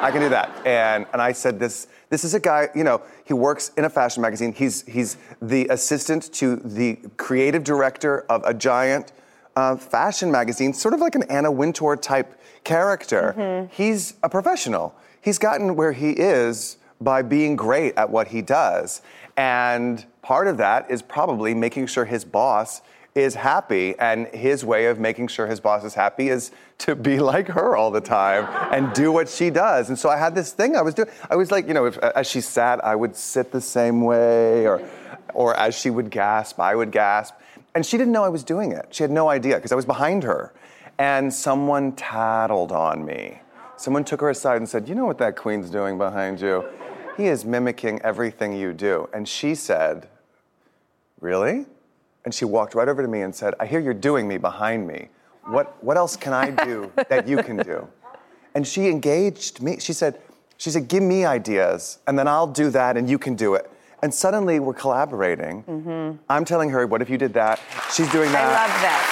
I 0.00 0.10
can 0.12 0.20
do 0.20 0.28
that. 0.28 0.50
And, 0.64 1.06
and 1.12 1.20
I 1.20 1.32
said, 1.32 1.58
this, 1.58 1.88
this 2.08 2.22
is 2.24 2.34
a 2.34 2.40
guy, 2.40 2.68
you 2.74 2.84
know, 2.84 3.02
he 3.24 3.34
works 3.34 3.72
in 3.76 3.84
a 3.84 3.90
fashion 3.90 4.22
magazine. 4.22 4.52
He's, 4.52 4.82
he's 4.86 5.16
the 5.42 5.66
assistant 5.68 6.32
to 6.34 6.56
the 6.56 6.96
creative 7.16 7.64
director 7.64 8.20
of 8.30 8.42
a 8.44 8.54
giant 8.54 9.12
uh, 9.56 9.76
fashion 9.76 10.30
magazine, 10.30 10.72
sort 10.72 10.94
of 10.94 11.00
like 11.00 11.16
an 11.16 11.24
Anna 11.24 11.50
Wintour 11.50 11.96
type 11.96 12.40
character. 12.62 13.34
Mhm. 13.36 13.70
He's 13.72 14.14
a 14.22 14.28
professional. 14.28 14.94
He's 15.20 15.38
gotten 15.38 15.74
where 15.74 15.92
he 15.92 16.10
is 16.12 16.76
by 17.00 17.22
being 17.22 17.56
great 17.56 17.94
at 17.96 18.10
what 18.10 18.28
he 18.28 18.42
does. 18.42 19.02
And 19.36 20.04
part 20.22 20.48
of 20.48 20.56
that 20.56 20.90
is 20.90 21.02
probably 21.02 21.54
making 21.54 21.86
sure 21.86 22.04
his 22.04 22.24
boss 22.24 22.82
is 23.14 23.34
happy. 23.34 23.94
And 23.98 24.26
his 24.28 24.64
way 24.64 24.86
of 24.86 24.98
making 24.98 25.28
sure 25.28 25.46
his 25.46 25.60
boss 25.60 25.84
is 25.84 25.94
happy 25.94 26.28
is 26.28 26.50
to 26.78 26.94
be 26.94 27.18
like 27.32 27.48
her 27.48 27.76
all 27.76 27.90
the 27.90 28.00
time 28.00 28.46
and 28.72 28.92
do 28.94 29.12
what 29.12 29.28
she 29.28 29.50
does. 29.50 29.88
And 29.88 29.98
so 29.98 30.08
I 30.08 30.16
had 30.16 30.34
this 30.34 30.52
thing 30.52 30.76
I 30.76 30.82
was 30.82 30.94
doing. 30.94 31.08
I 31.30 31.36
was 31.36 31.50
like, 31.50 31.68
you 31.68 31.74
know, 31.74 31.86
if, 31.86 31.98
as 31.98 32.28
she 32.28 32.40
sat, 32.40 32.84
I 32.84 32.94
would 32.94 33.16
sit 33.16 33.52
the 33.52 33.60
same 33.60 34.02
way, 34.02 34.66
or, 34.66 34.88
or 35.34 35.56
as 35.56 35.78
she 35.78 35.90
would 35.90 36.10
gasp, 36.10 36.60
I 36.60 36.74
would 36.74 36.90
gasp. 36.90 37.34
And 37.74 37.84
she 37.84 37.96
didn't 37.96 38.12
know 38.12 38.24
I 38.24 38.28
was 38.28 38.42
doing 38.42 38.72
it. 38.72 38.86
She 38.90 39.02
had 39.02 39.10
no 39.10 39.28
idea 39.28 39.56
because 39.56 39.72
I 39.72 39.76
was 39.76 39.86
behind 39.86 40.24
her. 40.24 40.52
And 40.98 41.32
someone 41.32 41.92
tattled 41.92 42.72
on 42.72 43.04
me. 43.04 43.40
Someone 43.76 44.02
took 44.02 44.20
her 44.20 44.30
aside 44.30 44.56
and 44.56 44.68
said, 44.68 44.88
You 44.88 44.96
know 44.96 45.06
what 45.06 45.18
that 45.18 45.36
queen's 45.36 45.70
doing 45.70 45.96
behind 45.96 46.40
you? 46.40 46.64
He 47.18 47.26
is 47.26 47.44
mimicking 47.44 48.00
everything 48.02 48.52
you 48.54 48.72
do. 48.72 49.08
And 49.12 49.28
she 49.28 49.54
said, 49.54 50.08
Really? 51.20 51.66
And 52.24 52.32
she 52.32 52.44
walked 52.44 52.74
right 52.74 52.88
over 52.88 53.02
to 53.02 53.08
me 53.08 53.22
and 53.22 53.34
said, 53.34 53.54
I 53.58 53.66
hear 53.66 53.80
you're 53.80 53.92
doing 53.92 54.28
me 54.28 54.38
behind 54.38 54.86
me. 54.86 55.08
What, 55.46 55.82
what 55.82 55.96
else 55.96 56.14
can 56.16 56.32
I 56.32 56.50
do 56.64 56.92
that 57.08 57.26
you 57.26 57.42
can 57.42 57.56
do? 57.56 57.88
And 58.54 58.66
she 58.66 58.88
engaged 58.88 59.60
me. 59.62 59.78
She 59.80 59.92
said, 59.92 60.20
she 60.58 60.70
said, 60.70 60.88
give 60.88 61.02
me 61.02 61.24
ideas, 61.24 61.98
and 62.06 62.18
then 62.18 62.26
I'll 62.28 62.46
do 62.48 62.68
that, 62.70 62.96
and 62.96 63.08
you 63.08 63.18
can 63.18 63.34
do 63.36 63.54
it. 63.54 63.70
And 64.02 64.12
suddenly 64.12 64.58
we're 64.60 64.74
collaborating. 64.74 65.62
Mhm. 65.64 66.18
I'm 66.28 66.44
telling 66.44 66.70
her, 66.70 66.86
what 66.86 67.00
if 67.00 67.08
you 67.08 67.16
did 67.18 67.32
that? 67.34 67.60
She's 67.92 68.10
doing 68.12 68.30
that. 68.32 68.44
I 68.44 68.66
love 68.66 68.74
that. 68.82 69.02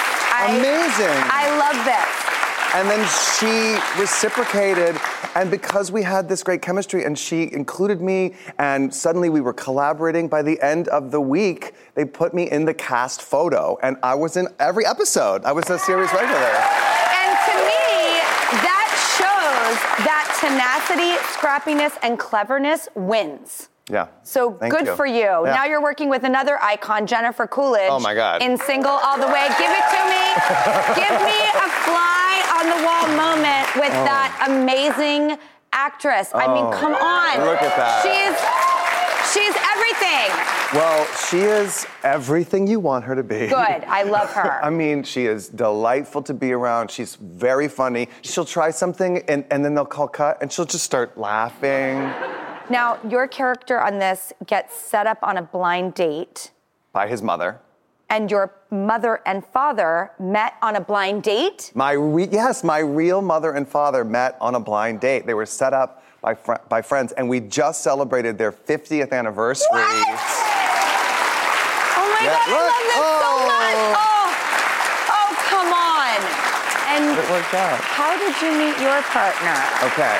Amazing. 0.49 1.17
I 1.31 1.45
love 1.57 1.77
this. 1.87 2.26
And 2.73 2.89
then 2.89 3.07
she 3.37 3.79
reciprocated. 3.99 4.99
And 5.35 5.49
because 5.49 5.91
we 5.91 6.03
had 6.03 6.27
this 6.27 6.43
great 6.43 6.61
chemistry 6.61 7.05
and 7.05 7.17
she 7.17 7.51
included 7.53 8.01
me, 8.01 8.35
and 8.57 8.93
suddenly 8.93 9.29
we 9.29 9.41
were 9.41 9.53
collaborating, 9.53 10.27
by 10.27 10.41
the 10.41 10.59
end 10.61 10.87
of 10.89 11.11
the 11.11 11.21
week, 11.21 11.73
they 11.95 12.05
put 12.05 12.33
me 12.33 12.49
in 12.49 12.65
the 12.65 12.73
cast 12.73 13.21
photo. 13.21 13.77
And 13.83 13.97
I 14.03 14.15
was 14.15 14.37
in 14.37 14.47
every 14.59 14.85
episode. 14.85 15.45
I 15.45 15.51
was 15.51 15.69
a 15.69 15.79
series 15.79 16.11
regular. 16.11 16.37
And 16.37 17.31
to 17.47 17.55
me, 17.65 18.19
that 18.65 18.89
shows 19.17 20.05
that 20.05 20.27
tenacity, 20.39 21.17
scrappiness, 21.33 21.97
and 22.03 22.19
cleverness 22.19 22.89
wins. 22.95 23.69
Yeah. 23.89 24.07
So 24.23 24.51
Thank 24.53 24.73
good 24.73 24.87
you. 24.87 24.95
for 24.95 25.05
you. 25.05 25.21
Yeah. 25.21 25.53
Now 25.55 25.65
you're 25.65 25.81
working 25.81 26.09
with 26.09 26.23
another 26.23 26.61
icon, 26.61 27.07
Jennifer 27.07 27.47
Coolidge. 27.47 27.89
Oh, 27.89 27.99
my 27.99 28.13
God. 28.13 28.41
In 28.41 28.57
Single 28.57 28.91
All 28.91 29.17
the 29.17 29.27
Way. 29.27 29.47
Give 29.57 29.71
it 29.71 29.87
to 29.95 30.01
me. 30.11 30.23
Give 31.07 31.15
me 31.23 31.39
a 31.55 31.69
fly 31.85 32.16
on 32.57 32.65
the 32.69 32.85
wall 32.85 33.07
moment 33.15 33.67
with 33.75 33.93
Oh. 33.93 34.05
that 34.05 34.45
amazing 34.49 35.37
actress. 35.73 36.31
I 36.33 36.47
mean, 36.47 36.65
Oh, 36.65 36.71
come 36.71 36.93
on. 36.95 37.45
look 37.45 37.61
at 37.61 37.75
that. 37.77 38.01
She's 38.03 38.35
she's 39.33 39.55
everything. 39.73 40.29
Well, 40.73 41.05
she 41.29 41.39
is 41.39 41.85
everything 42.03 42.67
you 42.67 42.79
want 42.79 43.05
her 43.05 43.15
to 43.15 43.23
be. 43.23 43.47
Good. 43.47 43.83
I 43.87 44.03
love 44.03 44.31
her. 44.33 44.59
I 44.63 44.69
mean, 44.69 45.03
she 45.03 45.25
is 45.25 45.47
delightful 45.49 46.21
to 46.23 46.33
be 46.33 46.51
around. 46.51 46.91
She's 46.91 47.15
very 47.15 47.67
funny. 47.67 48.09
She'll 48.21 48.45
try 48.45 48.71
something 48.71 49.19
and, 49.29 49.45
and 49.51 49.63
then 49.63 49.75
they'll 49.75 49.85
call 49.85 50.07
cut 50.07 50.41
and 50.41 50.51
she'll 50.51 50.65
just 50.65 50.83
start 50.83 51.17
laughing 51.17 51.99
Now, 52.69 52.97
your 53.07 53.27
character 53.27 53.79
on 53.79 53.99
this 53.99 54.33
gets 54.45 54.75
set 54.75 55.07
up 55.07 55.19
on 55.21 55.37
a 55.37 55.41
blind 55.41 55.93
date, 55.93 56.51
by 56.91 57.07
his 57.07 57.21
mother. 57.21 57.59
and 58.09 58.29
your 58.31 58.51
mother 58.71 59.21
and 59.25 59.45
father 59.45 60.11
met 60.19 60.55
on 60.61 60.75
a 60.75 60.81
blind 60.81 61.23
date. 61.23 61.71
My 61.73 61.91
re- 61.93 62.27
yes, 62.31 62.63
my 62.63 62.79
real 62.79 63.21
mother 63.21 63.51
and 63.53 63.67
father 63.67 64.03
met 64.03 64.37
on 64.41 64.55
a 64.55 64.59
blind 64.59 64.99
date. 64.99 65.25
They 65.25 65.33
were 65.33 65.45
set 65.45 65.73
up 65.73 66.03
by, 66.21 66.33
fr- 66.35 66.55
by 66.67 66.81
friends, 66.81 67.11
and 67.13 67.29
we 67.29 67.39
just 67.39 67.81
celebrated 67.83 68.37
their 68.37 68.51
50th 68.51 69.11
anniversary. 69.11 69.67
Oh 69.71 69.77
my 72.11 72.25
Yeah, 72.25 72.35
God, 72.35 72.49
look. 72.49 72.67
I 72.67 72.73
love 72.75 72.87
this 72.87 73.07
so 73.23 73.31
much. 73.47 73.79
Oh, 73.97 74.27
oh, 75.15 75.29
come 75.47 75.71
on. 75.73 76.19
And 76.91 77.17
It 77.17 77.29
worked 77.31 77.53
out. 77.53 77.79
how 77.79 78.17
did 78.17 78.35
you 78.41 78.51
meet 78.57 78.77
your 78.81 79.01
partner? 79.03 79.55
Okay. 79.87 80.19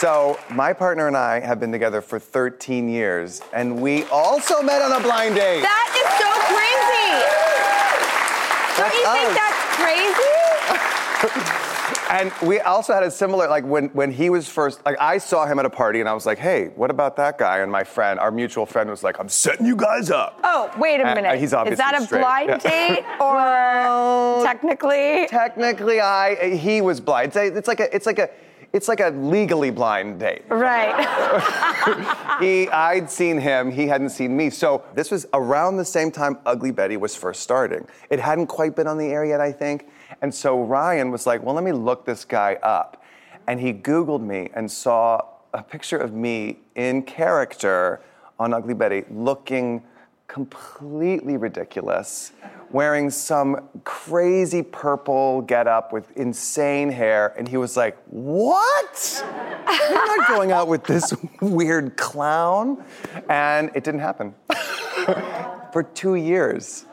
So, 0.00 0.38
my 0.48 0.72
partner 0.72 1.08
and 1.08 1.16
I 1.16 1.40
have 1.40 1.60
been 1.60 1.70
together 1.70 2.00
for 2.00 2.18
13 2.18 2.88
years, 2.88 3.42
and 3.52 3.82
we 3.82 4.04
also 4.04 4.62
met 4.62 4.80
on 4.80 4.92
a 4.92 5.00
blind 5.00 5.34
date. 5.34 5.60
That 5.60 5.92
is 5.92 5.99
so 5.99 5.99
crazy. 5.99 5.99
Don't 8.80 8.94
you 8.94 9.04
think 9.12 9.34
that's 9.34 9.76
crazy? 9.76 11.56
And 12.10 12.32
we 12.42 12.58
also 12.58 12.92
had 12.92 13.04
a 13.04 13.10
similar, 13.10 13.46
like 13.48 13.64
when, 13.64 13.84
when 13.90 14.10
he 14.10 14.30
was 14.30 14.48
first, 14.48 14.84
like 14.84 14.96
I 15.00 15.18
saw 15.18 15.46
him 15.46 15.60
at 15.60 15.64
a 15.64 15.70
party 15.70 16.00
and 16.00 16.08
I 16.08 16.12
was 16.12 16.26
like, 16.26 16.38
hey, 16.38 16.70
what 16.74 16.90
about 16.90 17.14
that 17.18 17.38
guy? 17.38 17.58
And 17.58 17.70
my 17.70 17.84
friend, 17.84 18.18
our 18.18 18.32
mutual 18.32 18.66
friend 18.66 18.90
was 18.90 19.04
like, 19.04 19.20
I'm 19.20 19.28
setting 19.28 19.64
you 19.64 19.76
guys 19.76 20.10
up. 20.10 20.40
Oh, 20.42 20.72
wait 20.76 21.00
a 21.00 21.08
Uh, 21.08 21.14
minute. 21.14 21.38
he's 21.38 21.52
is 21.52 21.78
that 21.78 21.94
a 21.96 22.02
straight. 22.02 22.20
blind 22.20 22.60
date 22.62 23.04
or 23.20 24.42
technically? 24.42 25.28
Technically, 25.28 26.00
I, 26.00 26.56
he 26.56 26.80
was 26.80 27.00
blind. 27.00 27.28
It's, 27.28 27.36
a, 27.36 27.46
it's 27.56 27.68
like 27.68 27.78
a, 27.78 27.94
it's 27.94 28.06
like 28.06 28.18
a, 28.18 28.28
it's 28.72 28.88
like 28.88 29.00
a 29.00 29.10
legally 29.10 29.70
blind 29.70 30.20
date. 30.20 30.42
Right. 30.48 30.94
he, 32.40 32.68
I'd 32.68 33.10
seen 33.10 33.38
him, 33.38 33.70
he 33.70 33.86
hadn't 33.86 34.10
seen 34.10 34.36
me. 34.36 34.50
So 34.50 34.84
this 34.94 35.10
was 35.10 35.26
around 35.32 35.76
the 35.76 35.84
same 35.84 36.10
time 36.10 36.38
Ugly 36.46 36.70
Betty 36.72 36.96
was 36.96 37.16
first 37.16 37.42
starting. 37.42 37.86
It 38.10 38.20
hadn't 38.20 38.46
quite 38.46 38.76
been 38.76 38.86
on 38.86 38.98
the 38.98 39.06
air 39.06 39.24
yet, 39.24 39.40
I 39.40 39.52
think. 39.52 39.88
And 40.22 40.34
so 40.34 40.62
Ryan 40.62 41.10
was 41.10 41.26
like, 41.26 41.42
well, 41.42 41.54
let 41.54 41.64
me 41.64 41.72
look 41.72 42.04
this 42.04 42.24
guy 42.24 42.54
up. 42.62 43.02
And 43.46 43.60
he 43.60 43.72
Googled 43.72 44.22
me 44.22 44.50
and 44.54 44.70
saw 44.70 45.20
a 45.52 45.62
picture 45.62 45.98
of 45.98 46.12
me 46.12 46.60
in 46.76 47.02
character 47.02 48.00
on 48.38 48.54
Ugly 48.54 48.74
Betty 48.74 49.04
looking 49.10 49.82
completely 50.30 51.36
ridiculous, 51.36 52.30
wearing 52.70 53.10
some 53.10 53.68
crazy 53.82 54.62
purple 54.62 55.42
getup 55.42 55.92
with 55.92 56.08
insane 56.16 56.88
hair. 56.88 57.34
And 57.36 57.48
he 57.48 57.56
was 57.56 57.76
like, 57.76 57.98
What? 58.06 59.24
You're 59.66 60.18
not 60.18 60.28
going 60.28 60.52
out 60.52 60.68
with 60.68 60.84
this 60.84 61.12
weird 61.40 61.96
clown. 61.96 62.84
And 63.28 63.72
it 63.74 63.82
didn't 63.82 64.00
happen. 64.00 64.34
For 65.72 65.82
two 65.94 66.14
years. 66.14 66.86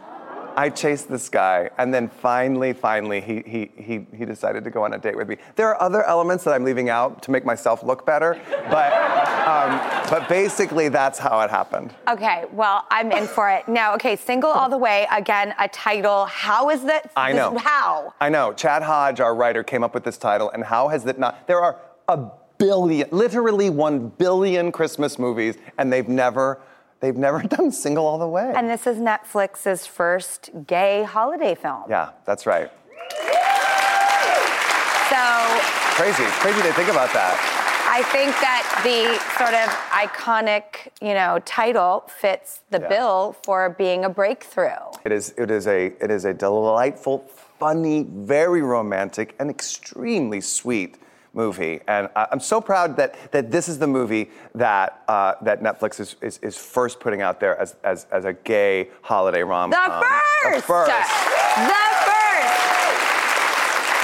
I 0.58 0.72
chased 0.72 1.08
this 1.08 1.30
guy, 1.30 1.70
and 1.78 1.94
then 1.94 2.10
finally, 2.10 2.74
finally, 2.74 3.22
he, 3.22 3.44
he, 3.46 3.72
he, 3.76 4.08
he 4.18 4.26
decided 4.26 4.64
to 4.64 4.72
go 4.72 4.84
on 4.84 4.94
a 4.94 4.98
date 4.98 5.16
with 5.16 5.30
me. 5.30 5.38
There 5.56 5.68
are 5.68 5.80
other 5.80 6.04
elements 6.04 6.44
that 6.46 6.56
I'm 6.56 6.64
leaving 6.64 6.90
out 6.90 7.22
to 7.24 7.32
make 7.32 7.46
myself 7.46 7.84
look 7.84 8.08
better, 8.08 8.42
but, 8.72 8.92
um, 9.48 10.10
but 10.10 10.28
basically, 10.28 10.90
that's 10.90 11.20
how 11.20 11.40
it 11.42 11.52
happened. 11.52 11.94
Okay, 12.08 12.46
well, 12.52 12.86
I'm 12.90 13.12
in 13.12 13.28
for 13.28 13.52
it. 13.52 13.68
Now, 13.68 13.94
okay, 13.94 14.16
single 14.16 14.50
all 14.50 14.68
the 14.68 14.80
way. 14.80 15.08
Again, 15.12 15.54
a 15.60 15.68
title. 15.68 16.26
How 16.26 16.72
is 16.72 16.84
that? 16.86 17.12
I 17.16 17.34
this- 17.34 17.38
know. 17.38 17.58
How? 17.60 18.16
I 18.20 18.30
know. 18.30 18.52
Chad 18.52 18.82
Hodge, 18.82 19.20
our 19.20 19.36
writer, 19.36 19.64
came 19.64 19.84
up 19.84 19.94
with 19.94 20.06
this 20.06 20.18
title, 20.18 20.50
and 20.50 20.64
how 20.64 20.88
has 20.88 21.06
it 21.06 21.20
not? 21.20 21.46
There 21.46 21.62
are 21.62 21.80
a 22.08 22.32
billion, 22.58 23.08
literally 23.12 23.70
one 23.70 24.10
billion 24.10 24.72
Christmas 24.72 25.20
movies, 25.20 25.56
and 25.78 25.94
they've 25.94 26.08
never, 26.10 26.60
they've 27.00 27.16
never 27.16 27.42
done 27.56 27.72
Single 27.72 28.06
All 28.06 28.18
the 28.18 28.28
Way. 28.28 28.54
And 28.56 28.70
this 28.70 28.88
is 28.88 28.98
Netflix's 28.98 29.86
first 29.86 30.50
gay 30.68 31.04
holiday 31.04 31.56
film. 31.56 31.84
yeah, 31.90 32.12
that's 32.26 32.46
right. 32.46 32.72
So 35.10 35.24
Crazy. 35.96 36.24
Crazy 36.42 36.62
to 36.62 36.74
think 36.74 36.90
about 36.90 37.12
that. 37.14 37.36
I 37.90 38.04
think 38.12 38.30
that 38.42 38.64
the 38.84 39.18
sort 39.40 39.56
of 39.56 39.70
iconic, 39.90 40.90
you 41.02 41.14
know, 41.16 41.40
title 41.46 42.04
fits 42.20 42.62
the 42.70 42.80
Yeah. 42.80 42.90
bill 42.90 43.36
for 43.44 43.70
being 43.72 44.06
a 44.06 44.10
breakthrough. 44.10 44.76
It 45.06 45.12
is, 45.12 45.34
it 45.38 45.50
is 45.50 45.66
a, 45.66 45.88
it 46.04 46.12
is 46.12 46.26
a 46.26 46.34
delightful, 46.34 47.20
funny, 47.60 48.04
very 48.10 48.62
romantic, 48.62 49.34
and 49.40 49.50
extremely 49.50 50.42
sweet 50.42 50.98
movie. 51.42 51.80
And 51.88 52.10
I- 52.16 52.28
I'm 52.32 52.40
so 52.42 52.60
proud 52.60 52.98
that, 52.98 53.16
that 53.32 53.52
this 53.52 53.70
is 53.70 53.78
the 53.80 53.88
movie 53.88 54.30
that, 54.56 55.04
uh, 55.08 55.36
that 55.44 55.62
Netflix 55.62 56.00
is, 56.00 56.16
is, 56.20 56.40
is 56.42 56.58
first 56.58 57.00
putting 57.00 57.22
out 57.22 57.40
there 57.40 57.56
as, 57.60 57.76
as, 57.84 58.08
as 58.12 58.26
a 58.26 58.34
gay 58.34 58.90
holiday 59.04 59.44
rom 59.44 59.70
The 59.70 59.76
first! 59.78 60.56
The 60.56 60.62
first. 60.64 60.92
The 61.72 61.86
first! 62.10 62.58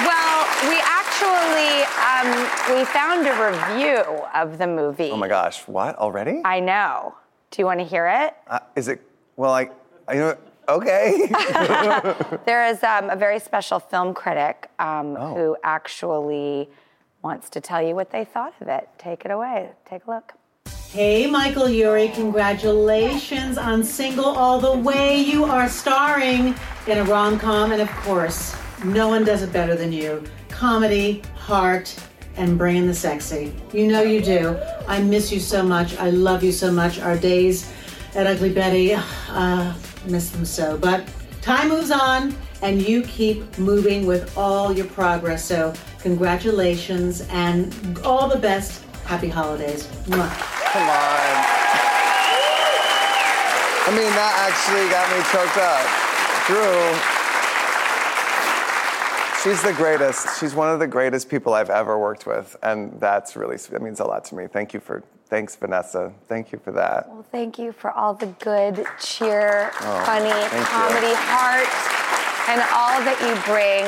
Well, 0.08 0.38
we 0.70 0.78
actually 1.00 1.74
um, 2.10 2.30
we 2.78 2.86
found 2.86 3.28
a 3.28 3.36
review 3.52 3.98
of 4.36 4.58
the 4.58 4.68
movie. 4.68 5.10
Oh 5.12 5.18
my 5.18 5.28
gosh, 5.28 5.68
what 5.68 5.98
already? 5.98 6.42
I 6.46 6.60
know. 6.60 7.16
Do 7.52 7.62
you 7.62 7.66
want 7.66 7.80
to 7.80 7.86
hear 7.86 8.08
it? 8.08 8.34
Uh, 8.48 8.60
is 8.76 8.88
it? 8.88 9.02
Well, 9.38 9.52
like, 9.52 9.72
you 10.10 10.16
know, 10.20 10.38
okay. 10.70 11.30
There 12.46 12.68
is 12.68 12.84
um, 12.84 13.10
a 13.10 13.16
very 13.16 13.40
special 13.40 13.80
film 13.80 14.14
critic 14.14 14.70
um, 14.80 15.16
Oh. 15.18 15.34
who 15.36 15.58
actually 15.64 16.70
wants 17.24 17.50
to 17.50 17.62
tell 17.62 17.82
you 17.82 17.96
what 17.96 18.12
they 18.12 18.26
thought 18.26 18.54
of 18.62 18.68
it. 18.68 18.90
Take 18.98 19.26
it 19.26 19.32
away. 19.32 19.70
Take 19.90 20.06
a 20.06 20.12
look. 20.12 20.34
Hey, 20.90 21.26
Michael 21.26 21.70
Urie, 21.70 22.10
congratulations 22.10 23.58
on 23.58 23.84
Single 23.84 24.26
All 24.26 24.60
the 24.60 24.78
Way. 24.78 25.18
You 25.18 25.46
are 25.46 25.68
starring 25.68 26.54
in 26.86 26.98
a 27.00 27.04
rom 27.06 27.40
com, 27.40 27.72
and 27.72 27.82
of 27.82 27.90
course, 27.90 28.56
no 28.86 29.08
one 29.08 29.24
does 29.24 29.42
it 29.42 29.52
better 29.52 29.76
than 29.76 29.92
you. 29.92 30.24
Comedy, 30.50 31.24
heart, 31.36 31.96
and 32.36 32.58
bringing 32.60 32.86
the 32.86 32.94
sexy. 32.94 33.56
You 33.72 33.88
know 33.88 34.02
you 34.04 34.22
do. 34.22 34.60
I 34.88 35.02
miss 35.02 35.32
you 35.32 35.40
so 35.40 35.64
much. 35.64 35.98
I 35.98 36.12
love 36.12 36.44
you 36.44 36.52
so 36.52 36.72
much. 36.72 37.00
Our 37.00 37.18
days 37.18 37.72
at 38.14 38.28
Ugly 38.28 38.54
Betty, 38.54 38.94
uh, 38.94 39.74
miss 40.06 40.30
them 40.30 40.46
so. 40.46 40.78
But 40.78 41.08
time 41.42 41.70
moves 41.70 41.90
on, 41.90 42.36
and 42.62 42.82
you 42.82 43.02
keep 43.02 43.58
moving 43.58 44.06
with 44.06 44.38
all 44.38 44.72
your 44.72 44.86
progress. 44.88 45.44
So, 45.44 45.74
congratulations 46.04 47.22
and 47.30 47.74
all 48.04 48.28
the 48.28 48.38
best. 48.38 48.84
Happy 49.06 49.30
holidays. 49.30 49.88
Mwah. 50.06 50.30
Come 50.72 50.84
on. 50.84 51.36
I 53.86 53.90
mean, 53.90 54.12
that 54.16 54.34
actually 54.48 54.88
got 54.92 55.08
me 55.12 55.20
choked 55.32 55.58
up. 55.60 55.84
Drew. 56.48 56.94
She's 59.44 59.62
the 59.62 59.74
greatest. 59.74 60.40
She's 60.40 60.56
one 60.56 60.70
of 60.70 60.80
the 60.80 60.88
greatest 60.88 61.30
people 61.30 61.54
I've 61.54 61.70
ever 61.70 61.98
worked 62.00 62.26
with, 62.26 62.56
and 62.64 62.98
that's 63.00 63.36
really 63.36 63.58
that 63.58 63.82
means 63.82 64.00
a 64.00 64.06
lot 64.06 64.24
to 64.26 64.36
me. 64.36 64.48
Thank 64.48 64.74
you 64.74 64.80
for, 64.80 65.04
thanks 65.28 65.54
Vanessa. 65.58 66.14
Thank 66.30 66.54
you 66.54 66.60
for 66.64 66.72
that. 66.72 67.10
Well, 67.10 67.26
thank 67.30 67.60
you 67.60 67.74
for 67.74 67.92
all 67.92 68.14
the 68.14 68.28
good 68.40 68.86
cheer, 69.02 69.70
Oh, 69.82 70.04
funny, 70.06 70.30
thank 70.30 70.54
you. 70.54 70.64
comedy, 70.64 71.14
heart, 71.14 71.68
and 72.48 72.62
all 72.74 73.00
that 73.04 73.18
you 73.22 73.34
bring 73.52 73.84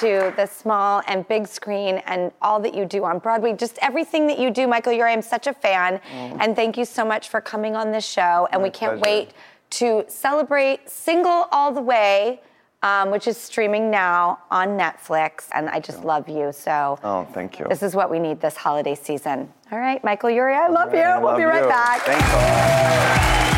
to 0.00 0.34
the 0.36 0.46
small 0.46 1.02
and 1.06 1.26
big 1.28 1.46
screen 1.46 1.96
and 2.06 2.32
all 2.42 2.58
that 2.60 2.74
you 2.74 2.84
do 2.84 3.04
on 3.04 3.18
Broadway. 3.18 3.52
Just 3.54 3.78
everything 3.82 4.26
that 4.26 4.38
you 4.38 4.50
do, 4.50 4.66
Michael. 4.66 4.92
You're, 4.92 5.08
I'm 5.08 5.22
such 5.22 5.46
a 5.46 5.52
fan. 5.52 6.00
Oh. 6.14 6.36
And 6.40 6.56
thank 6.56 6.76
you 6.76 6.84
so 6.84 7.04
much 7.04 7.28
for 7.28 7.40
coming 7.40 7.76
on 7.76 7.92
this 7.92 8.06
show. 8.06 8.48
And 8.52 8.60
My 8.62 8.68
we 8.68 8.70
can't 8.70 8.98
pleasure. 9.00 9.16
wait 9.18 9.30
to 9.70 10.04
celebrate 10.08 10.88
Single 10.88 11.46
All 11.52 11.72
the 11.72 11.82
Way 11.82 12.40
um, 12.82 13.10
which 13.10 13.26
is 13.26 13.36
streaming 13.36 13.90
now 13.90 14.38
on 14.50 14.78
Netflix. 14.78 15.46
And 15.52 15.68
I 15.68 15.80
just 15.80 16.04
love 16.04 16.28
you. 16.28 16.52
So 16.52 16.98
Oh, 17.02 17.26
thank 17.32 17.58
you. 17.58 17.66
this 17.68 17.82
is 17.82 17.94
what 17.94 18.10
we 18.10 18.18
need 18.18 18.40
this 18.40 18.56
holiday 18.56 18.94
season. 18.94 19.52
All 19.72 19.78
right, 19.78 20.02
Michael 20.04 20.30
Urie, 20.30 20.54
I 20.54 20.68
love 20.68 20.94
you. 20.94 21.00
I 21.00 21.18
we'll 21.18 21.36
be 21.36 21.44
love 21.44 21.54
right 21.54 21.62
you. 21.64 21.68
back. 21.68 22.00
Thanks. 22.02 23.57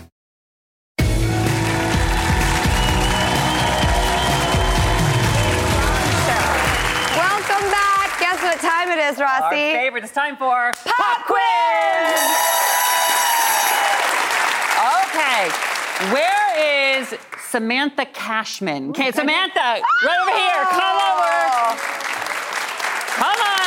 It 8.91 8.99
is, 8.99 9.19
Rossi? 9.19 9.43
Our 9.43 9.51
favorite. 9.51 10.03
It's 10.03 10.13
time 10.13 10.35
for 10.37 10.71
Pop 10.85 11.25
Quiz! 11.25 11.41
Okay. 15.07 15.49
Where 16.13 16.99
is 16.99 17.15
Samantha 17.49 18.05
Cashman? 18.05 18.89
Okay, 18.89 19.11
Samantha, 19.11 19.59
right 19.59 20.19
over 20.21 20.31
here. 20.31 20.65
Come 20.71 20.97
over. 20.97 21.31
Oh. 21.53 21.75
Come 23.17 23.39
on. 23.39 23.61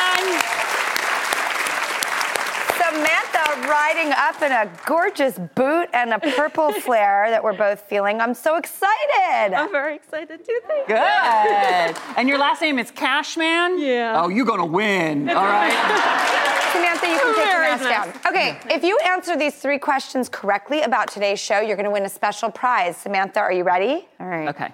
Samantha 3.55 3.69
riding 3.71 4.13
up 4.13 4.43
in 4.43 4.53
a 4.53 4.71
gorgeous 4.87 5.39
boot 5.55 5.89
and 5.93 6.13
a 6.13 6.19
purple 6.19 6.73
flare 6.81 7.31
that 7.31 7.43
we're 7.43 7.57
both 7.57 7.81
feeling. 7.83 8.21
I'm 8.21 8.35
so 8.35 8.57
excited. 8.57 9.55
I'm 9.55 9.71
very 9.71 9.97
excited 9.97 10.45
too. 10.45 10.61
Thank 10.67 10.89
you. 10.89 10.95
Good. 10.95 12.19
and 12.19 12.29
your 12.29 12.39
last 12.39 12.61
name 12.63 12.79
is 12.79 12.91
Cashman? 12.91 13.79
Yeah. 13.81 14.21
Oh, 14.23 14.29
you're 14.29 14.47
gonna 14.47 14.67
win. 14.67 15.29
All 15.31 15.45
right. 15.45 15.73
Samantha, 16.73 17.07
you 17.07 17.19
can 17.19 17.35
take 17.37 17.37
your 17.37 17.47
Very 17.47 17.67
mask 17.69 17.83
down. 17.85 18.09
nice. 18.09 18.27
Okay, 18.27 18.75
if 18.75 18.83
you 18.83 18.99
answer 19.07 19.37
these 19.37 19.55
three 19.55 19.79
questions 19.79 20.29
correctly 20.29 20.83
about 20.83 21.09
today's 21.09 21.39
show, 21.39 21.61
you're 21.61 21.77
going 21.77 21.85
to 21.85 21.91
win 21.93 22.05
a 22.05 22.09
special 22.09 22.51
prize. 22.51 22.97
Samantha, 22.97 23.39
are 23.39 23.53
you 23.53 23.63
ready? 23.63 24.09
All 24.19 24.27
right. 24.27 24.49
Okay. 24.49 24.73